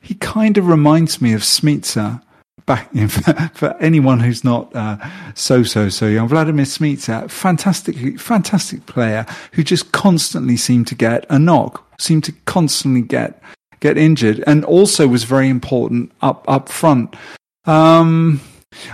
He 0.00 0.14
kind 0.14 0.56
of 0.56 0.68
reminds 0.68 1.20
me 1.20 1.32
of 1.34 1.42
Smicer. 1.42 2.22
Back 2.66 2.90
for 3.54 3.76
anyone 3.78 4.20
who's 4.20 4.42
not 4.42 4.74
uh, 4.74 4.96
so 5.34 5.64
so 5.64 5.90
so 5.90 6.06
young, 6.06 6.28
Vladimir 6.28 6.64
Smicer, 6.64 7.30
fantastic 7.30 8.18
fantastic 8.18 8.86
player 8.86 9.26
who 9.52 9.62
just 9.62 9.92
constantly 9.92 10.56
seemed 10.56 10.86
to 10.86 10.94
get 10.94 11.26
a 11.28 11.38
knock, 11.38 11.86
seemed 12.00 12.24
to 12.24 12.32
constantly 12.46 13.02
get 13.02 13.42
get 13.80 13.98
injured, 13.98 14.42
and 14.46 14.64
also 14.64 15.06
was 15.06 15.24
very 15.24 15.50
important 15.50 16.10
up 16.22 16.42
up 16.48 16.70
front. 16.70 17.14
Um, 17.66 18.40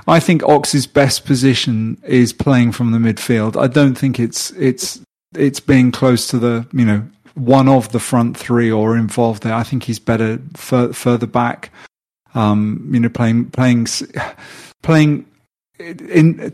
I 0.06 0.20
think 0.20 0.42
Ox's 0.42 0.86
best 0.86 1.24
position 1.24 2.00
is 2.04 2.32
playing 2.32 2.72
from 2.72 2.92
the 2.92 2.98
midfield. 2.98 3.60
I 3.60 3.66
don't 3.66 3.96
think 3.96 4.18
it's 4.18 4.50
it's 4.52 5.00
it's 5.34 5.60
being 5.60 5.92
close 5.92 6.26
to 6.28 6.38
the 6.38 6.66
you 6.72 6.84
know 6.84 7.08
one 7.34 7.68
of 7.68 7.92
the 7.92 8.00
front 8.00 8.36
three 8.36 8.70
or 8.70 8.96
involved 8.96 9.42
there. 9.42 9.54
I 9.54 9.62
think 9.62 9.84
he's 9.84 9.98
better 9.98 10.40
fur, 10.56 10.92
further 10.92 11.26
back. 11.26 11.72
Um, 12.34 12.88
you 12.92 13.00
know, 13.00 13.08
playing 13.08 13.50
playing 13.50 13.86
playing 14.82 15.26
in. 15.78 16.52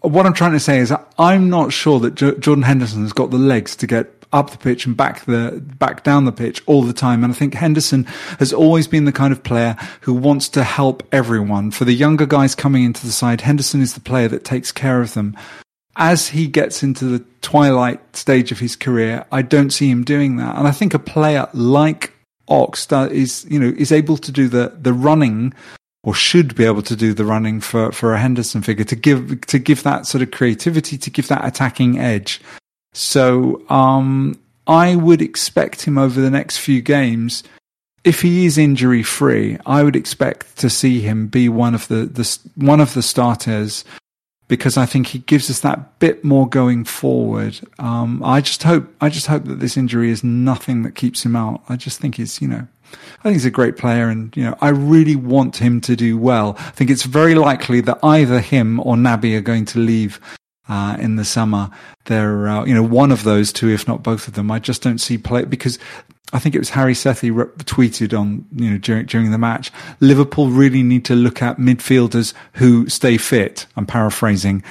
what 0.00 0.26
I'm 0.26 0.32
trying 0.32 0.52
to 0.52 0.60
say 0.60 0.78
is, 0.78 0.92
I'm 1.18 1.50
not 1.50 1.72
sure 1.72 2.00
that 2.00 2.14
Jordan 2.14 2.62
Henderson 2.62 3.02
has 3.02 3.12
got 3.12 3.30
the 3.30 3.38
legs 3.38 3.76
to 3.76 3.86
get 3.86 4.15
up 4.36 4.50
the 4.50 4.58
pitch 4.58 4.86
and 4.86 4.96
back 4.96 5.24
the 5.24 5.62
back 5.78 6.04
down 6.04 6.24
the 6.24 6.32
pitch 6.32 6.62
all 6.66 6.82
the 6.82 6.92
time. 6.92 7.24
And 7.24 7.32
I 7.32 7.36
think 7.36 7.54
Henderson 7.54 8.04
has 8.38 8.52
always 8.52 8.86
been 8.86 9.04
the 9.04 9.12
kind 9.12 9.32
of 9.32 9.42
player 9.42 9.76
who 10.02 10.14
wants 10.14 10.48
to 10.50 10.62
help 10.62 11.02
everyone. 11.12 11.70
For 11.70 11.84
the 11.84 11.92
younger 11.92 12.26
guys 12.26 12.54
coming 12.54 12.84
into 12.84 13.04
the 13.04 13.12
side, 13.12 13.40
Henderson 13.40 13.80
is 13.80 13.94
the 13.94 14.00
player 14.00 14.28
that 14.28 14.44
takes 14.44 14.70
care 14.70 15.00
of 15.00 15.14
them. 15.14 15.36
As 15.96 16.28
he 16.28 16.46
gets 16.46 16.82
into 16.82 17.06
the 17.06 17.24
twilight 17.40 18.14
stage 18.14 18.52
of 18.52 18.58
his 18.58 18.76
career, 18.76 19.24
I 19.32 19.40
don't 19.40 19.70
see 19.70 19.90
him 19.90 20.04
doing 20.04 20.36
that. 20.36 20.56
And 20.56 20.68
I 20.68 20.70
think 20.70 20.92
a 20.92 20.98
player 20.98 21.48
like 21.54 22.12
Ox 22.48 22.86
is, 22.92 23.46
you 23.48 23.58
know, 23.58 23.72
is 23.76 23.90
able 23.90 24.18
to 24.18 24.30
do 24.30 24.48
the 24.48 24.76
the 24.78 24.92
running 24.92 25.54
or 26.06 26.14
should 26.14 26.54
be 26.54 26.64
able 26.64 26.82
to 26.82 26.94
do 26.94 27.12
the 27.12 27.24
running 27.24 27.60
for, 27.60 27.90
for 27.90 28.14
a 28.14 28.18
Henderson 28.18 28.62
figure 28.62 28.84
to 28.84 28.94
give 28.94 29.40
to 29.46 29.58
give 29.58 29.82
that 29.82 30.06
sort 30.06 30.22
of 30.22 30.30
creativity, 30.30 30.96
to 30.96 31.10
give 31.10 31.26
that 31.28 31.44
attacking 31.44 31.98
edge. 31.98 32.40
So 32.96 33.62
um, 33.68 34.40
I 34.66 34.96
would 34.96 35.20
expect 35.20 35.82
him 35.82 35.98
over 35.98 36.18
the 36.18 36.30
next 36.30 36.56
few 36.56 36.80
games, 36.80 37.42
if 38.04 38.22
he 38.22 38.46
is 38.46 38.56
injury 38.56 39.02
free, 39.02 39.58
I 39.66 39.82
would 39.82 39.96
expect 39.96 40.56
to 40.58 40.70
see 40.70 41.00
him 41.00 41.26
be 41.26 41.50
one 41.50 41.74
of 41.74 41.88
the, 41.88 42.06
the 42.06 42.38
one 42.54 42.80
of 42.80 42.94
the 42.94 43.02
starters 43.02 43.84
because 44.48 44.78
I 44.78 44.86
think 44.86 45.08
he 45.08 45.18
gives 45.18 45.50
us 45.50 45.60
that 45.60 45.98
bit 45.98 46.24
more 46.24 46.48
going 46.48 46.84
forward. 46.84 47.60
Um, 47.78 48.22
I 48.24 48.40
just 48.40 48.62
hope 48.62 48.88
I 49.00 49.10
just 49.10 49.26
hope 49.26 49.44
that 49.44 49.60
this 49.60 49.76
injury 49.76 50.10
is 50.10 50.24
nothing 50.24 50.82
that 50.84 50.94
keeps 50.94 51.22
him 51.22 51.36
out. 51.36 51.62
I 51.68 51.76
just 51.76 52.00
think 52.00 52.14
he's 52.14 52.40
you 52.40 52.48
know 52.48 52.66
I 52.92 53.22
think 53.22 53.34
he's 53.34 53.44
a 53.44 53.50
great 53.50 53.76
player, 53.76 54.08
and 54.08 54.34
you 54.36 54.44
know, 54.44 54.56
I 54.62 54.68
really 54.68 55.16
want 55.16 55.56
him 55.56 55.82
to 55.82 55.96
do 55.96 56.16
well. 56.16 56.54
I 56.58 56.70
think 56.70 56.88
it's 56.88 57.02
very 57.02 57.34
likely 57.34 57.82
that 57.82 57.98
either 58.02 58.40
him 58.40 58.80
or 58.80 58.94
Naby 58.94 59.36
are 59.36 59.42
going 59.42 59.66
to 59.66 59.80
leave 59.80 60.18
uh, 60.68 60.96
in 60.98 61.16
the 61.16 61.24
summer. 61.24 61.70
They're, 62.04 62.48
uh, 62.48 62.64
you 62.64 62.74
know, 62.74 62.82
one 62.82 63.12
of 63.12 63.24
those 63.24 63.52
two, 63.52 63.68
if 63.68 63.86
not 63.86 64.02
both 64.02 64.28
of 64.28 64.34
them. 64.34 64.50
I 64.50 64.58
just 64.58 64.82
don't 64.82 64.98
see 64.98 65.18
play 65.18 65.44
because 65.44 65.78
I 66.32 66.38
think 66.38 66.54
it 66.54 66.58
was 66.58 66.70
Harry 66.70 66.94
Sethi 66.94 67.30
tweeted 67.64 68.18
on, 68.18 68.44
you 68.54 68.70
know, 68.70 68.78
during, 68.78 69.06
during 69.06 69.30
the 69.30 69.38
match. 69.38 69.70
Liverpool 70.00 70.48
really 70.48 70.82
need 70.82 71.04
to 71.06 71.14
look 71.14 71.40
at 71.40 71.58
midfielders 71.58 72.34
who 72.54 72.88
stay 72.88 73.16
fit. 73.16 73.66
I'm 73.76 73.86
paraphrasing, 73.86 74.64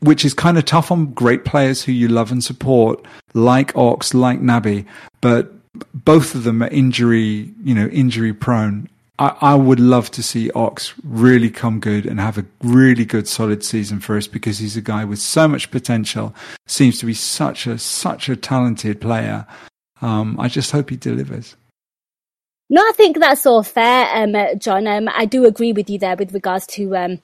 which 0.00 0.24
is 0.24 0.34
kind 0.34 0.56
of 0.56 0.64
tough 0.64 0.92
on 0.92 1.12
great 1.14 1.44
players 1.44 1.82
who 1.82 1.92
you 1.92 2.08
love 2.08 2.30
and 2.30 2.42
support, 2.44 3.04
like 3.34 3.76
Ox, 3.76 4.14
like 4.14 4.40
Naby, 4.40 4.86
but 5.20 5.52
both 5.94 6.34
of 6.34 6.44
them 6.44 6.62
are 6.62 6.68
injury, 6.68 7.52
you 7.62 7.74
know, 7.74 7.88
injury 7.88 8.32
prone. 8.32 8.88
I, 9.18 9.36
I 9.40 9.54
would 9.54 9.80
love 9.80 10.10
to 10.12 10.22
see 10.22 10.50
Ox 10.52 10.94
really 11.02 11.50
come 11.50 11.80
good 11.80 12.06
and 12.06 12.20
have 12.20 12.38
a 12.38 12.46
really 12.62 13.04
good 13.04 13.26
solid 13.26 13.64
season 13.64 14.00
for 14.00 14.16
us 14.16 14.26
because 14.26 14.58
he's 14.58 14.76
a 14.76 14.80
guy 14.80 15.04
with 15.04 15.18
so 15.18 15.48
much 15.48 15.70
potential, 15.70 16.34
seems 16.66 16.98
to 17.00 17.06
be 17.06 17.14
such 17.14 17.66
a 17.66 17.78
such 17.78 18.28
a 18.28 18.36
talented 18.36 19.00
player. 19.00 19.46
Um, 20.00 20.38
I 20.38 20.48
just 20.48 20.70
hope 20.70 20.90
he 20.90 20.96
delivers. 20.96 21.56
No, 22.70 22.82
I 22.82 22.92
think 22.92 23.18
that's 23.18 23.46
all 23.46 23.62
fair, 23.62 24.06
um, 24.14 24.58
Jon. 24.58 24.86
Um, 24.86 25.08
I 25.12 25.24
do 25.24 25.46
agree 25.46 25.72
with 25.72 25.88
you 25.88 25.98
there 25.98 26.16
with 26.16 26.34
regards 26.34 26.66
to 26.68 26.96
um, 26.96 27.20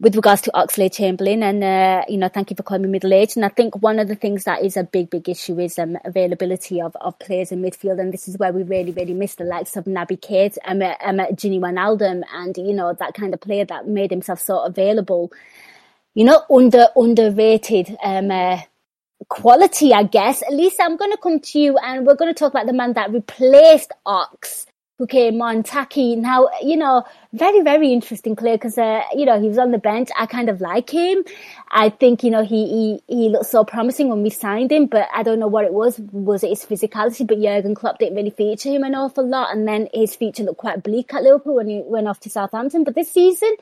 with 0.00 0.14
regards 0.14 0.42
to 0.42 0.52
Oxlade-Chamberlain, 0.52 1.42
and 1.42 1.64
uh, 1.64 2.04
you 2.08 2.18
know, 2.18 2.28
thank 2.28 2.50
you 2.50 2.56
for 2.56 2.62
calling 2.62 2.82
me 2.82 2.88
middle 2.88 3.12
aged. 3.12 3.36
And 3.36 3.44
I 3.44 3.48
think 3.48 3.82
one 3.82 3.98
of 3.98 4.06
the 4.06 4.14
things 4.14 4.44
that 4.44 4.62
is 4.62 4.76
a 4.76 4.84
big, 4.84 5.10
big 5.10 5.28
issue 5.28 5.58
is 5.58 5.78
um, 5.78 5.98
availability 6.04 6.80
of, 6.80 6.94
of 7.00 7.18
players 7.18 7.50
in 7.50 7.62
midfield, 7.62 8.00
and 8.00 8.12
this 8.12 8.28
is 8.28 8.38
where 8.38 8.52
we 8.52 8.62
really, 8.62 8.92
really 8.92 9.14
miss 9.14 9.34
the 9.34 9.44
likes 9.44 9.76
of 9.76 9.86
Naby 9.86 10.20
Keita, 10.20 10.58
um, 10.66 10.82
um, 10.82 11.26
Gini 11.34 11.58
Wijnaldum, 11.58 12.22
and 12.32 12.56
you 12.56 12.72
know 12.72 12.94
that 12.94 13.14
kind 13.14 13.34
of 13.34 13.40
player 13.40 13.64
that 13.64 13.88
made 13.88 14.10
himself 14.10 14.40
so 14.40 14.60
available. 14.60 15.32
You 16.14 16.24
know, 16.24 16.44
under 16.48 16.88
underrated 16.94 17.96
um, 18.02 18.30
uh, 18.30 18.60
quality, 19.28 19.92
I 19.92 20.04
guess. 20.04 20.42
Lisa, 20.50 20.84
I'm 20.84 20.96
going 20.96 21.10
to 21.10 21.18
come 21.18 21.40
to 21.40 21.58
you, 21.58 21.76
and 21.78 22.06
we're 22.06 22.14
going 22.14 22.32
to 22.32 22.38
talk 22.38 22.52
about 22.52 22.66
the 22.66 22.72
man 22.72 22.92
that 22.92 23.12
replaced 23.12 23.92
Ox 24.06 24.67
who 24.98 25.06
came 25.06 25.40
on, 25.40 25.62
Taki. 25.62 26.16
Now, 26.16 26.48
you 26.60 26.76
know, 26.76 27.04
very, 27.32 27.60
very 27.62 27.92
interesting 27.92 28.34
player 28.34 28.56
because, 28.56 28.76
uh, 28.76 29.02
you 29.14 29.26
know, 29.26 29.40
he 29.40 29.46
was 29.46 29.56
on 29.56 29.70
the 29.70 29.78
bench. 29.78 30.08
I 30.18 30.26
kind 30.26 30.48
of 30.48 30.60
like 30.60 30.90
him. 30.90 31.22
I 31.70 31.90
think, 31.90 32.24
you 32.24 32.30
know, 32.30 32.42
he, 32.44 33.00
he, 33.06 33.14
he 33.14 33.28
looked 33.28 33.46
so 33.46 33.64
promising 33.64 34.08
when 34.08 34.24
we 34.24 34.30
signed 34.30 34.72
him, 34.72 34.86
but 34.86 35.08
I 35.14 35.22
don't 35.22 35.38
know 35.38 35.46
what 35.46 35.64
it 35.64 35.72
was. 35.72 36.00
Was 36.10 36.42
it 36.42 36.48
his 36.48 36.64
physicality? 36.64 37.24
But 37.24 37.40
Jurgen 37.40 37.76
Klopp 37.76 38.00
didn't 38.00 38.16
really 38.16 38.30
feature 38.30 38.70
him 38.70 38.82
an 38.82 38.96
awful 38.96 39.26
lot. 39.26 39.54
And 39.54 39.68
then 39.68 39.88
his 39.94 40.16
future 40.16 40.42
looked 40.42 40.58
quite 40.58 40.82
bleak 40.82 41.14
at 41.14 41.22
Liverpool 41.22 41.54
when 41.54 41.68
he 41.68 41.82
went 41.86 42.08
off 42.08 42.18
to 42.20 42.30
Southampton. 42.30 42.82
But 42.82 42.96
this 42.96 43.12
season, 43.12 43.54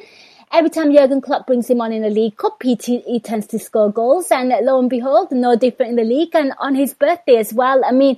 every 0.52 0.70
time 0.70 0.90
Jurgen 0.90 1.20
Klopp 1.20 1.46
brings 1.46 1.68
him 1.68 1.82
on 1.82 1.92
in 1.92 2.02
a 2.02 2.08
League 2.08 2.38
Cup, 2.38 2.62
he, 2.62 2.76
t- 2.76 3.04
he 3.06 3.20
tends 3.20 3.46
to 3.48 3.58
score 3.58 3.92
goals. 3.92 4.30
And 4.30 4.54
lo 4.62 4.78
and 4.78 4.88
behold, 4.88 5.32
no 5.32 5.54
different 5.54 5.90
in 5.90 5.96
the 5.96 6.04
league 6.04 6.34
and 6.34 6.54
on 6.58 6.74
his 6.74 6.94
birthday 6.94 7.36
as 7.36 7.52
well. 7.52 7.84
I 7.84 7.92
mean, 7.92 8.16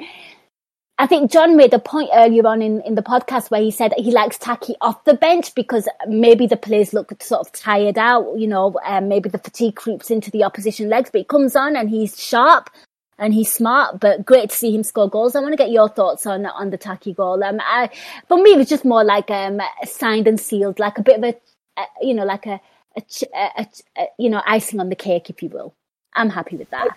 I 1.01 1.07
think 1.07 1.31
Jon 1.31 1.57
made 1.57 1.73
a 1.73 1.79
point 1.79 2.11
earlier 2.13 2.45
on 2.47 2.61
in, 2.61 2.81
in 2.83 2.97
the 2.97 3.03
podcast 3.03 3.53
where 3.53 3.61
he 3.61 3.71
said 3.71 3.93
he 3.97 4.11
likes 4.11 4.37
Taki 4.37 4.75
off 4.81 5.05
the 5.05 5.15
bench 5.15 5.55
because 5.55 5.89
maybe 6.09 6.49
the 6.49 6.57
players 6.57 6.93
look 6.93 7.23
sort 7.23 7.47
of 7.47 7.53
tired 7.53 7.97
out, 7.97 8.37
you 8.37 8.49
know, 8.49 8.77
um, 8.85 9.07
maybe 9.07 9.29
the 9.29 9.39
fatigue 9.39 9.77
creeps 9.77 10.11
into 10.11 10.29
the 10.33 10.43
opposition 10.43 10.89
legs, 10.89 11.11
but 11.11 11.19
he 11.19 11.25
comes 11.25 11.55
on 11.55 11.77
and 11.77 11.89
he's 11.89 12.21
sharp 12.21 12.69
and 13.17 13.33
he's 13.33 13.53
smart, 13.53 14.01
but 14.01 14.25
great 14.25 14.51
to 14.51 14.57
see 14.57 14.75
him 14.75 14.83
score 14.83 15.09
goals. 15.09 15.37
I 15.37 15.41
want 15.41 15.53
to 15.53 15.57
get 15.57 15.71
your 15.71 15.89
thoughts 15.89 16.27
on 16.27 16.47
on 16.47 16.71
the 16.71 16.79
Taki 16.79 17.13
goal. 17.13 17.45
Um, 17.45 17.61
I, 17.61 17.91
for 18.27 18.43
me, 18.43 18.55
it 18.55 18.59
was 18.59 18.69
just 18.69 18.85
more 18.85 19.05
like 19.05 19.31
um, 19.31 19.61
signed 19.85 20.27
and 20.27 20.39
sealed, 20.41 20.81
like 20.81 20.99
a 20.99 21.03
bit 21.03 21.19
of 21.19 21.25
a, 21.25 21.81
a 21.81 21.85
you 22.01 22.15
know, 22.15 22.25
like 22.25 22.47
a, 22.47 22.61
a, 22.97 23.03
a, 23.35 23.67
a, 23.97 24.07
you 24.19 24.31
know, 24.31 24.43
icing 24.47 24.81
on 24.81 24.89
the 24.89 24.97
cake, 24.97 25.31
if 25.31 25.45
you 25.45 25.49
will. 25.49 25.75
I'm 26.15 26.31
happy 26.31 26.57
with 26.57 26.71
that. 26.71 26.89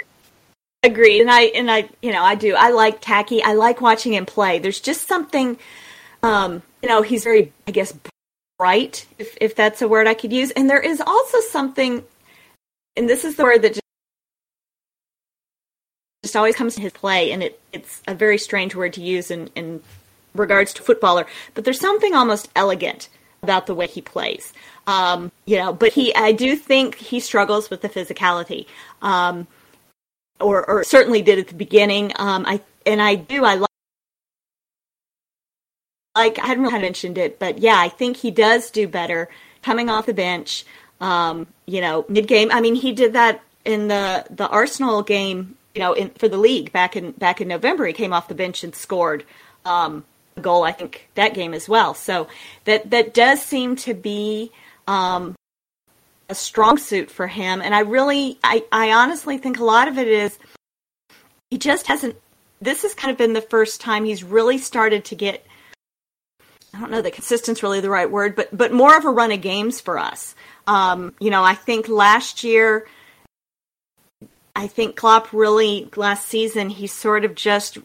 Agreed, 0.83 1.21
and 1.21 1.29
I 1.29 1.41
and 1.43 1.69
I 1.69 1.89
you 2.01 2.11
know 2.11 2.23
I 2.23 2.33
do 2.33 2.55
I 2.55 2.71
like 2.71 3.01
Taki. 3.01 3.43
I 3.43 3.53
like 3.53 3.81
watching 3.81 4.13
him 4.13 4.25
play. 4.25 4.57
There's 4.57 4.81
just 4.81 5.07
something, 5.07 5.59
um, 6.23 6.63
you 6.81 6.89
know, 6.89 7.03
he's 7.03 7.23
very 7.23 7.53
I 7.67 7.71
guess 7.71 7.93
bright, 8.57 9.05
if 9.19 9.37
if 9.39 9.55
that's 9.55 9.83
a 9.83 9.87
word 9.87 10.07
I 10.07 10.15
could 10.15 10.33
use. 10.33 10.49
And 10.51 10.67
there 10.67 10.79
is 10.79 10.99
also 10.99 11.39
something, 11.41 12.03
and 12.97 13.07
this 13.07 13.25
is 13.25 13.35
the 13.35 13.43
word 13.43 13.61
that 13.61 13.73
just, 13.73 13.81
just 16.23 16.35
always 16.35 16.55
comes 16.55 16.73
to 16.75 16.81
his 16.81 16.93
play, 16.93 17.31
and 17.31 17.43
it 17.43 17.59
it's 17.71 18.01
a 18.07 18.15
very 18.15 18.39
strange 18.39 18.73
word 18.75 18.93
to 18.93 19.01
use 19.01 19.29
in 19.29 19.51
in 19.53 19.83
regards 20.33 20.73
to 20.73 20.81
footballer. 20.81 21.27
But 21.53 21.63
there's 21.63 21.79
something 21.79 22.15
almost 22.15 22.49
elegant 22.55 23.07
about 23.43 23.67
the 23.67 23.75
way 23.75 23.85
he 23.85 24.01
plays. 24.01 24.51
Um, 24.87 25.31
you 25.45 25.57
know, 25.57 25.73
but 25.73 25.93
he 25.93 26.13
I 26.15 26.31
do 26.31 26.55
think 26.55 26.95
he 26.95 27.19
struggles 27.19 27.69
with 27.69 27.81
the 27.81 27.89
physicality. 27.89 28.65
Um, 29.03 29.45
or, 30.41 30.67
or 30.69 30.83
certainly 30.83 31.21
did 31.21 31.39
at 31.39 31.47
the 31.47 31.55
beginning. 31.55 32.11
Um, 32.15 32.45
I 32.45 32.61
and 32.85 33.01
I 33.01 33.15
do 33.15 33.45
I 33.45 33.55
like 33.55 33.69
like 36.15 36.39
I 36.39 36.47
hadn't 36.47 36.63
really 36.63 36.79
mentioned 36.79 37.17
it, 37.17 37.39
but 37.39 37.59
yeah, 37.59 37.77
I 37.77 37.89
think 37.89 38.17
he 38.17 38.31
does 38.31 38.69
do 38.71 38.87
better 38.87 39.29
coming 39.61 39.89
off 39.89 40.05
the 40.05 40.13
bench. 40.13 40.65
Um, 40.99 41.47
you 41.65 41.81
know, 41.81 42.05
mid 42.09 42.27
game. 42.27 42.51
I 42.51 42.61
mean, 42.61 42.75
he 42.75 42.91
did 42.91 43.13
that 43.13 43.41
in 43.65 43.87
the 43.87 44.25
the 44.29 44.47
Arsenal 44.47 45.03
game. 45.03 45.57
You 45.73 45.79
know, 45.79 45.93
in, 45.93 46.09
for 46.11 46.27
the 46.27 46.37
league 46.37 46.71
back 46.73 46.95
in 46.95 47.11
back 47.11 47.39
in 47.39 47.47
November, 47.47 47.85
he 47.85 47.93
came 47.93 48.13
off 48.13 48.27
the 48.27 48.35
bench 48.35 48.63
and 48.63 48.75
scored 48.75 49.23
um, 49.63 50.03
a 50.35 50.41
goal. 50.41 50.63
I 50.63 50.73
think 50.73 51.09
that 51.15 51.33
game 51.33 51.53
as 51.53 51.69
well. 51.69 51.93
So 51.93 52.27
that 52.65 52.89
that 52.89 53.13
does 53.13 53.41
seem 53.41 53.77
to 53.77 53.93
be 53.93 54.51
um, 54.87 55.35
a 56.31 56.35
strong 56.35 56.77
suit 56.77 57.11
for 57.11 57.27
him. 57.27 57.61
And 57.61 57.75
I 57.75 57.81
really, 57.81 58.39
I, 58.43 58.63
I 58.71 58.93
honestly 58.93 59.37
think 59.37 59.59
a 59.59 59.65
lot 59.65 59.89
of 59.89 59.97
it 59.97 60.07
is 60.07 60.39
he 61.51 61.57
just 61.57 61.87
hasn't. 61.87 62.15
This 62.61 62.83
has 62.83 62.93
kind 62.93 63.11
of 63.11 63.17
been 63.17 63.33
the 63.33 63.41
first 63.41 63.81
time 63.81 64.05
he's 64.05 64.23
really 64.23 64.57
started 64.57 65.05
to 65.05 65.15
get. 65.15 65.45
I 66.73 66.79
don't 66.79 66.89
know 66.89 67.01
that 67.01 67.13
consistent's 67.13 67.63
really 67.63 67.81
the 67.81 67.89
right 67.89 68.09
word, 68.09 68.35
but 68.35 68.55
but 68.57 68.71
more 68.71 68.95
of 68.97 69.03
a 69.03 69.09
run 69.09 69.31
of 69.31 69.41
games 69.41 69.81
for 69.81 69.99
us. 69.99 70.35
Um, 70.67 71.13
you 71.19 71.29
know, 71.29 71.43
I 71.43 71.53
think 71.53 71.89
last 71.89 72.45
year, 72.45 72.87
I 74.55 74.67
think 74.67 74.95
Klopp 74.95 75.33
really 75.33 75.89
last 75.97 76.29
season 76.29 76.69
he 76.69 76.87
sort 76.87 77.25
of 77.25 77.35
just 77.35 77.77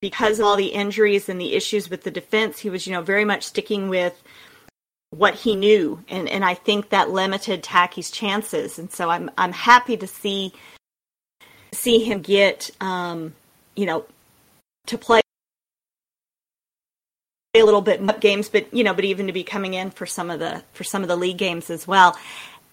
because 0.00 0.40
of 0.40 0.46
all 0.46 0.56
the 0.56 0.66
injuries 0.66 1.28
and 1.28 1.40
the 1.40 1.54
issues 1.54 1.88
with 1.88 2.02
the 2.02 2.10
defense, 2.10 2.58
he 2.58 2.70
was 2.70 2.88
you 2.88 2.92
know 2.92 3.02
very 3.02 3.24
much 3.24 3.44
sticking 3.44 3.88
with 3.88 4.20
what 5.12 5.34
he 5.34 5.54
knew, 5.54 6.02
and 6.08 6.28
and 6.28 6.44
I 6.44 6.54
think 6.54 6.88
that 6.88 7.10
limited 7.10 7.62
Taki's 7.62 8.10
chances. 8.10 8.78
And 8.78 8.90
so 8.90 9.10
I'm 9.10 9.30
I'm 9.36 9.52
happy 9.52 9.96
to 9.98 10.06
see 10.06 10.52
see 11.72 12.02
him 12.02 12.22
get 12.22 12.70
um, 12.80 13.34
you 13.76 13.86
know 13.86 14.06
to 14.86 14.98
play 14.98 15.20
a 17.54 17.62
little 17.62 17.82
bit 17.82 18.20
games, 18.20 18.48
but 18.48 18.72
you 18.72 18.82
know, 18.82 18.94
but 18.94 19.04
even 19.04 19.26
to 19.26 19.32
be 19.32 19.44
coming 19.44 19.74
in 19.74 19.90
for 19.90 20.06
some 20.06 20.30
of 20.30 20.38
the 20.40 20.62
for 20.72 20.84
some 20.84 21.02
of 21.02 21.08
the 21.08 21.16
league 21.16 21.38
games 21.38 21.68
as 21.68 21.86
well. 21.86 22.16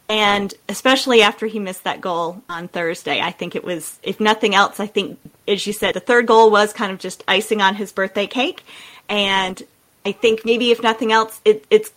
And 0.07 0.51
especially 0.67 1.21
after 1.21 1.45
he 1.45 1.59
missed 1.59 1.83
that 1.83 2.01
goal 2.01 2.41
on 2.49 2.67
Thursday, 2.67 3.21
I 3.21 3.29
think 3.29 3.55
it 3.55 3.63
was, 3.63 3.99
if 4.01 4.19
nothing 4.19 4.55
else, 4.55 4.79
I 4.79 4.87
think, 4.87 5.19
as 5.47 5.67
you 5.67 5.73
said, 5.73 5.93
the 5.93 5.99
third 5.99 6.25
goal 6.25 6.49
was 6.49 6.73
kind 6.73 6.91
of 6.91 6.97
just 6.97 7.23
icing 7.27 7.61
on 7.61 7.75
his 7.75 7.91
birthday 7.91 8.25
cake. 8.25 8.63
And 9.07 9.61
I 10.03 10.13
think 10.13 10.45
maybe 10.45 10.71
if 10.71 10.81
nothing 10.81 11.11
else, 11.11 11.39
it, 11.45 11.63
it's 11.69 11.91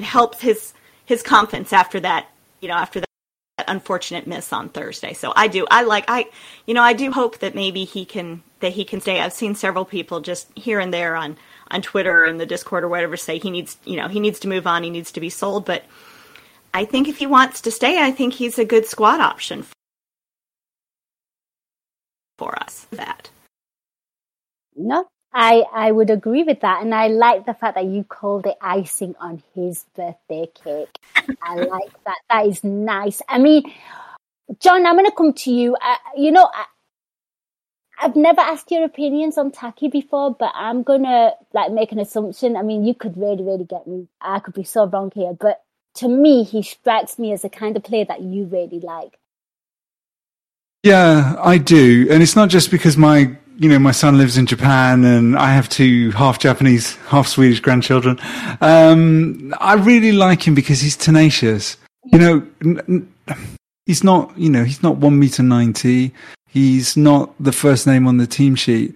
helps 0.00 0.40
his 0.40 0.72
his 1.04 1.22
confidence 1.22 1.72
after 1.72 2.00
that. 2.00 2.28
You 2.60 2.68
know, 2.68 2.74
after 2.74 3.00
that 3.00 3.08
unfortunate 3.66 4.26
miss 4.26 4.52
on 4.52 4.68
Thursday. 4.68 5.12
So 5.12 5.32
I 5.34 5.48
do. 5.48 5.66
I 5.70 5.82
like. 5.82 6.04
I 6.08 6.26
you 6.66 6.74
know 6.74 6.82
I 6.82 6.92
do 6.92 7.12
hope 7.12 7.38
that 7.38 7.54
maybe 7.54 7.84
he 7.84 8.04
can 8.04 8.42
that 8.60 8.72
he 8.72 8.84
can 8.84 9.00
stay. 9.00 9.20
I've 9.20 9.32
seen 9.32 9.54
several 9.54 9.84
people 9.84 10.20
just 10.20 10.48
here 10.56 10.80
and 10.80 10.92
there 10.92 11.16
on 11.16 11.36
on 11.70 11.82
Twitter 11.82 12.24
and 12.24 12.40
the 12.40 12.46
Discord 12.46 12.84
or 12.84 12.88
whatever 12.88 13.16
say 13.16 13.38
he 13.38 13.50
needs 13.50 13.76
you 13.84 13.96
know 13.96 14.08
he 14.08 14.20
needs 14.20 14.40
to 14.40 14.48
move 14.48 14.66
on. 14.66 14.82
He 14.82 14.90
needs 14.90 15.12
to 15.12 15.20
be 15.20 15.30
sold. 15.30 15.64
But 15.64 15.84
I 16.72 16.84
think 16.84 17.08
if 17.08 17.18
he 17.18 17.26
wants 17.26 17.60
to 17.62 17.70
stay, 17.70 18.02
I 18.02 18.10
think 18.10 18.34
he's 18.34 18.58
a 18.58 18.64
good 18.64 18.86
squad 18.86 19.20
option 19.20 19.62
for 19.62 19.72
for 22.38 22.56
us. 22.62 22.86
That. 22.92 23.30
No, 24.76 25.08
I, 25.32 25.64
I 25.72 25.92
would 25.92 26.10
agree 26.10 26.42
with 26.42 26.60
that. 26.60 26.82
And 26.82 26.94
I 26.94 27.08
like 27.08 27.46
the 27.46 27.54
fact 27.54 27.74
that 27.74 27.84
you 27.84 28.02
called 28.04 28.46
it 28.46 28.56
icing 28.60 29.14
on 29.20 29.42
his 29.54 29.84
birthday 29.94 30.48
cake. 30.64 30.98
I 31.42 31.56
like 31.56 31.92
that. 32.04 32.18
That 32.30 32.46
is 32.46 32.64
nice. 32.64 33.20
I 33.28 33.38
mean, 33.38 33.62
Jon, 34.60 34.86
I'm 34.86 34.94
going 34.94 35.04
to 35.04 35.12
come 35.12 35.34
to 35.34 35.52
you. 35.52 35.76
You 36.16 36.32
know, 36.32 36.48
I, 36.52 36.64
I've 38.00 38.16
never 38.16 38.40
asked 38.40 38.70
your 38.70 38.84
opinions 38.84 39.36
on 39.36 39.50
Taki 39.50 39.88
before, 39.88 40.34
but 40.34 40.52
I'm 40.54 40.82
going 40.82 41.02
to 41.02 41.34
like 41.52 41.72
make 41.72 41.92
an 41.92 41.98
assumption. 41.98 42.56
I 42.56 42.62
mean, 42.62 42.84
you 42.84 42.94
could 42.94 43.16
really, 43.18 43.42
really 43.42 43.64
get 43.64 43.86
me. 43.86 44.08
I 44.20 44.38
could 44.38 44.54
be 44.54 44.64
so 44.64 44.86
wrong 44.86 45.12
here, 45.14 45.36
but 45.38 45.62
to 45.96 46.08
me, 46.08 46.44
he 46.44 46.62
strikes 46.62 47.18
me 47.18 47.32
as 47.32 47.42
the 47.42 47.50
kind 47.50 47.76
of 47.76 47.82
player 47.82 48.04
that 48.04 48.22
you 48.22 48.44
really 48.44 48.80
like. 48.80 49.18
Yeah, 50.84 51.34
I 51.38 51.58
do. 51.58 52.06
And 52.08 52.22
it's 52.22 52.36
not 52.36 52.48
just 52.50 52.70
because 52.70 52.96
my 52.96 53.36
you 53.58 53.68
know, 53.68 53.78
my 53.78 53.90
son 53.90 54.16
lives 54.16 54.38
in 54.38 54.46
Japan 54.46 55.04
and 55.04 55.36
I 55.36 55.52
have 55.52 55.68
two 55.68 56.12
half 56.12 56.38
Japanese, 56.38 56.94
half 57.08 57.26
Swedish 57.26 57.58
grandchildren. 57.58 58.18
Um, 58.60 59.52
I 59.58 59.74
really 59.74 60.12
like 60.12 60.46
him 60.46 60.54
because 60.54 60.80
he's 60.80 60.96
tenacious. 60.96 61.76
You 62.04 62.18
know, 62.18 62.46
n- 62.64 62.80
n- 62.88 63.12
he's 63.84 64.04
not, 64.04 64.36
you 64.38 64.48
know, 64.48 64.62
he's 64.62 64.82
not 64.82 64.98
one 64.98 65.18
meter 65.18 65.42
90. 65.42 66.14
He's 66.46 66.96
not 66.96 67.34
the 67.40 67.52
first 67.52 67.84
name 67.86 68.06
on 68.06 68.18
the 68.18 68.28
team 68.28 68.54
sheet, 68.54 68.94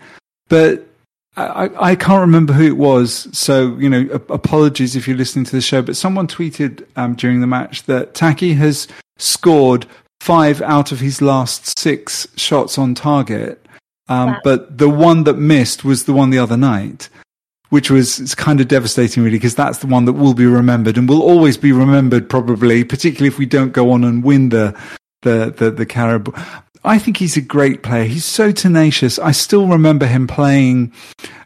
but 0.48 0.86
I, 1.36 1.70
I 1.78 1.96
can't 1.96 2.20
remember 2.20 2.52
who 2.52 2.64
it 2.64 2.76
was. 2.76 3.28
So, 3.36 3.76
you 3.78 3.90
know, 3.90 4.08
apologies 4.28 4.94
if 4.94 5.08
you're 5.08 5.16
listening 5.16 5.44
to 5.46 5.52
the 5.52 5.60
show, 5.60 5.82
but 5.82 5.96
someone 5.96 6.28
tweeted 6.28 6.86
um, 6.94 7.14
during 7.14 7.40
the 7.40 7.46
match 7.48 7.82
that 7.84 8.14
Taki 8.14 8.52
has 8.54 8.86
scored 9.18 9.86
five 10.20 10.62
out 10.62 10.92
of 10.92 11.00
his 11.00 11.20
last 11.20 11.76
six 11.76 12.28
shots 12.36 12.78
on 12.78 12.94
target 12.94 13.61
um, 14.09 14.30
wow. 14.30 14.40
But 14.44 14.78
the 14.78 14.88
one 14.88 15.24
that 15.24 15.34
missed 15.34 15.84
was 15.84 16.05
the 16.05 16.12
one 16.12 16.30
the 16.30 16.38
other 16.38 16.57
night, 16.57 17.09
which 17.70 17.90
was 17.90 18.18
it's 18.18 18.34
kind 18.34 18.61
of 18.61 18.68
devastating, 18.68 19.22
really, 19.22 19.36
because 19.36 19.55
that's 19.55 19.78
the 19.78 19.86
one 19.86 20.05
that 20.07 20.14
will 20.14 20.34
be 20.34 20.46
remembered 20.46 20.98
and 20.98 21.09
will 21.09 21.22
always 21.22 21.57
be 21.57 21.72
remembered, 21.72 22.28
probably, 22.28 22.84
particularly 22.84 23.28
if 23.28 23.38
we 23.38 23.46
don't 23.46 23.72
go 23.72 23.90
on 23.90 24.05
and 24.05 24.24
win 24.24 24.48
the 24.48 24.78
the 25.22 25.55
the, 25.57 25.70
the 25.70 25.86
Carabao. 25.86 26.32
I 26.84 26.98
think 26.98 27.16
he's 27.16 27.36
a 27.36 27.40
great 27.40 27.84
player. 27.84 28.05
He's 28.05 28.24
so 28.24 28.50
tenacious. 28.50 29.18
I 29.18 29.30
still 29.30 29.68
remember 29.68 30.05
him 30.07 30.26
playing 30.26 30.92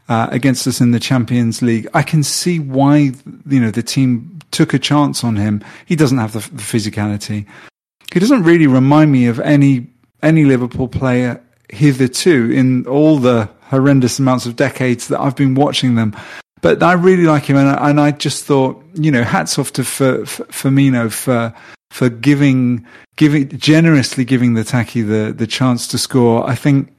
uh, 0.09 0.29
against 0.31 0.67
us 0.67 0.81
in 0.81 0.93
the 0.93 1.01
Champions 1.01 1.61
League. 1.61 1.87
I 1.93 2.03
can 2.03 2.23
see 2.23 2.59
why 2.59 3.13
you 3.49 3.61
know 3.61 3.71
the 3.71 3.83
team 3.83 4.39
took 4.51 4.73
a 4.73 4.79
chance 4.79 5.23
on 5.23 5.37
him. 5.37 5.63
He 5.85 5.95
doesn't 5.95 6.19
have 6.19 6.33
the, 6.33 6.41
the 6.41 6.63
physicality. 6.63 7.47
He 8.15 8.21
doesn't 8.21 8.45
really 8.45 8.67
remind 8.67 9.13
me 9.13 9.27
of 9.27 9.41
any 9.41 9.89
any 10.23 10.45
Liverpool 10.45 10.89
player 10.89 11.43
hitherto 11.69 12.51
in 12.51 12.87
all 12.87 13.19
the 13.19 13.49
horrendous 13.63 14.19
amounts 14.19 14.47
of 14.47 14.57
decades 14.57 15.09
that 15.09 15.21
I've 15.21 15.37
been 15.37 15.55
watching 15.55 15.95
them. 15.95 16.15
But 16.63 16.83
I 16.83 16.95
really 16.95 17.25
like 17.25 17.45
him, 17.45 17.57
and 17.57 17.69
I, 17.69 17.91
and 17.91 18.01
I 18.01 18.11
just 18.13 18.45
thought, 18.45 18.83
you 18.95 19.11
know, 19.11 19.23
hats 19.23 19.59
off 19.59 19.73
to 19.75 19.83
F- 19.83 20.01
F- 20.01 20.41
Firmino 20.49 21.13
for 21.13 21.55
for 21.91 22.09
giving 22.09 22.87
giving 23.17 23.49
generously 23.51 24.25
giving 24.25 24.55
the 24.55 24.65
Taki 24.65 25.03
the 25.03 25.35
the 25.37 25.47
chance 25.47 25.87
to 25.89 25.99
score. 25.99 26.49
I 26.49 26.55
think 26.55 26.93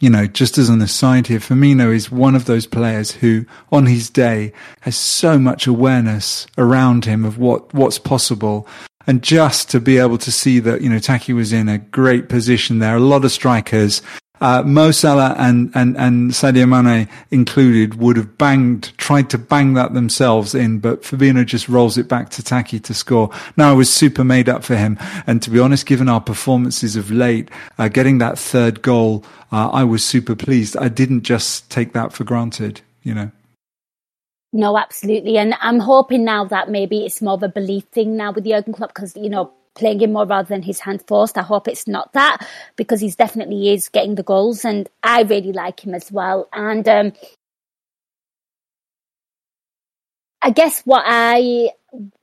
you 0.00 0.10
know, 0.10 0.26
just 0.26 0.58
as 0.58 0.68
an 0.68 0.80
aside 0.80 1.26
here, 1.26 1.40
Firmino 1.40 1.92
is 1.92 2.10
one 2.10 2.34
of 2.34 2.44
those 2.44 2.66
players 2.66 3.10
who, 3.12 3.44
on 3.72 3.86
his 3.86 4.08
day, 4.08 4.52
has 4.82 4.96
so 4.96 5.38
much 5.38 5.66
awareness 5.66 6.46
around 6.56 7.04
him 7.04 7.24
of 7.24 7.38
what, 7.38 7.74
what's 7.74 7.98
possible. 7.98 8.66
And 9.08 9.22
just 9.22 9.70
to 9.70 9.80
be 9.80 9.98
able 9.98 10.18
to 10.18 10.30
see 10.30 10.60
that, 10.60 10.82
you 10.82 10.88
know, 10.88 11.00
Taki 11.00 11.32
was 11.32 11.52
in 11.52 11.68
a 11.68 11.78
great 11.78 12.28
position 12.28 12.78
there. 12.78 12.94
A 12.94 13.00
lot 13.00 13.24
of 13.24 13.32
strikers 13.32 14.02
uh, 14.40 14.62
Mo 14.64 14.90
Salah 14.90 15.34
and, 15.38 15.70
and, 15.74 15.96
and 15.96 16.30
Sadio 16.30 16.68
Mane 16.68 17.08
included 17.30 17.94
would 17.94 18.16
have 18.16 18.38
banged, 18.38 18.96
tried 18.96 19.30
to 19.30 19.38
bang 19.38 19.74
that 19.74 19.94
themselves 19.94 20.54
in, 20.54 20.78
but 20.78 21.02
Fabinho 21.02 21.44
just 21.44 21.68
rolls 21.68 21.98
it 21.98 22.08
back 22.08 22.30
to 22.30 22.42
Taki 22.42 22.78
to 22.80 22.94
score. 22.94 23.30
Now 23.56 23.70
I 23.70 23.74
was 23.74 23.92
super 23.92 24.24
made 24.24 24.48
up 24.48 24.64
for 24.64 24.76
him. 24.76 24.98
And 25.26 25.42
to 25.42 25.50
be 25.50 25.58
honest, 25.58 25.86
given 25.86 26.08
our 26.08 26.20
performances 26.20 26.96
of 26.96 27.10
late, 27.10 27.50
uh, 27.78 27.88
getting 27.88 28.18
that 28.18 28.38
third 28.38 28.82
goal, 28.82 29.24
uh, 29.50 29.70
I 29.70 29.84
was 29.84 30.04
super 30.04 30.36
pleased. 30.36 30.76
I 30.76 30.88
didn't 30.88 31.22
just 31.22 31.70
take 31.70 31.92
that 31.94 32.12
for 32.12 32.24
granted, 32.24 32.82
you 33.02 33.14
know. 33.14 33.30
No, 34.52 34.78
absolutely. 34.78 35.36
And 35.36 35.54
I'm 35.60 35.78
hoping 35.78 36.24
now 36.24 36.44
that 36.46 36.70
maybe 36.70 37.04
it's 37.04 37.20
more 37.20 37.34
of 37.34 37.42
a 37.42 37.48
belief 37.48 37.84
thing 37.92 38.16
now 38.16 38.32
with 38.32 38.44
the 38.44 38.50
Jurgen 38.50 38.72
Klopp 38.72 38.94
because, 38.94 39.14
you 39.16 39.28
know, 39.28 39.52
playing 39.74 40.00
him 40.00 40.12
more 40.12 40.26
rather 40.26 40.48
than 40.48 40.62
his 40.62 40.80
hand 40.80 41.04
forced. 41.06 41.38
I 41.38 41.42
hope 41.42 41.68
it's 41.68 41.86
not 41.86 42.12
that 42.14 42.46
because 42.76 43.00
he's 43.00 43.16
definitely 43.16 43.70
is 43.72 43.88
getting 43.88 44.14
the 44.14 44.22
goals 44.22 44.64
and 44.64 44.88
I 45.02 45.22
really 45.22 45.52
like 45.52 45.84
him 45.84 45.94
as 45.94 46.10
well. 46.10 46.48
And 46.52 46.88
um, 46.88 47.12
I 50.40 50.50
guess 50.50 50.82
what 50.84 51.04
I 51.06 51.70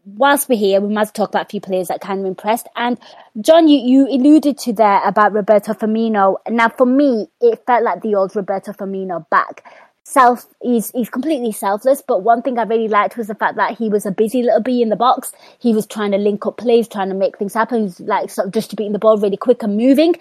whilst 0.05 0.47
we're 0.47 0.57
here, 0.57 0.79
we 0.79 0.93
must 0.93 1.15
talk 1.15 1.29
about 1.29 1.47
a 1.47 1.49
few 1.49 1.61
players 1.61 1.87
that 1.87 2.01
kind 2.01 2.19
of 2.19 2.25
impressed. 2.25 2.67
And 2.75 2.99
Jon, 3.41 3.67
you, 3.67 3.79
you 3.79 4.07
alluded 4.07 4.57
to 4.59 4.73
there 4.73 5.01
about 5.03 5.33
Roberto 5.33 5.73
Firmino. 5.73 6.37
Now, 6.49 6.69
for 6.69 6.85
me, 6.85 7.27
it 7.41 7.63
felt 7.65 7.83
like 7.83 8.01
the 8.01 8.15
old 8.15 8.35
Roberto 8.35 8.73
Firmino 8.73 9.27
back 9.29 9.63
self 10.05 10.45
he's 10.61 10.91
he's 10.91 11.09
completely 11.09 11.51
selfless 11.51 12.03
but 12.07 12.21
one 12.21 12.41
thing 12.43 12.59
i 12.59 12.63
really 12.63 12.87
liked 12.87 13.17
was 13.17 13.25
the 13.25 13.33
fact 13.35 13.55
that 13.55 13.75
he 13.75 13.89
was 13.89 14.05
a 14.05 14.11
busy 14.11 14.43
little 14.43 14.61
bee 14.61 14.81
in 14.81 14.89
the 14.89 14.95
box. 14.95 15.33
He 15.59 15.73
was 15.73 15.87
trying 15.87 16.11
to 16.11 16.17
link 16.17 16.45
up 16.45 16.57
plays 16.57 16.87
trying 16.87 17.09
to 17.09 17.15
make 17.15 17.37
things 17.37 17.55
happen. 17.55 17.83
He's 17.83 17.99
like 17.99 18.29
sort 18.29 18.47
of 18.47 18.53
distributing 18.53 18.93
the 18.93 18.99
ball 18.99 19.17
really 19.17 19.37
quick 19.37 19.63
and 19.63 19.75
moving. 19.75 20.15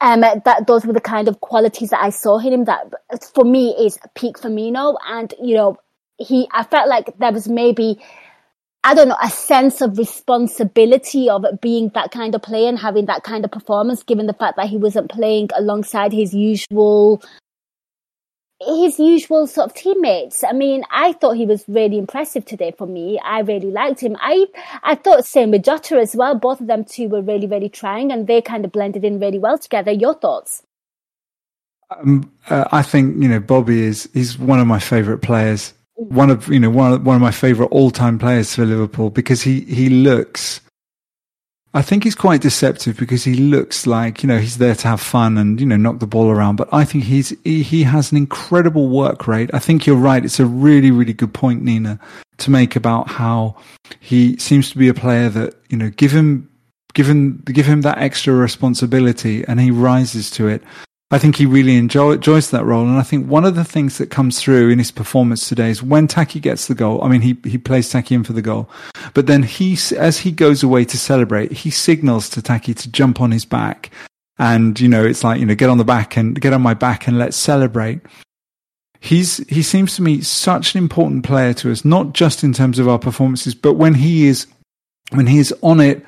Um 0.00 0.20
that 0.20 0.66
those 0.66 0.86
were 0.86 0.92
the 0.92 1.00
kind 1.00 1.26
of 1.26 1.40
qualities 1.40 1.90
that 1.90 2.02
i 2.02 2.10
saw 2.10 2.38
in 2.38 2.52
him 2.52 2.64
that 2.66 2.92
for 3.34 3.44
me 3.44 3.70
is 3.70 3.98
peak 4.14 4.38
Firmino. 4.38 4.96
And 5.08 5.34
you 5.42 5.56
know 5.56 5.76
he 6.18 6.46
i 6.52 6.62
felt 6.62 6.88
like 6.88 7.18
there 7.18 7.32
was 7.32 7.48
maybe 7.48 7.98
I 8.84 8.94
don't 8.94 9.08
know, 9.08 9.16
a 9.20 9.28
sense 9.28 9.80
of 9.80 9.98
responsibility 9.98 11.28
of 11.28 11.44
being 11.60 11.90
that 11.94 12.12
kind 12.12 12.36
of 12.36 12.42
player 12.42 12.68
and 12.68 12.78
having 12.78 13.06
that 13.06 13.24
kind 13.24 13.44
of 13.44 13.50
performance, 13.50 14.04
given 14.04 14.28
the 14.28 14.32
fact 14.32 14.56
that 14.58 14.68
he 14.68 14.76
wasn't 14.76 15.10
playing 15.10 15.48
alongside 15.56 16.12
his 16.12 16.32
usual 16.32 17.20
his 18.60 18.98
usual 18.98 19.46
sort 19.46 19.70
of 19.70 19.74
teammates. 19.74 20.42
I 20.42 20.52
mean, 20.52 20.84
I 20.90 21.12
thought 21.12 21.36
he 21.36 21.46
was 21.46 21.64
really 21.68 21.98
impressive 21.98 22.44
today 22.44 22.72
for 22.76 22.86
me. 22.86 23.18
I 23.22 23.40
really 23.40 23.70
liked 23.70 24.00
him. 24.00 24.16
I 24.20 24.46
I 24.82 24.94
thought 24.94 25.24
same 25.26 25.50
with 25.50 25.64
Jota 25.64 25.96
as 25.96 26.16
well. 26.16 26.34
Both 26.34 26.60
of 26.60 26.66
them 26.66 26.84
two 26.84 27.08
were 27.08 27.22
really, 27.22 27.46
really 27.46 27.68
trying 27.68 28.10
and 28.12 28.26
they 28.26 28.40
kind 28.40 28.64
of 28.64 28.72
blended 28.72 29.04
in 29.04 29.20
really 29.20 29.38
well 29.38 29.58
together. 29.58 29.92
Your 29.92 30.14
thoughts? 30.14 30.62
Um, 31.90 32.32
uh, 32.50 32.64
I 32.72 32.82
think, 32.82 33.22
you 33.22 33.28
know, 33.28 33.38
Bobby 33.38 33.82
is, 33.82 34.08
he's 34.12 34.38
one 34.38 34.58
of 34.58 34.66
my 34.66 34.80
favourite 34.80 35.22
players. 35.22 35.72
One 35.94 36.30
of, 36.30 36.48
you 36.48 36.58
know, 36.58 36.70
one 36.70 36.92
of, 36.92 37.06
one 37.06 37.16
of 37.16 37.22
my 37.22 37.30
favourite 37.30 37.68
all 37.70 37.90
time 37.90 38.18
players 38.18 38.54
for 38.54 38.64
Liverpool 38.64 39.10
because 39.10 39.42
he, 39.42 39.60
he 39.60 39.88
looks 39.88 40.60
I 41.76 41.82
think 41.82 42.04
he's 42.04 42.14
quite 42.14 42.40
deceptive 42.40 42.96
because 42.96 43.22
he 43.22 43.34
looks 43.34 43.86
like, 43.86 44.22
you 44.22 44.26
know, 44.26 44.38
he's 44.38 44.56
there 44.56 44.74
to 44.74 44.88
have 44.88 44.98
fun 44.98 45.36
and, 45.36 45.60
you 45.60 45.66
know, 45.66 45.76
knock 45.76 45.98
the 45.98 46.06
ball 46.06 46.30
around. 46.30 46.56
But 46.56 46.70
I 46.72 46.86
think 46.86 47.04
he's, 47.04 47.36
he, 47.44 47.62
he 47.62 47.82
has 47.82 48.10
an 48.10 48.16
incredible 48.16 48.88
work 48.88 49.28
rate. 49.28 49.50
I 49.52 49.58
think 49.58 49.86
you're 49.86 49.94
right. 49.94 50.24
It's 50.24 50.40
a 50.40 50.46
really, 50.46 50.90
really 50.90 51.12
good 51.12 51.34
point, 51.34 51.62
Nina, 51.62 52.00
to 52.38 52.50
make 52.50 52.76
about 52.76 53.10
how 53.10 53.56
he 54.00 54.38
seems 54.38 54.70
to 54.70 54.78
be 54.78 54.88
a 54.88 54.94
player 54.94 55.28
that, 55.28 55.54
you 55.68 55.76
know, 55.76 55.90
give 55.90 56.12
him, 56.12 56.48
give 56.94 57.10
him, 57.10 57.42
give 57.44 57.66
him 57.66 57.82
that 57.82 57.98
extra 57.98 58.32
responsibility 58.32 59.44
and 59.46 59.60
he 59.60 59.70
rises 59.70 60.30
to 60.30 60.48
it. 60.48 60.62
I 61.12 61.18
think 61.18 61.36
he 61.36 61.46
really 61.46 61.76
enjoy, 61.76 62.12
enjoys 62.12 62.50
that 62.50 62.64
role. 62.64 62.84
And 62.84 62.98
I 62.98 63.02
think 63.02 63.28
one 63.28 63.44
of 63.44 63.54
the 63.54 63.64
things 63.64 63.98
that 63.98 64.10
comes 64.10 64.40
through 64.40 64.70
in 64.70 64.78
his 64.78 64.90
performance 64.90 65.48
today 65.48 65.70
is 65.70 65.82
when 65.82 66.08
Taki 66.08 66.40
gets 66.40 66.66
the 66.66 66.74
goal. 66.74 67.02
I 67.04 67.08
mean, 67.08 67.20
he, 67.20 67.38
he 67.44 67.58
plays 67.58 67.88
Taki 67.88 68.16
in 68.16 68.24
for 68.24 68.32
the 68.32 68.42
goal, 68.42 68.68
but 69.14 69.28
then 69.28 69.44
he, 69.44 69.78
as 69.96 70.18
he 70.18 70.32
goes 70.32 70.64
away 70.64 70.84
to 70.86 70.98
celebrate, 70.98 71.52
he 71.52 71.70
signals 71.70 72.28
to 72.30 72.42
Taki 72.42 72.74
to 72.74 72.90
jump 72.90 73.20
on 73.20 73.30
his 73.30 73.44
back. 73.44 73.90
And, 74.38 74.78
you 74.80 74.88
know, 74.88 75.04
it's 75.04 75.22
like, 75.22 75.38
you 75.38 75.46
know, 75.46 75.54
get 75.54 75.70
on 75.70 75.78
the 75.78 75.84
back 75.84 76.16
and 76.16 76.38
get 76.40 76.52
on 76.52 76.60
my 76.60 76.74
back 76.74 77.06
and 77.06 77.18
let's 77.18 77.36
celebrate. 77.36 78.00
He's, 78.98 79.36
he 79.48 79.62
seems 79.62 79.94
to 79.96 80.02
me 80.02 80.22
such 80.22 80.74
an 80.74 80.78
important 80.78 81.24
player 81.24 81.54
to 81.54 81.70
us, 81.70 81.84
not 81.84 82.14
just 82.14 82.42
in 82.42 82.52
terms 82.52 82.80
of 82.80 82.88
our 82.88 82.98
performances, 82.98 83.54
but 83.54 83.74
when 83.74 83.94
he 83.94 84.26
is, 84.26 84.46
when 85.12 85.28
he 85.28 85.38
is 85.38 85.54
on 85.62 85.78
it, 85.80 86.04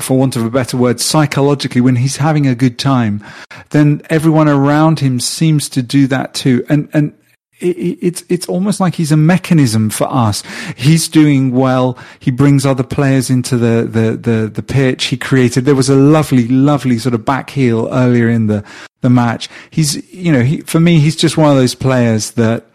for 0.00 0.18
want 0.18 0.36
of 0.36 0.44
a 0.44 0.50
better 0.50 0.76
word, 0.76 1.00
psychologically, 1.00 1.80
when 1.80 1.96
he's 1.96 2.16
having 2.16 2.46
a 2.46 2.54
good 2.54 2.78
time, 2.78 3.24
then 3.70 4.02
everyone 4.10 4.48
around 4.48 5.00
him 5.00 5.20
seems 5.20 5.68
to 5.70 5.82
do 5.82 6.06
that 6.06 6.34
too. 6.34 6.64
And, 6.68 6.88
and 6.92 7.12
it, 7.60 7.98
it's, 8.02 8.24
it's 8.28 8.48
almost 8.48 8.80
like 8.80 8.94
he's 8.94 9.12
a 9.12 9.16
mechanism 9.16 9.90
for 9.90 10.06
us. 10.12 10.42
He's 10.76 11.08
doing 11.08 11.52
well. 11.52 11.98
He 12.18 12.30
brings 12.30 12.66
other 12.66 12.82
players 12.82 13.30
into 13.30 13.56
the, 13.56 13.88
the, 13.88 14.16
the, 14.16 14.48
the 14.48 14.62
pitch. 14.62 15.06
He 15.06 15.16
created, 15.16 15.64
there 15.64 15.74
was 15.74 15.88
a 15.88 15.96
lovely, 15.96 16.48
lovely 16.48 16.98
sort 16.98 17.14
of 17.14 17.24
back 17.24 17.50
heel 17.50 17.88
earlier 17.92 18.28
in 18.28 18.46
the, 18.46 18.64
the 19.00 19.10
match. 19.10 19.48
He's, 19.70 20.12
you 20.12 20.32
know, 20.32 20.42
he, 20.42 20.60
for 20.62 20.80
me, 20.80 20.98
he's 20.98 21.16
just 21.16 21.36
one 21.36 21.50
of 21.50 21.56
those 21.56 21.74
players 21.74 22.32
that, 22.32 22.66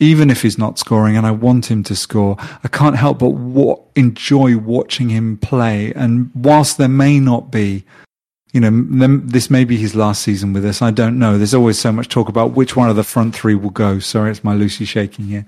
even 0.00 0.30
if 0.30 0.42
he's 0.42 0.58
not 0.58 0.78
scoring 0.78 1.16
and 1.16 1.26
I 1.26 1.30
want 1.30 1.70
him 1.70 1.82
to 1.84 1.96
score, 1.96 2.36
I 2.38 2.68
can't 2.68 2.96
help 2.96 3.18
but 3.20 3.30
wa- 3.30 3.80
enjoy 3.94 4.56
watching 4.56 5.08
him 5.08 5.38
play. 5.38 5.92
And 5.94 6.30
whilst 6.34 6.78
there 6.78 6.88
may 6.88 7.20
not 7.20 7.50
be, 7.50 7.84
you 8.52 8.60
know, 8.60 9.16
this 9.24 9.50
may 9.50 9.64
be 9.64 9.76
his 9.76 9.94
last 9.94 10.22
season 10.22 10.52
with 10.52 10.64
us. 10.64 10.80
I 10.80 10.92
don't 10.92 11.18
know. 11.18 11.38
There's 11.38 11.54
always 11.54 11.78
so 11.78 11.90
much 11.90 12.08
talk 12.08 12.28
about 12.28 12.52
which 12.52 12.76
one 12.76 12.88
of 12.88 12.96
the 12.96 13.02
front 13.02 13.34
three 13.34 13.54
will 13.54 13.70
go. 13.70 13.98
Sorry, 13.98 14.30
it's 14.30 14.44
my 14.44 14.54
Lucy 14.54 14.84
shaking 14.84 15.26
here. 15.26 15.44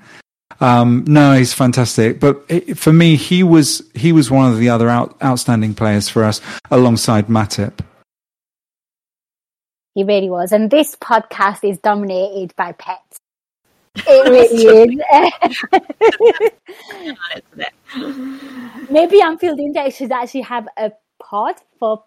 Um, 0.61 1.05
no, 1.07 1.35
he's 1.35 1.53
fantastic. 1.53 2.19
But 2.19 2.43
it, 2.49 2.79
for 2.79 2.93
me, 2.93 3.17
he 3.17 3.43
was 3.43 3.83
he 3.95 4.13
was 4.13 4.31
one 4.31 4.51
of 4.51 4.59
the 4.59 4.69
other 4.71 4.89
out, 4.89 5.17
outstanding 5.23 5.75
players 5.75 6.09
for 6.09 6.25
us 6.25 6.41
alongside 6.71 7.29
Matip. 7.29 7.79
He 9.95 10.05
really 10.05 10.29
was. 10.29 10.53
And 10.53 10.71
this 10.71 10.95
podcast 10.97 11.69
is 11.69 11.79
dominated 11.79 12.55
by 12.57 12.73
pets. 12.73 13.19
It 13.97 14.29
really 14.61 15.01
is. 15.43 15.65
Maybe 18.91 19.19
that 19.19 19.57
Index 19.59 19.97
should 19.97 20.13
actually 20.13 20.43
have 20.43 20.69
a 20.77 20.93
pod 21.21 21.57
for 21.79 22.05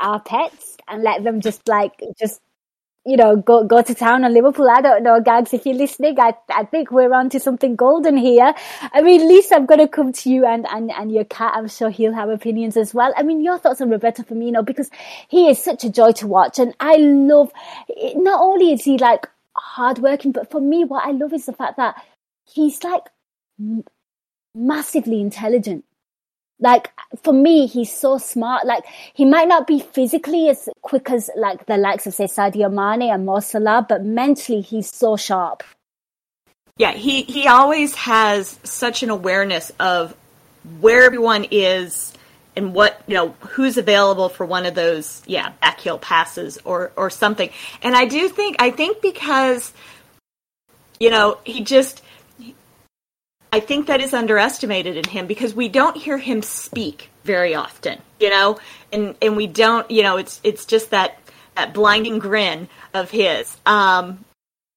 our 0.00 0.20
pets 0.20 0.76
and 0.88 1.02
let 1.02 1.24
them 1.24 1.40
just 1.40 1.66
like 1.68 2.00
just 2.18 2.40
you 3.06 3.16
know 3.16 3.36
go 3.36 3.64
go 3.64 3.82
to 3.82 3.94
town 3.94 4.24
on 4.24 4.32
Liverpool. 4.32 4.70
I 4.70 4.80
don't 4.80 5.02
know, 5.02 5.20
Gags. 5.20 5.52
If 5.52 5.66
you're 5.66 5.74
listening, 5.74 6.18
I 6.18 6.34
I 6.48 6.64
think 6.64 6.90
we're 6.90 7.12
on 7.12 7.28
to 7.30 7.40
something 7.40 7.76
golden 7.76 8.16
here. 8.16 8.54
I 8.92 9.02
mean, 9.02 9.28
Lisa, 9.28 9.56
I'm 9.56 9.66
going 9.66 9.80
to 9.80 9.88
come 9.88 10.12
to 10.12 10.30
you 10.30 10.46
and 10.46 10.66
and 10.70 10.90
and 10.92 11.12
your 11.12 11.24
cat. 11.24 11.52
I'm 11.54 11.68
sure 11.68 11.90
he'll 11.90 12.14
have 12.14 12.28
opinions 12.30 12.76
as 12.76 12.94
well. 12.94 13.12
I 13.16 13.22
mean, 13.22 13.42
your 13.42 13.58
thoughts 13.58 13.80
on 13.80 13.90
Roberto 13.90 14.22
Firmino 14.22 14.64
because 14.64 14.90
he 15.28 15.48
is 15.50 15.62
such 15.62 15.84
a 15.84 15.90
joy 15.90 16.12
to 16.12 16.26
watch, 16.26 16.58
and 16.58 16.74
I 16.80 16.96
love. 16.96 17.52
Not 18.16 18.40
only 18.40 18.72
is 18.72 18.84
he 18.84 18.96
like 18.98 19.26
hardworking. 19.56 20.32
But 20.32 20.50
for 20.50 20.60
me, 20.60 20.84
what 20.84 21.06
I 21.06 21.12
love 21.12 21.32
is 21.32 21.46
the 21.46 21.52
fact 21.52 21.76
that 21.76 22.02
he's 22.44 22.82
like 22.82 23.04
m- 23.60 23.84
massively 24.54 25.20
intelligent. 25.20 25.84
Like 26.60 26.92
for 27.22 27.32
me, 27.32 27.66
he's 27.66 27.92
so 27.92 28.18
smart. 28.18 28.66
Like 28.66 28.84
he 29.12 29.24
might 29.24 29.48
not 29.48 29.66
be 29.66 29.80
physically 29.80 30.48
as 30.48 30.68
quick 30.82 31.10
as 31.10 31.28
like 31.36 31.66
the 31.66 31.76
likes 31.76 32.06
of 32.06 32.14
say 32.14 32.24
Sadio 32.24 32.72
Mane 32.72 33.10
and 33.10 33.26
Mo 33.26 33.40
Salah, 33.40 33.84
but 33.86 34.04
mentally 34.04 34.60
he's 34.60 34.92
so 34.92 35.16
sharp. 35.16 35.62
Yeah, 36.76 36.92
he 36.92 37.22
he 37.22 37.46
always 37.46 37.94
has 37.96 38.58
such 38.64 39.02
an 39.02 39.10
awareness 39.10 39.70
of 39.78 40.16
where 40.80 41.04
everyone 41.04 41.46
is 41.50 42.13
and 42.56 42.74
what 42.74 43.02
you 43.06 43.14
know 43.14 43.34
who's 43.40 43.76
available 43.76 44.28
for 44.28 44.46
one 44.46 44.66
of 44.66 44.74
those 44.74 45.22
yeah 45.26 45.52
backheel 45.62 46.00
passes 46.00 46.58
or 46.64 46.92
or 46.96 47.10
something 47.10 47.50
and 47.82 47.96
i 47.96 48.04
do 48.04 48.28
think 48.28 48.56
i 48.60 48.70
think 48.70 49.00
because 49.02 49.72
you 51.00 51.10
know, 51.10 51.38
he 51.44 51.62
just. 51.62 52.02
I 53.52 53.60
think 53.60 53.86
that 53.86 54.00
is 54.00 54.12
underestimated 54.12 54.96
in 54.96 55.04
him 55.04 55.28
because 55.28 55.54
we 55.54 55.68
don't 55.68 55.96
hear 55.96 56.18
him 56.18 56.42
speak 56.42 57.10
very 57.22 57.54
often, 57.54 58.00
you 58.18 58.30
know, 58.30 58.58
and 58.92 59.14
and 59.22 59.36
we 59.36 59.46
don't, 59.46 59.88
you 59.90 60.02
know, 60.02 60.16
it's 60.16 60.40
it's 60.42 60.64
just 60.64 60.90
that 60.90 61.18
that 61.54 61.72
blinding 61.72 62.18
grin 62.18 62.68
of 62.94 63.10
his. 63.10 63.56
Um, 63.64 64.24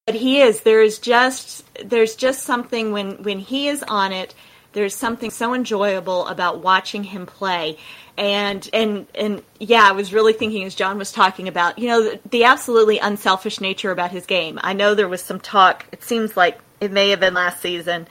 but 0.05 0.13
he 0.13 0.41
is. 0.41 0.61
There 0.61 0.83
is 0.83 0.99
just 0.99 1.65
there's 1.83 2.15
just 2.15 2.43
something 2.43 2.91
when 2.91 3.23
when 3.23 3.39
he 3.39 3.67
is 3.67 3.83
on 3.83 4.11
it. 4.11 4.35
There's 4.73 4.95
something 4.95 5.31
so 5.31 5.53
enjoyable 5.53 6.27
about 6.27 6.59
watching 6.59 7.03
him 7.03 7.25
play, 7.25 7.77
and 8.17 8.67
and 8.73 9.07
and 9.15 9.43
yeah, 9.59 9.87
I 9.87 9.91
was 9.91 10.13
really 10.13 10.33
thinking 10.33 10.63
as 10.65 10.75
Jon 10.75 10.97
was 10.97 11.11
talking 11.11 11.47
about, 11.47 11.79
you 11.79 11.87
know, 11.87 12.03
the, 12.03 12.19
the 12.29 12.43
absolutely 12.43 12.99
unselfish 12.99 13.59
nature 13.61 13.91
about 13.91 14.11
his 14.11 14.25
game. 14.25 14.59
I 14.61 14.73
know 14.73 14.93
there 14.93 15.07
was 15.07 15.21
some 15.21 15.39
talk. 15.39 15.85
It 15.91 16.03
seems 16.03 16.37
like 16.37 16.59
it 16.79 16.91
may 16.91 17.09
have 17.09 17.19
been 17.19 17.33
last 17.33 17.61
season. 17.61 18.07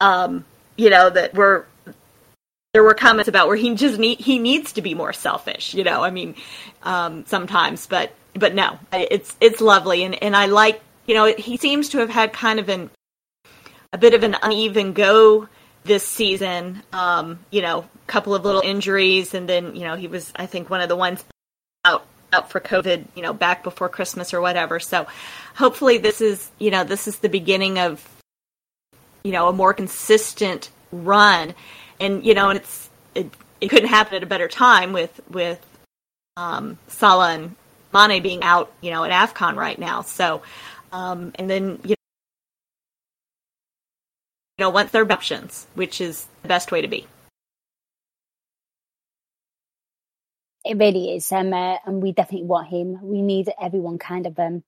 Um, 0.00 0.44
you 0.76 0.90
know 0.90 1.10
that 1.10 1.34
we're 1.34 1.64
there 2.74 2.82
were 2.82 2.94
comments 2.94 3.28
about 3.28 3.46
where 3.46 3.56
he 3.56 3.74
just 3.76 3.98
need 3.98 4.20
he 4.20 4.38
needs 4.38 4.72
to 4.72 4.82
be 4.82 4.94
more 4.94 5.12
selfish. 5.12 5.74
You 5.74 5.84
know, 5.84 6.02
I 6.02 6.10
mean, 6.10 6.34
um, 6.82 7.24
sometimes, 7.26 7.86
but 7.86 8.12
but 8.34 8.54
no, 8.54 8.78
it's 8.92 9.34
it's 9.40 9.60
lovely, 9.60 10.04
and 10.04 10.20
and 10.22 10.36
I 10.36 10.46
like 10.46 10.82
you 11.06 11.14
know 11.14 11.32
he 11.38 11.56
seems 11.56 11.88
to 11.90 11.98
have 11.98 12.10
had 12.10 12.32
kind 12.32 12.58
of 12.58 12.68
an 12.68 12.90
a 13.92 13.98
bit 13.98 14.12
of 14.12 14.24
an 14.24 14.36
uneven 14.42 14.92
go 14.92 15.48
this 15.84 16.06
season. 16.06 16.82
Um, 16.92 17.38
you 17.50 17.62
know, 17.62 17.80
a 17.80 18.06
couple 18.06 18.34
of 18.34 18.44
little 18.44 18.60
injuries, 18.62 19.34
and 19.34 19.48
then 19.48 19.76
you 19.76 19.82
know 19.82 19.96
he 19.96 20.08
was 20.08 20.32
I 20.36 20.46
think 20.46 20.70
one 20.70 20.80
of 20.80 20.88
the 20.88 20.96
ones 20.96 21.24
out 21.84 22.06
out 22.32 22.50
for 22.50 22.60
COVID. 22.60 23.06
You 23.14 23.22
know, 23.22 23.32
back 23.32 23.62
before 23.62 23.88
Christmas 23.88 24.34
or 24.34 24.40
whatever. 24.40 24.80
So 24.80 25.06
hopefully 25.54 25.98
this 25.98 26.20
is 26.20 26.50
you 26.58 26.70
know 26.70 26.84
this 26.84 27.06
is 27.06 27.18
the 27.18 27.28
beginning 27.28 27.78
of 27.78 28.06
you 29.22 29.32
know 29.32 29.48
a 29.48 29.52
more 29.52 29.72
consistent 29.72 30.70
run 30.92 31.54
and 32.00 32.24
you 32.24 32.34
know, 32.34 32.50
and 32.50 32.58
it's 32.58 32.90
it, 33.14 33.30
it 33.60 33.68
couldn't 33.68 33.88
happen 33.88 34.14
at 34.14 34.22
a 34.22 34.26
better 34.26 34.48
time 34.48 34.92
with 34.92 35.20
with 35.30 35.64
um, 36.36 36.78
Salah 36.88 37.34
and 37.34 37.56
Mane 37.92 38.22
being 38.22 38.42
out, 38.42 38.72
you 38.80 38.90
know, 38.90 39.04
at 39.04 39.10
Afcon 39.10 39.56
right 39.56 39.78
now. 39.78 40.02
So, 40.02 40.42
um, 40.92 41.32
and 41.36 41.48
then 41.48 41.78
you 41.84 41.94
know, 44.58 44.70
once 44.70 44.90
they're 44.90 45.10
options, 45.10 45.66
which 45.74 46.00
is 46.00 46.26
the 46.42 46.48
best 46.48 46.70
way 46.72 46.80
to 46.80 46.88
be. 46.88 47.06
It 50.64 50.78
really 50.78 51.14
is, 51.14 51.30
um, 51.30 51.52
uh, 51.52 51.76
and 51.84 52.02
we 52.02 52.12
definitely 52.12 52.46
want 52.46 52.68
him. 52.68 52.98
We 53.02 53.20
need 53.20 53.50
everyone 53.60 53.98
kind 53.98 54.26
of 54.26 54.38
um, 54.38 54.64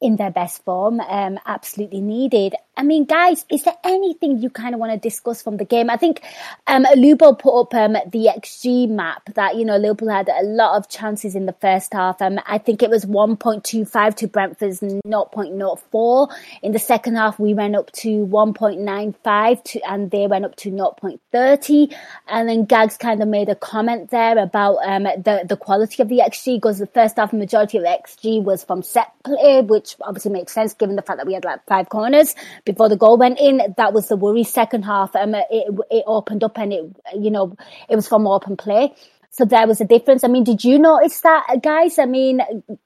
in 0.00 0.16
their 0.16 0.32
best 0.32 0.64
form, 0.64 1.00
um, 1.00 1.38
absolutely 1.46 2.00
needed. 2.00 2.54
I 2.76 2.82
mean, 2.82 3.04
guys, 3.04 3.44
is 3.50 3.62
there 3.62 3.76
anything 3.84 4.38
you 4.38 4.50
kind 4.50 4.74
of 4.74 4.80
want 4.80 4.92
to 4.92 4.98
discuss 4.98 5.42
from 5.42 5.58
the 5.58 5.64
game? 5.64 5.88
I 5.88 5.96
think 5.96 6.22
um, 6.66 6.84
Lubo 6.96 7.38
put 7.38 7.60
up 7.60 7.74
um, 7.74 7.92
the 7.92 8.30
XG 8.36 8.88
map 8.88 9.32
that, 9.34 9.56
you 9.56 9.64
know, 9.64 9.76
Liverpool 9.76 10.08
had 10.08 10.28
a 10.28 10.42
lot 10.42 10.76
of 10.76 10.88
chances 10.88 11.36
in 11.36 11.46
the 11.46 11.52
first 11.52 11.92
half. 11.92 12.20
Um, 12.20 12.40
I 12.46 12.58
think 12.58 12.82
it 12.82 12.90
was 12.90 13.04
1.25 13.04 14.16
to 14.16 14.26
Brentford's 14.26 14.80
0.04. 14.80 16.34
In 16.62 16.72
the 16.72 16.78
second 16.78 17.16
half, 17.16 17.38
we 17.38 17.54
went 17.54 17.76
up 17.76 17.92
to 17.92 18.26
1.95 18.26 19.64
to, 19.64 19.80
and 19.88 20.10
they 20.10 20.26
went 20.26 20.44
up 20.44 20.56
to 20.56 20.70
0.30. 20.70 21.94
And 22.26 22.48
then 22.48 22.64
Gags 22.64 22.96
kind 22.96 23.22
of 23.22 23.28
made 23.28 23.48
a 23.48 23.54
comment 23.54 24.10
there 24.10 24.36
about 24.36 24.78
um, 24.84 25.04
the, 25.04 25.44
the 25.48 25.56
quality 25.56 26.02
of 26.02 26.08
the 26.08 26.18
XG 26.18 26.56
because 26.56 26.78
the 26.78 26.86
first 26.88 27.16
half, 27.16 27.32
majority 27.32 27.78
of 27.78 27.84
XG 27.84 28.42
was 28.42 28.64
from 28.64 28.82
set 28.82 29.12
play, 29.24 29.60
which 29.62 29.96
obviously 30.00 30.32
makes 30.32 30.52
sense 30.52 30.74
given 30.74 30.96
the 30.96 31.02
fact 31.02 31.18
that 31.18 31.26
we 31.26 31.34
had 31.34 31.44
like 31.44 31.64
five 31.66 31.88
corners 31.88 32.34
before 32.64 32.88
the 32.88 32.96
goal 32.96 33.16
went 33.16 33.38
in. 33.40 33.74
That 33.76 33.92
was 33.92 34.08
the 34.08 34.16
worry. 34.16 34.44
Second 34.44 34.84
half, 34.84 35.14
um, 35.16 35.34
it, 35.34 35.74
it 35.90 36.04
opened 36.06 36.44
up 36.44 36.58
and 36.58 36.72
it, 36.72 36.84
you 37.18 37.30
know, 37.30 37.56
it 37.88 37.96
was 37.96 38.08
from 38.08 38.26
open 38.26 38.56
play. 38.56 38.94
So 39.30 39.44
there 39.44 39.66
was 39.66 39.80
a 39.80 39.84
difference. 39.84 40.22
I 40.22 40.28
mean, 40.28 40.44
did 40.44 40.62
you 40.62 40.78
notice 40.78 41.20
that, 41.22 41.60
guys? 41.62 41.98
I 41.98 42.06
mean, 42.06 42.40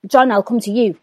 Jon, 0.06 0.32
I'll 0.32 0.42
come 0.42 0.60
to 0.60 0.70
you. 0.70 0.96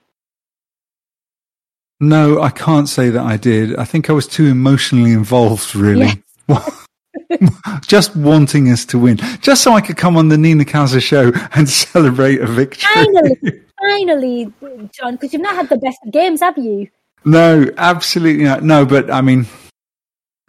No, 1.99 2.41
I 2.41 2.49
can't 2.49 2.89
say 2.89 3.09
that 3.09 3.23
I 3.23 3.37
did. 3.37 3.75
I 3.77 3.85
think 3.85 4.09
I 4.09 4.13
was 4.13 4.27
too 4.27 4.45
emotionally 4.47 5.13
involved, 5.13 5.75
really. 5.75 6.23
just 7.81 8.15
wanting 8.15 8.69
us 8.69 8.85
to 8.85 8.99
win, 8.99 9.17
just 9.39 9.63
so 9.63 9.73
I 9.73 9.81
could 9.81 9.97
come 9.97 10.17
on 10.17 10.29
the 10.29 10.37
Nina 10.37 10.65
Kauser 10.65 11.01
show 11.01 11.31
and 11.53 11.69
celebrate 11.91 12.41
a 12.41 12.47
victory. 12.47 12.89
Finally, 12.93 13.61
finally, 13.81 14.53
Jon, 14.91 15.13
because 15.13 15.31
you've 15.31 15.41
not 15.41 15.55
had 15.55 15.69
the 15.69 15.77
best 15.77 15.99
games, 16.11 16.41
have 16.41 16.57
you? 16.57 16.89
No, 17.25 17.65
absolutely 17.77 18.43
not. 18.43 18.63
No, 18.63 18.85
but 18.85 19.11
I 19.11 19.21
mean, 19.21 19.47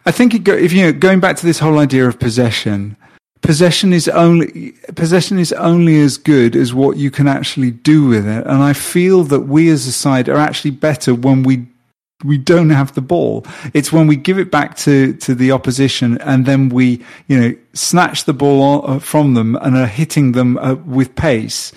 I 0.05 0.11
think 0.11 0.33
it 0.33 0.43
go, 0.43 0.53
if 0.53 0.71
you 0.71 0.83
know, 0.83 0.93
going 0.93 1.19
back 1.19 1.35
to 1.37 1.45
this 1.45 1.59
whole 1.59 1.79
idea 1.79 2.07
of 2.07 2.19
possession, 2.19 2.95
possession 3.41 3.93
is 3.93 4.07
only 4.07 4.73
possession 4.95 5.39
is 5.39 5.51
only 5.53 5.99
as 5.99 6.17
good 6.17 6.55
as 6.55 6.73
what 6.73 6.97
you 6.97 7.09
can 7.09 7.27
actually 7.27 7.71
do 7.71 8.07
with 8.07 8.27
it. 8.27 8.45
And 8.45 8.61
I 8.61 8.73
feel 8.73 9.23
that 9.23 9.41
we 9.41 9.69
as 9.69 9.87
a 9.87 9.91
side 9.91 10.29
are 10.29 10.37
actually 10.37 10.71
better 10.71 11.15
when 11.15 11.43
we 11.43 11.65
we 12.23 12.37
don't 12.37 12.69
have 12.69 12.93
the 12.93 13.01
ball. 13.01 13.45
It's 13.73 13.91
when 13.91 14.07
we 14.07 14.15
give 14.15 14.39
it 14.39 14.49
back 14.49 14.75
to, 14.77 15.13
to 15.13 15.35
the 15.35 15.51
opposition 15.51 16.17
and 16.21 16.47
then 16.47 16.69
we, 16.69 17.03
you 17.27 17.39
know, 17.39 17.55
snatch 17.73 18.23
the 18.23 18.33
ball 18.33 18.99
from 18.99 19.35
them 19.35 19.55
and 19.57 19.77
are 19.77 19.85
hitting 19.85 20.31
them 20.31 20.57
uh, 20.57 20.75
with 20.75 21.15
pace 21.15 21.73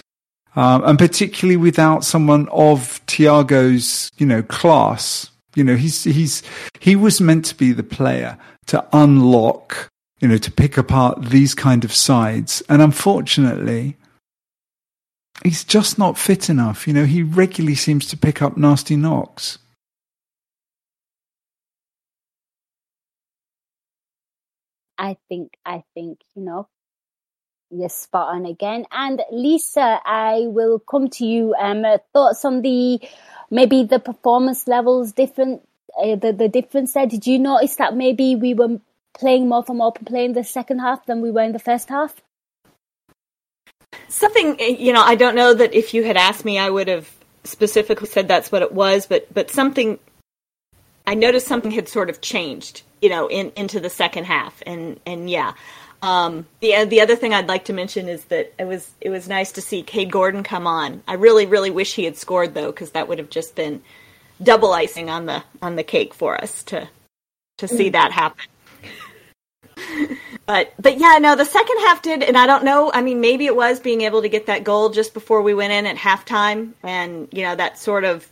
um, 0.57 0.83
and 0.85 0.99
particularly 0.99 1.57
without 1.57 2.05
someone 2.05 2.49
of 2.51 3.05
Thiago's, 3.07 4.11
you 4.19 4.27
know, 4.27 4.43
class. 4.43 5.31
You 5.55 5.65
know, 5.65 5.77
he's 5.77 6.05
he's 6.05 6.43
he 6.79 6.95
was 6.97 7.21
meant 7.21 7.45
to 7.47 7.55
be 7.57 7.73
the 7.73 7.83
player 7.83 8.39
to 8.67 8.87
unlock, 8.93 9.89
you 10.21 10.29
know, 10.29 10.39
to 10.39 10.51
pick 10.51 10.77
apart 10.77 11.23
these 11.25 11.55
kind 11.55 11.85
of 11.85 11.93
sides, 11.93 12.63
and 12.69 12.81
unfortunately, 12.81 13.97
he's 15.43 15.65
just 15.65 15.99
not 15.99 16.19
fit 16.19 16.49
enough. 16.49 16.87
You 16.87 16.95
know, 16.95 17.05
he 17.05 17.23
regularly 17.23 17.75
seems 17.75 18.07
to 18.09 18.17
pick 18.17 18.43
up 18.43 18.57
nasty 18.57 18.97
knocks. 18.97 19.59
I 24.99 25.17
think 25.29 25.57
I 25.65 25.83
think 25.95 26.21
you 26.35 26.43
know 26.43 26.69
Yes, 27.71 27.95
spot 27.95 28.35
on 28.35 28.47
again. 28.47 28.85
And 28.91 29.23
Lisa, 29.31 30.01
I 30.05 30.47
will 30.47 30.81
come 30.81 31.09
to 31.11 31.25
you. 31.25 31.55
Um, 31.55 31.85
thoughts 32.13 32.45
on 32.45 32.63
the 32.63 33.01
maybe 33.49 33.85
the 33.85 34.01
performance 34.01 34.67
levels 34.67 35.13
different, 35.13 35.63
uh, 35.97 36.17
the 36.17 36.33
the 36.33 36.49
difference 36.49 36.95
there. 36.95 37.07
Did 37.07 37.27
you 37.29 37.39
notice 37.39 37.77
that 37.77 37.95
maybe 37.95 38.35
we 38.35 38.55
were 38.55 38.81
playing 39.15 39.49
more 39.49 39.63
from 39.63 39.81
open 39.81 40.05
play 40.05 40.25
in 40.25 40.33
the 40.33 40.43
second 40.43 40.81
half 40.81 41.07
than 41.07 41.21
we 41.21 41.31
were 41.31 41.43
in 41.43 41.53
the 41.53 41.61
first 41.61 41.89
half? 41.89 42.17
Something 44.09 44.57
eh, 44.61 44.77
you 44.79 44.93
know, 44.93 45.03
I 45.03 45.15
don't 45.15 45.37
know 45.37 45.55
that 45.55 45.73
if 45.73 45.95
you 45.95 46.03
had 46.03 46.17
asked 46.17 46.45
me, 46.45 46.59
I 46.59 46.71
would 46.71 46.89
have 46.89 47.09
specifically 47.45 48.09
said 48.09 48.27
that's 48.27 48.51
what 48.51 48.63
it 48.63 48.73
was, 48.73 49.07
but 49.07 49.33
but 49.33 49.49
something 49.49 50.01
I 51.07 51.15
noticed 51.15 51.47
something 51.47 51.71
had 51.71 51.89
sort 51.89 52.11
of 52.11 52.21
changed, 52.21 52.83
you 53.01 53.11
know, 53.11 53.29
in 53.29 53.53
into 53.55 53.79
the 53.79 53.91
second 53.91 54.25
half, 54.25 54.61
and 54.67 54.99
and 55.07 55.31
yeah. 55.31 55.53
Um, 56.03 56.47
the 56.61 56.85
the 56.85 57.01
other 57.03 57.15
thing 57.15 57.35
I'd 57.35 57.49
like 57.49 57.67
to 57.67 57.73
mention 57.73 58.09
is 58.09 58.25
that 58.27 58.53
it 58.59 58.65
was 58.65 58.91
it 59.01 59.11
was 59.11 59.29
nice 59.29 59.53
to 59.53 59.61
see 59.61 59.83
Kaide 59.83 60.11
Gordon 60.11 60.43
come 60.43 60.67
on. 60.67 61.03
I 61.07 61.15
really 61.15 61.47
really 61.47 61.71
wish 61.71 61.95
he 61.95 62.05
had 62.05 62.17
scored 62.17 62.55
though, 62.55 62.71
because 62.71 62.93
that 62.93 63.09
would 63.09 63.19
have 63.19 63.31
just 63.31 63.55
been 63.55 63.83
double 64.43 64.73
icing 64.73 65.11
on 65.11 65.27
the 65.27 65.43
on 65.61 65.77
the 65.77 65.83
cake 65.83 66.15
for 66.15 66.41
us 66.41 66.63
to 66.65 66.89
to 67.59 67.69
see 67.69 67.91
mm. 67.91 67.93
that 67.93 68.13
happen. 68.13 68.47
but 70.47 70.73
but 70.79 70.99
yeah, 70.99 71.19
no, 71.21 71.37
the 71.37 71.45
second 71.45 71.79
half 71.81 72.01
did, 72.01 72.23
and 72.23 72.37
I 72.37 72.47
don't 72.47 72.65
know. 72.65 72.91
I 72.93 73.03
mean, 73.03 73.21
maybe 73.21 73.45
it 73.47 73.57
was 73.57 73.79
being 73.79 74.01
able 74.01 74.23
to 74.23 74.29
get 74.29 74.47
that 74.47 74.65
goal 74.65 74.89
just 74.89 75.13
before 75.13 75.43
we 75.43 75.53
went 75.53 75.73
in 75.73 75.87
at 75.87 75.97
halftime, 75.97 76.73
and 76.83 77.29
you 77.31 77.43
know 77.43 77.57
that 77.57 77.79
sort 77.79 78.05
of 78.05 78.27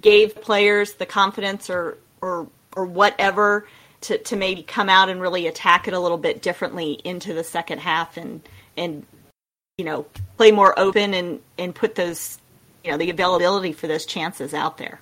gave 0.00 0.40
players 0.40 0.94
the 0.94 1.06
confidence 1.06 1.68
or 1.68 1.98
or 2.22 2.48
or 2.74 2.86
whatever 2.86 3.66
to, 4.02 4.18
to 4.18 4.36
maybe 4.36 4.62
come 4.62 4.88
out 4.88 5.08
and 5.08 5.20
really 5.20 5.46
attack 5.46 5.88
it 5.88 5.94
a 5.94 6.00
little 6.00 6.18
bit 6.18 6.42
differently 6.42 6.92
into 7.04 7.34
the 7.34 7.44
second 7.44 7.80
half 7.80 8.16
and 8.16 8.40
and 8.76 9.04
you 9.76 9.84
know 9.84 10.06
play 10.36 10.52
more 10.52 10.78
open 10.78 11.14
and 11.14 11.40
and 11.58 11.74
put 11.74 11.94
those 11.94 12.38
you 12.84 12.90
know 12.90 12.96
the 12.96 13.10
availability 13.10 13.72
for 13.72 13.86
those 13.86 14.06
chances 14.06 14.54
out 14.54 14.78
there. 14.78 15.00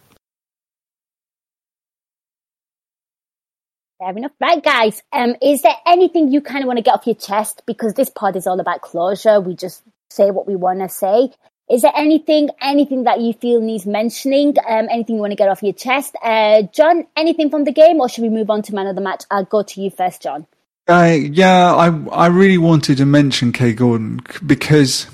Fair 3.98 4.10
enough. 4.10 4.32
Right, 4.38 4.62
guys. 4.62 5.02
Um, 5.10 5.36
is 5.40 5.62
there 5.62 5.74
anything 5.86 6.30
you 6.30 6.42
kind 6.42 6.62
of 6.62 6.66
want 6.66 6.76
to 6.76 6.82
get 6.82 6.94
off 6.94 7.06
your 7.06 7.14
chest? 7.14 7.62
Because 7.66 7.94
this 7.94 8.10
pod 8.10 8.36
is 8.36 8.46
all 8.46 8.60
about 8.60 8.82
closure. 8.82 9.40
We 9.40 9.56
just 9.56 9.82
say 10.10 10.30
what 10.30 10.46
we 10.46 10.54
want 10.54 10.80
to 10.80 10.88
say. 10.90 11.30
Is 11.68 11.82
there 11.82 11.92
anything, 11.96 12.50
anything 12.60 13.04
that 13.04 13.20
you 13.20 13.32
feel 13.32 13.60
needs 13.60 13.86
mentioning? 13.86 14.54
Um, 14.68 14.88
anything 14.88 15.16
you 15.16 15.20
want 15.20 15.32
to 15.32 15.36
get 15.36 15.48
off 15.48 15.62
your 15.62 15.72
chest? 15.72 16.14
Uh, 16.22 16.62
Jon, 16.62 17.06
anything 17.16 17.50
from 17.50 17.64
the 17.64 17.72
game, 17.72 18.00
or 18.00 18.08
should 18.08 18.22
we 18.22 18.28
move 18.28 18.50
on 18.50 18.62
to 18.62 18.74
man 18.74 18.86
of 18.86 18.94
the 18.94 19.00
match? 19.00 19.24
I'll 19.32 19.44
go 19.44 19.62
to 19.64 19.80
you 19.80 19.90
first, 19.90 20.22
Jon. 20.22 20.46
Uh, 20.88 21.16
yeah, 21.18 21.74
I 21.74 21.88
I 22.12 22.26
really 22.28 22.58
wanted 22.58 22.98
to 22.98 23.06
mention 23.06 23.52
Kaide 23.52 23.76
Gordon 23.76 24.20
because 24.46 25.08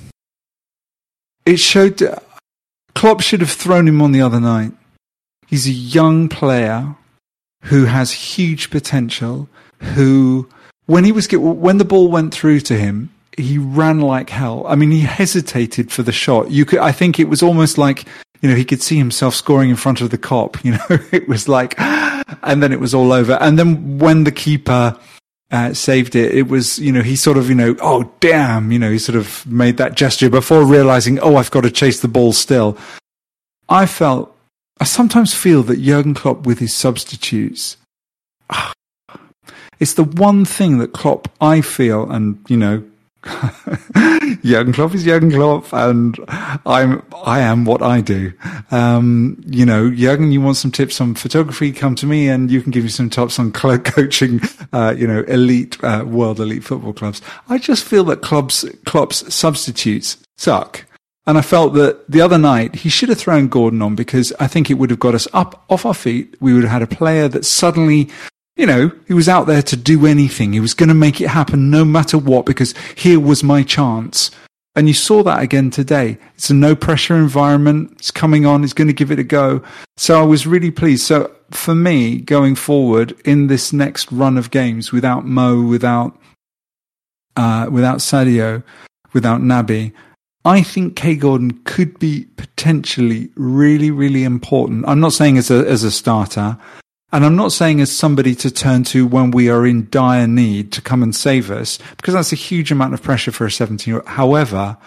it 1.47 1.57
showed 1.59 2.03
Klopp 2.95 3.23
should 3.23 3.41
have 3.41 3.51
thrown 3.51 3.89
him 3.89 4.03
on 4.03 4.13
the 4.13 4.21
other 4.21 4.41
night. 4.41 4.73
He's 5.47 5.67
a 5.67 5.73
young 5.73 6.29
player 6.29 6.95
who 7.65 7.87
has 7.87 8.13
huge 8.13 8.71
potential. 8.71 9.49
Who, 9.95 10.49
when 10.87 11.05
he 11.05 11.13
was 11.13 11.27
get, 11.27 11.41
when 11.41 11.79
the 11.79 11.85
ball 11.85 12.09
went 12.09 12.35
through 12.35 12.61
to 12.61 12.75
him, 12.75 13.11
he 13.37 13.59
ran 13.59 14.01
like 14.01 14.31
hell. 14.31 14.65
I 14.67 14.75
mean, 14.75 14.91
he 14.91 15.01
hesitated 15.01 15.91
for 15.91 16.03
the 16.03 16.13
shot. 16.13 16.51
You 16.51 16.65
could, 16.65 16.81
I 16.81 16.93
think 16.93 17.19
it 17.19 17.29
was 17.29 17.43
almost 17.43 17.79
like 17.79 18.05
you 18.41 18.49
know 18.49 18.57
he 18.57 18.65
could 18.65 18.83
see 18.83 18.99
himself 18.99 19.35
scoring 19.35 19.71
in 19.71 19.77
front 19.77 20.01
of 20.01 20.11
the 20.11 20.19
Kop, 20.19 20.57
You 20.65 20.73
know, 20.73 21.07
it 21.13 21.29
was 21.29 21.49
like, 21.49 21.75
and 21.79 22.63
then 22.63 22.73
it 22.73 22.81
was 22.81 22.95
all 22.95 23.13
over. 23.13 23.35
And 23.35 23.59
then 23.59 23.99
when 23.99 24.25
the 24.25 24.33
keeper 24.33 24.99
uh, 25.53 25.75
saved 25.75 26.17
it. 26.17 26.35
It 26.35 26.49
was, 26.49 26.79
you 26.79 26.91
know, 26.91 27.03
he 27.03 27.15
sort 27.15 27.37
of, 27.37 27.49
you 27.49 27.55
know, 27.55 27.77
oh 27.81 28.11
damn, 28.21 28.73
you 28.73 28.79
know, 28.79 28.91
he 28.91 28.99
sort 28.99 29.17
of 29.17 29.47
made 29.47 29.77
that 29.77 29.95
gesture 29.95 30.31
before 30.31 30.65
realizing, 30.65 31.19
oh, 31.21 31.37
I've 31.37 31.51
got 31.51 31.61
to 31.61 31.71
chase 31.71 32.01
the 32.01 32.09
ball 32.09 32.33
still. 32.33 32.77
I 33.69 33.87
felt, 33.87 34.35
I 34.81 34.85
sometimes 34.85 35.35
feel 35.35 35.63
that 35.65 35.81
Jurgen 35.81 36.15
Klopp 36.15 36.47
with 36.47 36.59
his 36.59 36.75
substitutes, 36.75 37.77
it's 39.79 39.95
the 39.95 40.05
one 40.05 40.45
thing 40.45 40.79
that 40.79 40.93
Klopp, 40.95 41.29
I 41.41 41.61
feel, 41.61 42.11
and 42.11 42.43
you 42.49 42.57
know, 42.57 42.83
Jurgen 44.43 44.73
Klopp 44.73 44.95
is 44.95 45.05
Jurgen 45.05 45.31
Klopp, 45.31 45.73
and 45.73 46.19
I'm 46.67 47.03
I 47.25 47.41
am 47.41 47.65
what 47.65 47.81
I 47.81 48.01
do. 48.01 48.33
Um, 48.73 49.41
you 49.47 49.65
know, 49.65 49.91
Jurgen, 49.91 50.33
you 50.33 50.41
want 50.41 50.57
some 50.57 50.73
tips 50.73 51.01
on 51.01 51.15
photography? 51.15 51.73
Come 51.73 51.95
to 51.97 52.07
me, 52.07 52.29
and 52.29 52.51
you 52.51 52.61
can 52.61 52.73
give 52.73 52.83
me 52.83 52.91
some 52.91 53.11
tips 53.11 53.39
on 53.39 53.53
club 53.53 53.85
coaching. 53.85 54.41
Uh, 54.73 54.95
you 54.97 55.07
know, 55.07 55.21
elite 55.29 55.83
uh, 55.85 56.05
world 56.07 56.41
elite 56.41 56.65
football 56.65 56.93
clubs. 56.93 57.23
I 57.49 57.59
just 57.59 57.85
feel 57.85 58.05
that 58.05 58.23
clubs 58.23 58.65
Klopp's 58.87 59.33
substitutes 59.33 60.17
suck. 60.37 60.85
And 61.25 61.39
I 61.39 61.43
felt 61.43 61.75
that 61.75 62.11
the 62.11 62.21
other 62.21 62.39
night 62.39 62.75
he 62.75 62.89
should 62.89 63.09
have 63.09 63.19
thrown 63.19 63.47
Gordon 63.47 63.81
on 63.81 63.95
because 63.95 64.33
I 64.41 64.49
think 64.49 64.71
it 64.71 64.75
would 64.75 64.91
have 64.91 64.99
got 64.99 65.15
us 65.15 65.29
up 65.33 65.65
off 65.71 65.87
our 65.87 65.95
feet. 65.95 66.35
We 66.41 66.53
would 66.53 66.65
have 66.65 66.73
had 66.73 66.83
a 66.83 66.89
player 66.89 67.29
that 67.29 67.45
suddenly 67.45 68.11
you 68.63 68.67
know, 68.67 68.93
he 69.09 69.13
was 69.13 69.29
out 69.29 69.49
there 69.49 69.61
to 69.61 69.75
do 69.75 70.07
anything. 70.07 70.53
He 70.53 70.61
was 70.61 70.73
going 70.73 70.89
to 70.89 70.95
make 70.95 71.21
it 71.21 71.27
happen 71.27 71.69
no 71.69 71.85
matter 71.85 72.17
what 72.17 72.47
because 72.47 72.77
here 72.95 73.19
was 73.19 73.43
my 73.43 73.65
chance. 73.65 74.31
And 74.77 74.87
you 74.87 74.95
saw 74.95 75.25
that 75.25 75.43
again 75.43 75.71
today. 75.71 76.17
It's 76.37 76.49
a 76.49 76.55
no 76.55 76.77
pressure 76.77 77.17
environment. 77.17 77.91
It's 77.97 78.13
coming 78.13 78.47
on. 78.47 78.61
He's 78.63 78.73
going 78.73 78.87
to 78.87 78.95
give 78.95 79.11
it 79.11 79.19
a 79.19 79.25
go. 79.25 79.65
So 79.97 80.21
I 80.21 80.23
was 80.23 80.47
really 80.47 80.71
pleased. 80.71 81.05
So 81.05 81.35
for 81.51 81.75
me, 81.75 82.19
going 82.19 82.55
forward 82.55 83.17
in 83.25 83.49
this 83.49 83.73
next 83.73 84.13
run 84.13 84.39
of 84.39 84.53
games 84.53 84.93
without 84.93 85.27
Mo, 85.27 85.63
without, 85.63 86.17
uh, 87.35 87.67
without 87.69 87.99
Sadio, 87.99 88.63
without 89.13 89.41
Naby, 89.41 89.93
I 90.45 90.63
think 90.63 90.95
Kaide 90.95 91.19
Gordon 91.19 91.61
could 91.65 91.99
be 91.99 92.29
potentially 92.37 93.29
really, 93.35 93.91
really 93.91 94.23
important. 94.23 94.85
I'm 94.87 95.01
not 95.01 95.15
saying 95.15 95.37
as 95.37 95.51
a, 95.51 95.69
as 95.69 95.83
a 95.83 95.91
starter. 95.91 96.57
And 97.13 97.27
I'm 97.27 97.37
not 97.37 97.53
saying 97.53 97.81
as 97.81 97.93
somebody 97.93 98.35
to 98.37 98.51
turn 98.51 98.85
to 98.85 99.07
when 99.07 99.33
we 99.33 99.51
are 99.51 99.67
in 99.67 99.89
dire 99.91 100.27
need 100.27 100.73
to 100.73 100.81
come 100.81 101.03
and 101.03 101.15
save 101.15 101.51
us, 101.51 101.79
because 101.99 102.15
that's 102.15 102.33
a 102.33 102.37
huge 102.37 102.73
amount 102.73 102.95
of 102.95 103.03
pressure 103.03 103.33
for 103.33 103.45
a 103.45 103.51
17 103.51 103.93
year 103.93 104.01
old. 104.01 104.09
However, 104.09 104.79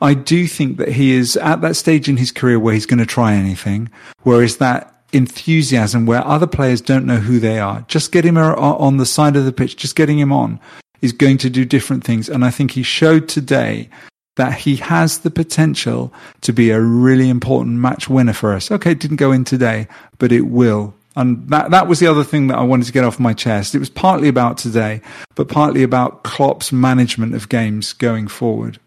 I 0.00 0.14
do 0.14 0.46
think 0.46 0.78
that 0.78 0.88
he 0.88 1.12
is 1.12 1.36
at 1.36 1.60
that 1.60 1.76
stage 1.76 2.08
in 2.08 2.16
his 2.16 2.32
career 2.32 2.58
where 2.58 2.74
he's 2.74 2.86
going 2.86 2.98
to 2.98 3.06
try 3.06 3.34
anything, 3.34 3.90
whereas 4.22 4.56
that 4.56 4.92
enthusiasm 5.12 6.06
where 6.06 6.26
other 6.26 6.46
players 6.46 6.80
don't 6.80 7.06
know 7.06 7.16
who 7.16 7.38
they 7.38 7.58
are, 7.58 7.84
just 7.88 8.12
get 8.12 8.24
him 8.24 8.36
uh, 8.36 8.52
uh, 8.52 8.76
on 8.76 8.96
the 8.96 9.06
side 9.06 9.36
of 9.36 9.44
the 9.44 9.52
pitch, 9.52 9.76
just 9.76 9.96
getting 9.96 10.18
him 10.18 10.32
on 10.32 10.58
is 11.02 11.12
going 11.12 11.38
to 11.38 11.50
do 11.50 11.64
different 11.64 12.04
things. 12.04 12.28
And 12.28 12.44
I 12.44 12.50
think 12.50 12.70
he 12.70 12.82
showed 12.82 13.28
today 13.28 13.90
that 14.36 14.54
he 14.54 14.76
has 14.76 15.18
the 15.18 15.30
potential 15.30 16.12
to 16.42 16.52
be 16.52 16.70
a 16.70 16.80
really 16.80 17.28
important 17.28 17.76
match 17.76 18.08
winner 18.08 18.32
for 18.32 18.52
us. 18.54 18.70
Okay, 18.70 18.92
it 18.92 19.00
didn't 19.00 19.16
go 19.16 19.32
in 19.32 19.44
today, 19.44 19.88
but 20.18 20.32
it 20.32 20.42
will 20.42 20.94
and 21.16 21.48
that, 21.48 21.70
that 21.70 21.88
was 21.88 21.98
the 21.98 22.06
other 22.06 22.24
thing 22.24 22.48
that 22.48 22.58
I 22.58 22.62
wanted 22.62 22.86
to 22.86 22.92
get 22.92 23.04
off 23.04 23.18
my 23.18 23.32
chest. 23.32 23.74
It 23.74 23.78
was 23.78 23.88
partly 23.88 24.28
about 24.28 24.58
today, 24.58 25.00
but 25.34 25.48
partly 25.48 25.82
about 25.82 26.22
Klopp's 26.24 26.72
management 26.72 27.34
of 27.34 27.48
games 27.48 27.94
going 27.94 28.28
forward. 28.28 28.78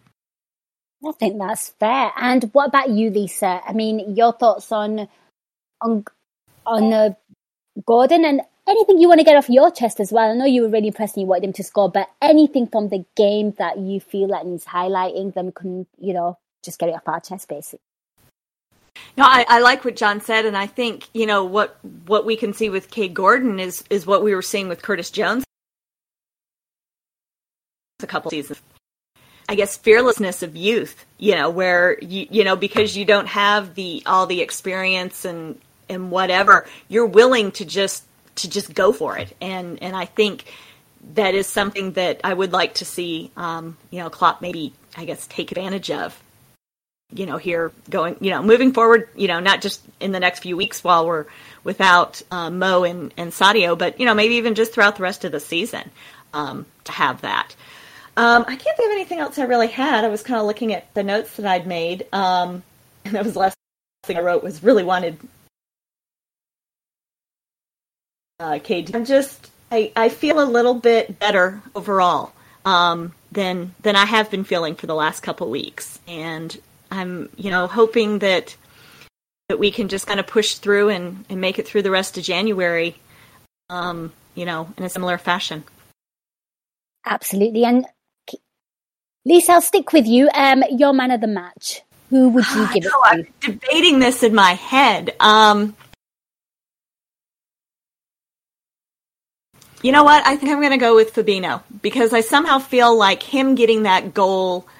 I 1.05 1.11
think 1.13 1.39
that's 1.39 1.69
fair. 1.79 2.11
And 2.15 2.43
what 2.53 2.67
about 2.67 2.89
you, 2.89 3.09
Lisa? 3.09 3.61
I 3.65 3.73
mean, 3.73 4.15
your 4.15 4.33
thoughts 4.33 4.71
on 4.71 5.07
on 5.81 6.05
on 6.65 6.93
uh, 6.93 7.09
Gordon 7.85 8.25
and 8.25 8.41
anything 8.67 8.99
you 8.99 9.07
want 9.07 9.19
to 9.19 9.25
get 9.25 9.35
off 9.35 9.49
your 9.49 9.71
chest 9.71 9.99
as 9.99 10.11
well. 10.11 10.29
I 10.29 10.35
know 10.35 10.45
you 10.45 10.61
were 10.63 10.69
really 10.69 10.87
impressed 10.87 11.15
and 11.15 11.21
you 11.21 11.27
wanted 11.27 11.45
him 11.45 11.53
to 11.53 11.63
score, 11.63 11.89
but 11.89 12.09
anything 12.21 12.67
from 12.67 12.89
the 12.89 13.05
game 13.15 13.53
that 13.57 13.79
you 13.79 13.99
feel 13.99 14.27
that 14.27 14.45
needs 14.45 14.65
highlighting, 14.65 15.33
then 15.33 15.47
we 15.47 15.51
can, 15.53 15.87
you 15.97 16.13
know, 16.13 16.37
just 16.63 16.77
get 16.77 16.89
it 16.89 16.95
off 16.95 17.07
our 17.07 17.21
chest, 17.21 17.47
basically. 17.47 17.79
No, 19.17 19.25
I, 19.25 19.45
I, 19.47 19.59
like 19.59 19.83
what 19.83 19.95
Jon 19.95 20.21
said, 20.21 20.45
and 20.45 20.55
I 20.55 20.67
think 20.67 21.09
you 21.13 21.25
know 21.25 21.43
what 21.43 21.77
what 22.05 22.25
we 22.25 22.35
can 22.35 22.53
see 22.53 22.69
with 22.69 22.89
Kaide 22.89 23.13
Gordon 23.13 23.59
is 23.59 23.83
is 23.89 24.05
what 24.05 24.23
we 24.23 24.33
were 24.33 24.41
seeing 24.41 24.69
with 24.69 24.81
Curtis 24.81 25.11
Jones 25.11 25.43
a 28.03 28.07
couple 28.07 28.31
seasons. 28.31 28.61
I 29.47 29.55
guess 29.55 29.77
fearlessness 29.77 30.43
of 30.43 30.55
youth, 30.55 31.05
you 31.17 31.35
know, 31.35 31.49
where 31.49 31.97
you 32.01 32.27
you 32.29 32.43
know 32.43 32.55
because 32.55 32.95
you 32.95 33.05
don't 33.05 33.27
have 33.27 33.75
the 33.75 34.03
all 34.05 34.25
the 34.25 34.41
experience 34.41 35.25
and 35.25 35.59
and 35.89 36.11
whatever, 36.11 36.67
you're 36.87 37.07
willing 37.07 37.51
to 37.53 37.65
just 37.65 38.03
to 38.35 38.49
just 38.49 38.73
go 38.73 38.93
for 38.93 39.17
it, 39.17 39.35
and 39.41 39.81
and 39.81 39.95
I 39.95 40.05
think 40.05 40.45
that 41.15 41.33
is 41.33 41.47
something 41.47 41.93
that 41.93 42.21
I 42.23 42.33
would 42.33 42.51
like 42.51 42.75
to 42.75 42.85
see, 42.85 43.31
um, 43.37 43.77
you 43.89 43.99
know, 43.99 44.09
Klopp 44.09 44.41
maybe 44.41 44.73
I 44.95 45.05
guess 45.05 45.25
take 45.27 45.51
advantage 45.51 45.89
of 45.89 46.21
you 47.11 47.25
know, 47.25 47.37
here 47.37 47.71
going, 47.89 48.15
you 48.21 48.29
know, 48.29 48.43
moving 48.43 48.73
forward, 48.73 49.09
you 49.15 49.27
know, 49.27 49.39
not 49.39 49.61
just 49.61 49.81
in 49.99 50.11
the 50.11 50.19
next 50.19 50.41
few 50.41 50.55
weeks 50.55 50.83
while 50.83 51.07
we're 51.07 51.25
without 51.63 52.21
uh, 52.31 52.49
Mo 52.49 52.83
and, 52.83 53.13
and 53.17 53.31
Sadio, 53.31 53.77
but, 53.77 53.99
you 53.99 54.05
know, 54.05 54.13
maybe 54.13 54.35
even 54.35 54.55
just 54.55 54.73
throughout 54.73 54.95
the 54.95 55.03
rest 55.03 55.25
of 55.25 55.31
the 55.31 55.39
season 55.39 55.89
um, 56.33 56.65
to 56.83 56.91
have 56.91 57.21
that. 57.21 57.55
Um, 58.15 58.43
I 58.47 58.55
can't 58.55 58.77
think 58.77 58.91
of 58.91 58.93
anything 58.93 59.19
else 59.19 59.39
I 59.39 59.45
really 59.45 59.67
had. 59.67 60.03
I 60.03 60.09
was 60.09 60.23
kind 60.23 60.39
of 60.39 60.45
looking 60.45 60.73
at 60.73 60.93
the 60.93 61.03
notes 61.03 61.35
that 61.37 61.45
I'd 61.45 61.65
made. 61.65 62.05
Um, 62.13 62.63
and 63.05 63.15
that 63.15 63.23
was 63.23 63.33
the 63.33 63.39
last 63.39 63.57
thing 64.03 64.17
I 64.17 64.21
wrote 64.21 64.43
was 64.43 64.63
really 64.63 64.83
wanted 64.83 65.17
uh. 68.39 68.57
I'm 68.67 69.05
just, 69.05 69.51
I, 69.71 69.91
I 69.95 70.09
feel 70.09 70.41
a 70.41 70.45
little 70.45 70.75
bit 70.75 71.19
better 71.19 71.61
overall 71.75 72.31
um, 72.65 73.13
than 73.31 73.75
than 73.81 73.95
I 73.95 74.05
have 74.05 74.31
been 74.31 74.43
feeling 74.43 74.75
for 74.75 74.87
the 74.87 74.95
last 74.95 75.21
couple 75.21 75.49
weeks, 75.49 75.99
and 76.07 76.57
I'm, 76.91 77.29
you 77.37 77.51
know, 77.51 77.67
hoping 77.67 78.19
that 78.19 78.55
that 79.49 79.59
we 79.59 79.71
can 79.71 79.87
just 79.87 80.07
kind 80.07 80.19
of 80.19 80.27
push 80.27 80.55
through 80.55 80.89
and, 80.89 81.25
and 81.29 81.41
make 81.41 81.57
it 81.59 81.67
through 81.67 81.81
the 81.81 81.91
rest 81.91 82.17
of 82.17 82.23
January, 82.23 82.95
um, 83.69 84.13
you 84.35 84.45
know, 84.45 84.71
in 84.77 84.83
a 84.83 84.89
similar 84.89 85.17
fashion. 85.17 85.63
Absolutely. 87.05 87.65
And 87.65 87.85
Lisa, 89.25 89.53
I'll 89.53 89.61
stick 89.61 89.91
with 89.91 90.05
you. 90.05 90.29
Um, 90.33 90.63
your 90.69 90.93
man 90.93 91.09
of 91.11 91.21
the 91.21 91.27
match. 91.27 91.81
Who 92.11 92.29
would 92.29 92.45
you 92.51 92.67
give 92.73 92.85
it 92.85 92.89
to? 92.89 93.01
I'm 93.03 93.27
debating 93.41 93.99
this 93.99 94.21
in 94.21 94.35
my 94.35 94.53
head. 94.53 95.15
Um, 95.19 95.75
you 99.81 99.91
know 99.91 100.03
what? 100.03 100.25
I 100.27 100.35
think 100.35 100.51
I'm 100.51 100.59
going 100.59 100.71
to 100.71 100.77
go 100.77 100.95
with 100.95 101.13
Fabinho 101.13 101.63
because 101.81 102.13
I 102.13 102.21
somehow 102.21 102.59
feel 102.59 102.95
like 102.95 103.23
him 103.23 103.55
getting 103.55 103.83
that 103.83 104.13
goal– 104.13 104.67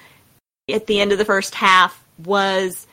at 0.74 0.86
the 0.86 1.00
end 1.00 1.12
of 1.12 1.18
the 1.18 1.24
first 1.24 1.54
half 1.54 2.02
was 2.24 2.86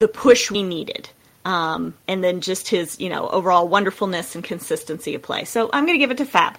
the 0.00 0.08
push 0.08 0.50
we 0.50 0.62
needed. 0.62 1.08
Um, 1.44 1.94
and 2.08 2.24
then 2.24 2.40
just 2.40 2.68
his, 2.68 2.98
you 2.98 3.10
know, 3.10 3.28
overall 3.28 3.68
wonderfulness 3.68 4.34
and 4.34 4.42
consistency 4.42 5.14
of 5.14 5.22
play. 5.22 5.44
So 5.44 5.68
I'm 5.72 5.84
going 5.84 5.98
to 5.98 5.98
give 5.98 6.10
it 6.10 6.16
to 6.18 6.24
Fab. 6.24 6.56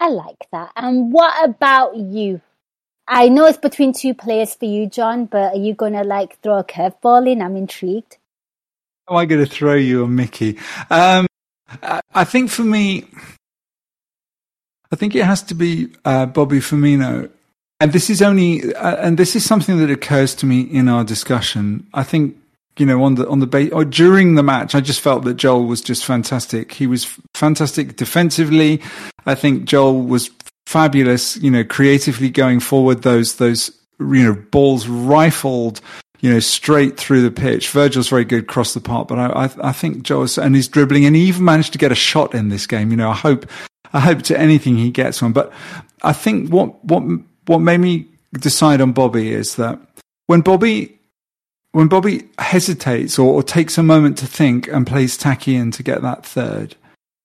I 0.00 0.08
like 0.08 0.46
that. 0.52 0.72
And 0.74 1.12
what 1.12 1.44
about 1.44 1.96
you? 1.96 2.40
I 3.06 3.28
know 3.28 3.46
it's 3.46 3.58
between 3.58 3.92
two 3.92 4.14
players 4.14 4.54
for 4.54 4.64
you, 4.64 4.86
Jon, 4.86 5.26
but 5.26 5.54
are 5.54 5.58
you 5.58 5.74
going 5.74 5.92
to 5.92 6.02
like 6.02 6.40
throw 6.40 6.58
a 6.58 6.64
curveball 6.64 7.30
in? 7.30 7.42
I'm 7.42 7.56
intrigued. 7.56 8.16
Am 9.08 9.16
I 9.16 9.26
going 9.26 9.44
to 9.44 9.50
throw 9.50 9.74
you 9.74 10.04
a 10.04 10.08
Mickey? 10.08 10.58
Um, 10.88 11.26
I 12.14 12.24
think 12.24 12.50
for 12.50 12.62
me, 12.62 13.06
I 14.90 14.96
think 14.96 15.14
it 15.14 15.24
has 15.24 15.42
to 15.44 15.54
be 15.54 15.88
uh, 16.04 16.26
Bobby 16.26 16.58
Firmino 16.58 17.30
and 17.82 17.92
this 17.92 18.08
is 18.08 18.22
only, 18.22 18.72
uh, 18.76 18.96
and 19.04 19.18
this 19.18 19.34
is 19.34 19.44
something 19.44 19.78
that 19.78 19.90
occurs 19.90 20.36
to 20.36 20.46
me 20.46 20.60
in 20.60 20.88
our 20.88 21.02
discussion. 21.02 21.84
I 21.92 22.04
think 22.04 22.36
you 22.78 22.86
know, 22.86 23.02
on 23.02 23.16
the 23.16 23.28
on 23.28 23.40
the 23.40 23.46
base 23.48 23.72
or 23.72 23.84
during 23.84 24.36
the 24.36 24.42
match, 24.44 24.76
I 24.76 24.80
just 24.80 25.00
felt 25.00 25.24
that 25.24 25.34
Joel 25.34 25.66
was 25.66 25.80
just 25.80 26.04
fantastic. 26.04 26.72
He 26.72 26.86
was 26.86 27.18
fantastic 27.34 27.96
defensively. 27.96 28.80
I 29.26 29.34
think 29.34 29.64
Joel 29.64 30.00
was 30.00 30.30
fabulous. 30.64 31.36
You 31.38 31.50
know, 31.50 31.64
creatively 31.64 32.30
going 32.30 32.60
forward, 32.60 33.02
those 33.02 33.36
those 33.36 33.76
you 33.98 34.24
know 34.24 34.34
balls 34.52 34.86
rifled. 34.86 35.80
You 36.20 36.32
know, 36.32 36.38
straight 36.38 36.96
through 36.96 37.22
the 37.22 37.32
pitch. 37.32 37.68
Virgil's 37.70 38.08
very 38.08 38.24
good 38.24 38.44
across 38.44 38.74
the 38.74 38.80
park, 38.80 39.08
but 39.08 39.18
I, 39.18 39.46
I, 39.46 39.70
I 39.70 39.72
think 39.72 40.04
Joel's 40.04 40.38
and 40.38 40.54
he's 40.54 40.68
dribbling, 40.68 41.04
and 41.04 41.16
he 41.16 41.22
even 41.22 41.44
managed 41.44 41.72
to 41.72 41.78
get 41.78 41.90
a 41.90 41.96
shot 41.96 42.32
in 42.32 42.48
this 42.48 42.68
game. 42.68 42.92
You 42.92 42.96
know, 42.96 43.10
I 43.10 43.16
hope, 43.16 43.44
I 43.92 43.98
hope 43.98 44.22
to 44.22 44.38
anything 44.38 44.76
he 44.76 44.92
gets 44.92 45.20
one. 45.20 45.32
But 45.32 45.52
I 46.02 46.12
think 46.12 46.50
what 46.50 46.84
what 46.84 47.02
what 47.52 47.60
made 47.60 47.80
me 47.80 48.06
decide 48.32 48.80
on 48.80 48.92
Bobby 48.92 49.30
is 49.30 49.56
that 49.56 49.78
when 50.26 50.40
Bobby 50.40 50.98
when 51.72 51.88
Bobby 51.88 52.28
hesitates 52.38 53.18
or, 53.18 53.34
or 53.34 53.42
takes 53.42 53.78
a 53.78 53.82
moment 53.82 54.18
to 54.18 54.26
think 54.26 54.68
and 54.68 54.86
plays 54.86 55.16
Taki 55.16 55.54
in 55.54 55.70
to 55.72 55.82
get 55.82 56.02
that 56.02 56.24
third, 56.24 56.76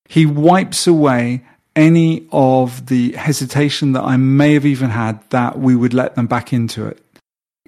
he 0.08 0.26
wipes 0.26 0.86
away 0.86 1.46
any 1.76 2.28
of 2.32 2.88
the 2.88 3.12
hesitation 3.14 3.94
that 3.94 4.04
I 4.04 4.18
may 4.18 4.54
have 4.54 4.66
even 4.66 4.90
had 4.90 5.20
that 5.30 5.60
we 5.60 5.76
would 5.76 5.94
let 5.94 6.16
them 6.16 6.28
back 6.28 6.52
into 6.52 6.86
it. 6.86 7.02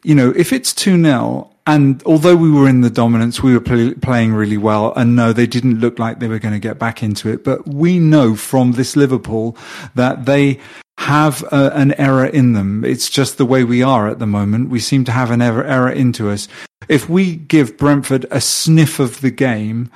You 0.03 0.15
know, 0.15 0.33
if 0.35 0.51
it's 0.51 0.73
2 0.73 1.01
0, 1.01 1.51
and 1.67 2.01
although 2.05 2.35
we 2.35 2.49
were 2.49 2.67
in 2.67 2.81
the 2.81 2.89
dominance, 2.89 3.43
we 3.43 3.53
were 3.53 3.59
play, 3.59 3.93
playing 3.93 4.33
really 4.33 4.57
well. 4.57 4.93
And 4.95 5.15
no, 5.15 5.31
they 5.33 5.45
didn't 5.45 5.79
look 5.79 5.99
like 5.99 6.19
they 6.19 6.27
were 6.27 6.39
going 6.39 6.53
to 6.53 6.59
get 6.59 6.79
back 6.79 7.03
into 7.03 7.29
it. 7.29 7.43
But 7.43 7.67
we 7.67 7.99
know 7.99 8.35
from 8.35 8.71
this 8.71 8.95
Liverpool 8.95 9.55
that 9.95 10.25
they 10.25 10.59
have 10.99 11.43
a, 11.43 11.71
an 11.75 11.93
error 11.93 12.25
in 12.25 12.51
them. 12.51 12.83
It's 12.83 13.09
just 13.09 13.37
the 13.37 13.45
way 13.45 13.63
we 13.63 13.81
are 13.81 14.09
at 14.09 14.19
the 14.19 14.27
moment. 14.27 14.69
We 14.69 14.81
seem 14.81 15.05
to 15.05 15.13
have 15.13 15.31
an 15.31 15.41
error, 15.41 15.63
error 15.63 15.89
into 15.89 16.29
us. 16.29 16.49
If 16.89 17.07
we 17.07 17.37
give 17.37 17.77
Brentford 17.77 18.25
a 18.31 18.41
sniff 18.41 18.99
of 18.99 19.21
the 19.21 19.31
game, 19.31 19.89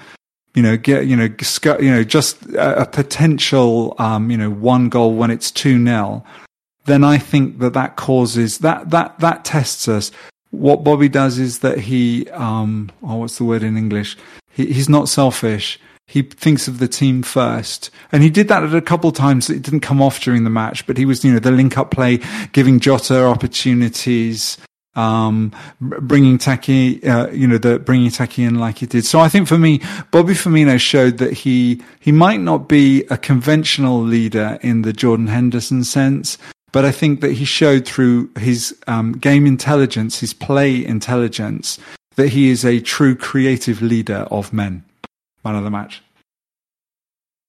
you 0.56 0.64
know, 0.64 0.78
get, 0.78 1.06
you 1.06 1.18
know, 1.18 1.28
you 1.82 1.92
know, 1.92 2.06
just 2.06 2.46
a, 2.46 2.84
a 2.84 2.86
potential, 2.86 3.96
um, 4.00 4.32
you 4.32 4.38
know, 4.38 4.50
one 4.50 4.88
goal 4.88 5.14
when 5.14 5.30
it's 5.30 5.52
2 5.52 5.84
0, 5.84 6.24
then 6.86 7.04
I 7.04 7.18
think 7.18 7.60
that 7.60 7.74
that 7.74 7.98
causes, 7.98 8.60
that, 8.60 8.90
that, 8.92 9.20
that 9.20 9.44
tests 9.44 9.90
us. 9.90 10.10
What 10.52 10.86
Bobby 10.86 11.10
does 11.10 11.38
is 11.38 11.60
that 11.60 11.80
he, 11.80 12.30
um, 12.30 12.90
oh, 13.04 13.18
what's 13.18 13.38
the 13.40 13.44
word 13.44 13.64
in 13.64 13.76
English? 13.76 14.16
He, 14.52 14.68
he's 14.68 14.88
not 14.88 15.10
selfish 15.10 15.82
he 16.14 16.22
thinks 16.22 16.68
of 16.68 16.78
the 16.78 16.88
team 16.88 17.24
first. 17.24 17.90
And 18.12 18.22
he 18.22 18.30
did 18.30 18.48
that 18.50 18.62
at 18.62 18.76
a 18.76 18.84
couple 18.84 19.10
of 19.10 19.16
times. 19.16 19.50
It 19.50 19.64
didn't 19.64 19.80
come 19.80 20.00
off 20.00 20.22
during 20.22 20.44
the 20.44 20.52
match, 20.52 20.86
but 20.86 20.96
he 20.96 21.08
was, 21.08 21.26
you 21.26 21.34
know, 21.34 21.40
the 21.40 21.50
link 21.50 21.76
up 21.76 21.90
play, 21.90 22.20
giving 22.52 22.80
Jota 22.80 23.24
opportunities, 23.24 24.60
um, 24.94 25.52
bringing 25.82 26.38
Taki, 26.38 27.04
uh, 27.04 27.32
you 27.32 27.48
know, 27.48 27.58
the 27.58 27.80
bringing 27.80 28.12
Taki 28.12 28.44
in 28.44 28.60
like 28.60 28.78
he 28.78 28.86
did. 28.86 29.08
So 29.08 29.22
I 29.22 29.28
think 29.28 29.48
for 29.48 29.58
me, 29.58 29.82
Bobby 30.12 30.34
Firmino 30.34 30.80
showed 30.80 31.18
that 31.18 31.34
he, 31.34 31.82
he 32.00 32.12
might 32.12 32.42
not 32.42 32.70
be 32.70 33.06
a 33.10 33.18
conventional 33.18 34.00
leader 34.00 34.60
in 34.62 34.84
the 34.84 34.94
Jordan 34.94 35.26
Henderson 35.26 35.84
sense, 35.84 36.38
but 36.72 36.86
I 36.86 36.92
think 36.92 37.22
that 37.22 37.32
he 37.32 37.44
showed 37.44 37.88
through 37.88 38.30
his 38.38 38.78
um, 38.86 39.14
game 39.14 39.48
intelligence, 39.48 40.20
his 40.20 40.36
play 40.36 40.86
intelligence, 40.86 41.80
that 42.18 42.28
he 42.28 42.52
is 42.52 42.64
a 42.64 42.82
true 42.82 43.16
creative 43.16 43.82
leader 43.82 44.28
of 44.30 44.54
men 44.54 44.84
man 45.44 45.56
of 45.56 45.64
the 45.64 45.72
match. 45.72 46.02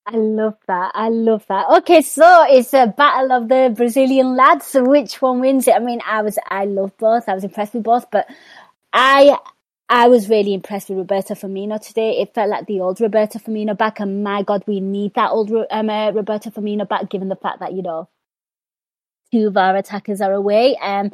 I 0.07 0.17
love 0.17 0.59
that. 0.67 0.93
I 0.95 1.09
love 1.09 1.47
that. 1.49 1.67
Okay, 1.79 2.03
so 2.03 2.45
it's 2.49 2.75
a 2.75 2.87
battle 2.87 3.33
of 3.33 3.49
the 3.49 3.73
Brazilian 3.75 4.37
lads. 4.37 4.67
So 4.67 4.85
which 4.85 5.23
one 5.23 5.41
wins 5.41 5.67
it? 5.67 5.75
I 5.75 5.79
mean, 5.79 6.01
I 6.07 6.21
was, 6.21 6.39
I 6.49 6.67
love 6.67 6.97
both. 6.99 7.27
I 7.27 7.35
was 7.35 7.45
impressed 7.45 7.73
with 7.73 7.85
both, 7.85 8.11
but 8.11 8.29
I, 8.93 9.39
I 9.89 10.09
was 10.09 10.29
really 10.29 10.53
impressed 10.53 10.91
with 10.91 10.99
Roberto 10.99 11.35
Firmino 11.35 11.81
today. 11.81 12.21
It 12.21 12.35
felt 12.35 12.51
like 12.51 12.67
the 12.67 12.81
old 12.81 13.01
Roberto 13.01 13.39
Firmino 13.39 13.77
back, 13.77 13.99
and 14.01 14.23
my 14.23 14.43
God, 14.43 14.63
we 14.67 14.81
need 14.81 15.15
that 15.15 15.31
old 15.31 15.51
um, 15.71 15.89
uh, 15.89 16.11
Roberto 16.11 16.51
Firmino 16.51 16.87
back, 16.87 17.09
given 17.09 17.29
the 17.29 17.37
fact 17.37 17.61
that 17.61 17.73
you 17.73 17.83
know 17.83 18.09
two 19.33 19.49
of 19.49 19.57
our 19.57 19.77
attackers 19.77 20.21
are 20.21 20.33
away. 20.33 20.77
Um, 20.77 21.13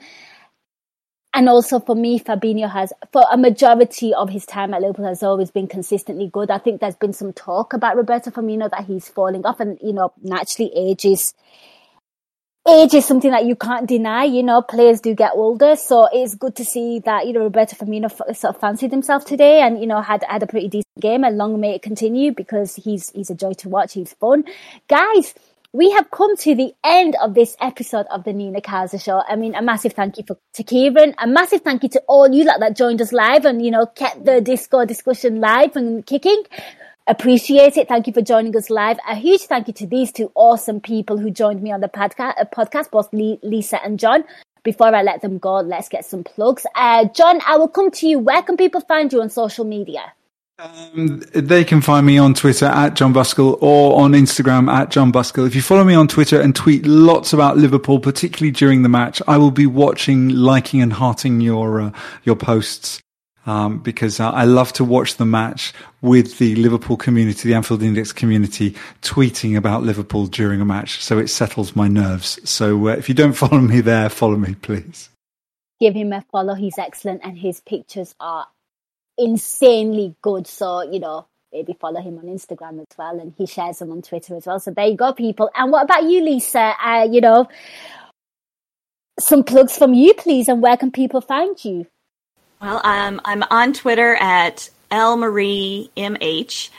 and 1.33 1.49
also 1.49 1.78
for 1.78 1.95
me, 1.95 2.18
Fabinho 2.18 2.70
has, 2.70 2.93
for 3.12 3.24
a 3.31 3.37
majority 3.37 4.12
of 4.12 4.31
his 4.31 4.45
time 4.45 4.74
at 4.74 4.81
Liverpool, 4.81 5.07
has 5.07 5.22
always 5.22 5.51
been 5.51 5.68
consistently 5.68 6.28
good. 6.33 6.51
I 6.51 6.59
think 6.59 6.81
there's 6.81 6.97
been 6.97 7.12
some 7.12 7.33
talk 7.33 7.72
about 7.72 7.97
Roberto 7.97 8.31
Firmino 8.31 8.68
that 8.70 8.85
he's 8.85 9.09
falling 9.09 9.47
off, 9.47 9.61
and 9.61 9.78
you 9.81 9.93
know, 9.93 10.12
naturally, 10.22 10.72
age 10.74 11.05
is 11.05 11.33
age 12.68 12.95
is 12.95 13.07
something 13.07 13.31
that 13.31 13.47
you 13.47 13.55
can't 13.55 13.87
deny. 13.87 14.24
You 14.24 14.43
know, 14.43 14.61
players 14.61 15.01
do 15.01 15.14
get 15.14 15.33
older, 15.35 15.76
so 15.76 16.09
it's 16.12 16.35
good 16.35 16.57
to 16.57 16.64
see 16.64 16.99
that 17.01 17.28
you 17.28 17.33
know 17.33 17.45
Roberto 17.45 17.76
Firmino 17.76 18.11
sort 18.11 18.55
of 18.55 18.61
fancied 18.61 18.91
himself 18.91 19.24
today, 19.24 19.61
and 19.61 19.81
you 19.81 19.87
know 19.87 20.01
had 20.01 20.24
had 20.28 20.43
a 20.43 20.49
pretty 20.49 20.66
decent 20.66 21.01
game. 21.01 21.22
And 21.22 21.37
long 21.37 21.61
may 21.61 21.76
it 21.76 21.83
continue 21.83 22.33
because 22.35 22.74
he's 22.74 23.11
he's 23.11 23.31
a 23.31 23.37
joy 23.37 23.53
to 23.59 23.68
watch. 23.68 23.93
He's 23.93 24.14
fun, 24.14 24.45
guys 24.89 25.35
we 25.73 25.91
have 25.93 26.11
come 26.11 26.37
to 26.37 26.55
the 26.55 26.73
end 26.83 27.16
of 27.23 27.35
this 27.35 27.57
episode 27.61 28.07
of 28.11 28.25
the 28.25 28.33
Nina 28.33 28.61
Kauser 28.61 29.01
Show. 29.01 29.23
I 29.29 29.37
mean, 29.37 29.55
a 29.55 29.62
massive 29.62 29.93
thank 29.93 30.18
you 30.18 30.25
for, 30.27 30.37
to 30.55 30.64
Kieran, 30.64 31.14
a 31.18 31.29
massive 31.29 31.61
thank 31.61 31.85
you 31.85 31.89
to 31.91 32.03
all 32.09 32.29
you 32.29 32.45
lot 32.45 32.59
that 32.61 32.77
joined 32.77 33.01
us 33.01 33.12
live 33.12 33.45
and, 33.45 33.64
you 33.64 33.71
know, 33.71 33.87
kept 33.87 34.25
the 34.25 34.41
Discord 34.41 34.89
discussion 34.89 35.41
live 35.41 35.77
and 35.77 36.05
kicking. 36.05 36.43
Appreciate 37.07 37.77
it. 37.77 37.89
Thank 37.89 38.09
you 38.09 38.12
for 38.12 38.21
joining 38.21 38.57
us 38.57 38.68
live. 38.68 38.99
A 39.09 39.14
huge 39.14 39.43
thank 39.43 39.68
you 39.68 39.75
to 39.75 39.87
these 39.87 40.11
two 40.11 40.33
awesome 40.35 40.81
people 40.81 41.18
who 41.18 41.31
joined 41.31 41.62
me 41.62 41.71
on 41.71 41.81
the 41.81 41.89
podcast, 41.89 42.35
uh, 42.41 42.45
podcast 42.45 42.91
both 42.91 43.09
Lisa 43.12 43.83
and 43.85 43.99
Jon. 43.99 44.25
Before 44.62 44.95
I 44.95 45.03
let 45.03 45.23
them 45.23 45.39
go, 45.39 45.61
let's 45.61 45.89
get 45.89 46.05
some 46.05 46.25
plugs. 46.25 46.66
Uh, 46.75 47.07
Jon, 47.07 47.41
I 47.47 47.57
will 47.57 47.68
come 47.68 47.91
to 47.93 48.09
you. 48.09 48.18
Where 48.18 48.43
can 48.43 48.57
people 48.57 48.81
find 48.81 49.12
you 49.12 49.23
on 49.23 49.31
social 49.31 49.64
media? 49.64 50.12
Um, 50.61 51.22
they 51.32 51.64
can 51.64 51.80
find 51.80 52.04
me 52.04 52.18
on 52.18 52.34
Twitter 52.34 52.66
at 52.66 52.94
Jon 52.94 53.14
Buscall 53.14 53.56
or 53.62 54.00
on 54.02 54.12
Instagram 54.12 54.70
at 54.70 54.90
Jon 54.90 55.11
Buscall. 55.11 55.46
If 55.46 55.54
you 55.54 55.62
follow 55.62 55.84
me 55.84 55.94
on 55.94 56.06
Twitter 56.06 56.40
and 56.40 56.54
tweet 56.54 56.84
lots 56.84 57.32
about 57.32 57.56
Liverpool, 57.56 57.98
particularly 57.98 58.50
during 58.50 58.82
the 58.82 58.88
match, 58.88 59.22
I 59.26 59.38
will 59.38 59.50
be 59.50 59.66
watching, 59.66 60.28
liking, 60.28 60.82
and 60.82 60.92
hearting 60.92 61.40
your 61.40 61.80
uh, 61.80 61.92
your 62.24 62.36
posts 62.36 63.00
um, 63.46 63.78
because 63.78 64.20
uh, 64.20 64.30
I 64.30 64.44
love 64.44 64.72
to 64.74 64.84
watch 64.84 65.16
the 65.16 65.24
match 65.24 65.72
with 66.02 66.38
the 66.38 66.54
Liverpool 66.56 66.96
community, 66.96 67.48
the 67.48 67.54
Anfield 67.54 67.82
Index 67.82 68.12
community, 68.12 68.76
tweeting 69.02 69.56
about 69.56 69.82
Liverpool 69.82 70.26
during 70.26 70.61
a 70.61 70.64
match. 70.64 71.02
So 71.02 71.18
it 71.18 71.28
settles 71.28 71.74
my 71.74 71.88
nerves. 71.88 72.38
So 72.48 72.88
uh, 72.88 72.92
if 72.92 73.08
you 73.08 73.14
don't 73.14 73.32
follow 73.32 73.61
me 73.61 73.80
there, 73.80 74.08
follow 74.11 74.36
me, 74.36 74.56
please. 74.56 75.08
Give 75.80 75.94
him 75.94 76.12
a 76.12 76.20
follow. 76.30 76.52
He's 76.52 76.76
excellent, 76.76 77.22
and 77.24 77.38
his 77.38 77.61
pictures 77.61 78.14
are 78.20 78.46
insanely 79.21 80.16
good. 80.23 80.47
So, 80.47 80.83
you 80.83 81.01
know, 81.01 81.27
maybe 81.53 81.77
follow 81.81 82.01
him 82.01 82.18
on 82.18 82.25
Instagram 82.25 82.81
as 82.81 82.97
well. 82.97 83.21
And 83.21 83.35
he 83.37 83.47
shares 83.47 83.79
them 83.79 83.93
on 83.93 84.03
Twitter 84.03 84.37
as 84.37 84.47
well. 84.47 84.61
So 84.61 84.71
there 84.71 84.87
you 84.87 84.97
go, 84.97 85.12
people. 85.12 85.51
And 85.55 85.71
what 85.71 85.85
about 85.85 86.05
you, 86.05 86.23
Lisa? 86.23 86.75
Uh, 86.83 87.09
you 87.11 87.21
know, 87.21 87.49
some 89.18 89.45
plugs 89.45 89.77
from 89.77 89.95
you, 89.95 90.14
please. 90.14 90.49
And 90.49 90.62
where 90.62 90.77
can 90.77 90.91
people 90.91 91.21
find 91.21 91.62
you? 91.64 91.87
Well, 92.61 92.81
um, 92.85 93.21
I'm 93.25 93.45
on 93.51 93.73
Twitter 93.73 94.16
at 94.16 94.71
lmariemh. 94.91 96.71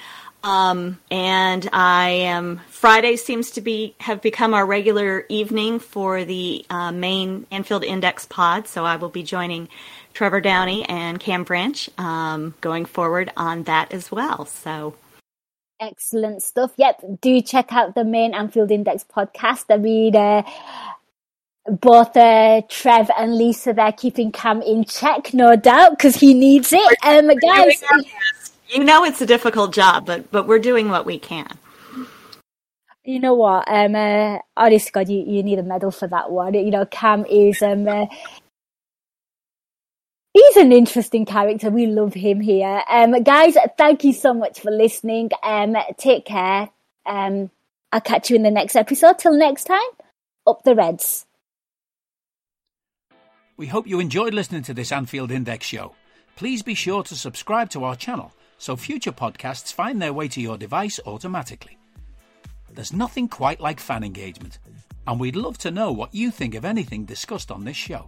Um, 0.44 1.00
and 1.12 1.70
I 1.72 2.10
am 2.10 2.62
Friday 2.70 3.16
seems 3.16 3.52
to 3.52 3.62
be 3.62 3.96
have 4.00 4.24
become 4.24 4.56
our 4.56 4.66
regular 4.66 5.26
evening 5.30 5.78
for 5.78 6.26
the 6.26 6.66
uh, 6.70 6.92
main 6.92 7.46
Anfield 7.52 7.84
Index 7.84 8.26
pod. 8.26 8.68
So 8.68 8.84
I 8.84 8.96
will 8.96 9.10
be 9.10 9.22
joining 9.22 9.70
Trevor 10.14 10.42
Downey 10.42 10.88
and 10.88 11.20
Cam 11.20 11.44
Branch 11.44 11.90
um, 11.98 12.54
going 12.62 12.86
forward 12.86 13.32
on 13.38 13.64
that 13.64 13.94
as 13.94 14.12
well. 14.12 14.46
So 14.46 14.96
excellent 15.80 16.44
stuff. 16.44 16.72
Yep, 16.78 17.22
do 17.22 17.42
check 17.42 17.74
out 17.74 17.96
the 17.96 18.04
main 18.04 18.34
Anfield 18.34 18.72
Index 18.72 19.04
podcast. 19.04 19.66
I 19.70 19.78
mean, 19.78 20.16
uh, 20.16 20.44
both 21.68 22.16
uh, 22.16 22.62
Trev 22.70 23.10
and 23.18 23.36
Lisa 23.36 23.74
they're 23.74 23.92
keeping 23.92 24.32
Cam 24.32 24.62
in 24.62 24.84
check, 24.86 25.34
no 25.34 25.56
doubt, 25.56 25.92
because 25.92 26.16
he 26.16 26.34
needs 26.34 26.72
it. 26.72 26.98
Um, 27.04 27.28
guys, 27.40 27.84
you 28.70 28.84
know 28.84 29.04
it's 29.04 29.22
a 29.22 29.26
difficult 29.26 29.74
job, 29.74 30.06
but 30.06 30.32
but 30.32 30.48
we're 30.48 30.60
doing 30.60 30.90
what 30.90 31.06
we 31.06 31.20
can. 31.20 31.58
You 33.04 33.20
know 33.20 33.34
what? 33.34 33.68
Um, 33.68 33.96
uh, 33.96 34.38
honest 34.56 34.94
God, 34.94 35.10
you, 35.10 35.24
you 35.26 35.42
need 35.42 35.58
a 35.58 35.64
medal 35.64 35.90
for 35.90 36.08
that 36.08 36.30
one. 36.30 36.54
You 36.54 36.70
know, 36.70 36.86
Cam 36.86 37.26
is 37.26 37.60
um, 37.64 37.88
uh, 37.88 38.06
he's 40.34 40.58
an 40.58 40.72
interesting 40.72 41.26
character. 41.26 41.70
We 41.70 41.88
love 41.88 42.14
him 42.14 42.42
here. 42.42 42.84
Um, 42.90 43.24
guys, 43.24 43.56
thank 43.78 44.04
you 44.04 44.14
so 44.14 44.34
much 44.34 44.60
for 44.60 44.72
listening. 44.72 45.30
Um, 45.44 45.76
take 45.98 46.26
care. 46.26 46.70
Um, 47.06 47.50
I'll 47.92 48.02
catch 48.02 48.30
you 48.30 48.36
in 48.36 48.44
the 48.44 48.52
next 48.52 48.76
episode. 48.76 49.20
Till 49.20 49.38
next 49.38 49.66
time, 49.66 49.80
up 50.48 50.64
the 50.64 50.76
Reds. 50.76 51.26
We 53.58 53.68
hope 53.68 53.86
you 53.86 54.00
enjoyed 54.00 54.34
listening 54.34 54.64
to 54.64 54.74
this 54.74 54.92
Anfield 54.92 55.30
Index 55.30 55.68
show. 55.68 55.94
Please 56.36 56.64
be 56.64 56.74
sure 56.74 57.04
to 57.04 57.16
subscribe 57.16 57.70
to 57.72 57.84
our 57.84 57.96
channel 57.96 58.34
so 58.58 58.76
future 58.76 59.12
podcasts 59.12 59.74
find 59.74 60.02
their 60.02 60.14
way 60.14 60.28
to 60.30 60.42
your 60.42 60.58
device 60.58 61.00
automatically. 61.06 61.78
There's 62.72 62.94
nothing 62.94 63.28
quite 63.28 63.60
like 63.60 63.80
fan 63.80 64.04
engagement, 64.04 64.60
and 65.06 65.20
we'd 65.20 65.36
love 65.36 65.58
to 65.60 65.72
know 65.72 65.92
what 65.92 66.14
you 66.14 66.32
think 66.32 66.56
of 66.56 66.64
anything 66.64 67.06
discussed 67.06 67.52
on 67.52 67.66
this 67.66 67.76
show. 67.76 68.08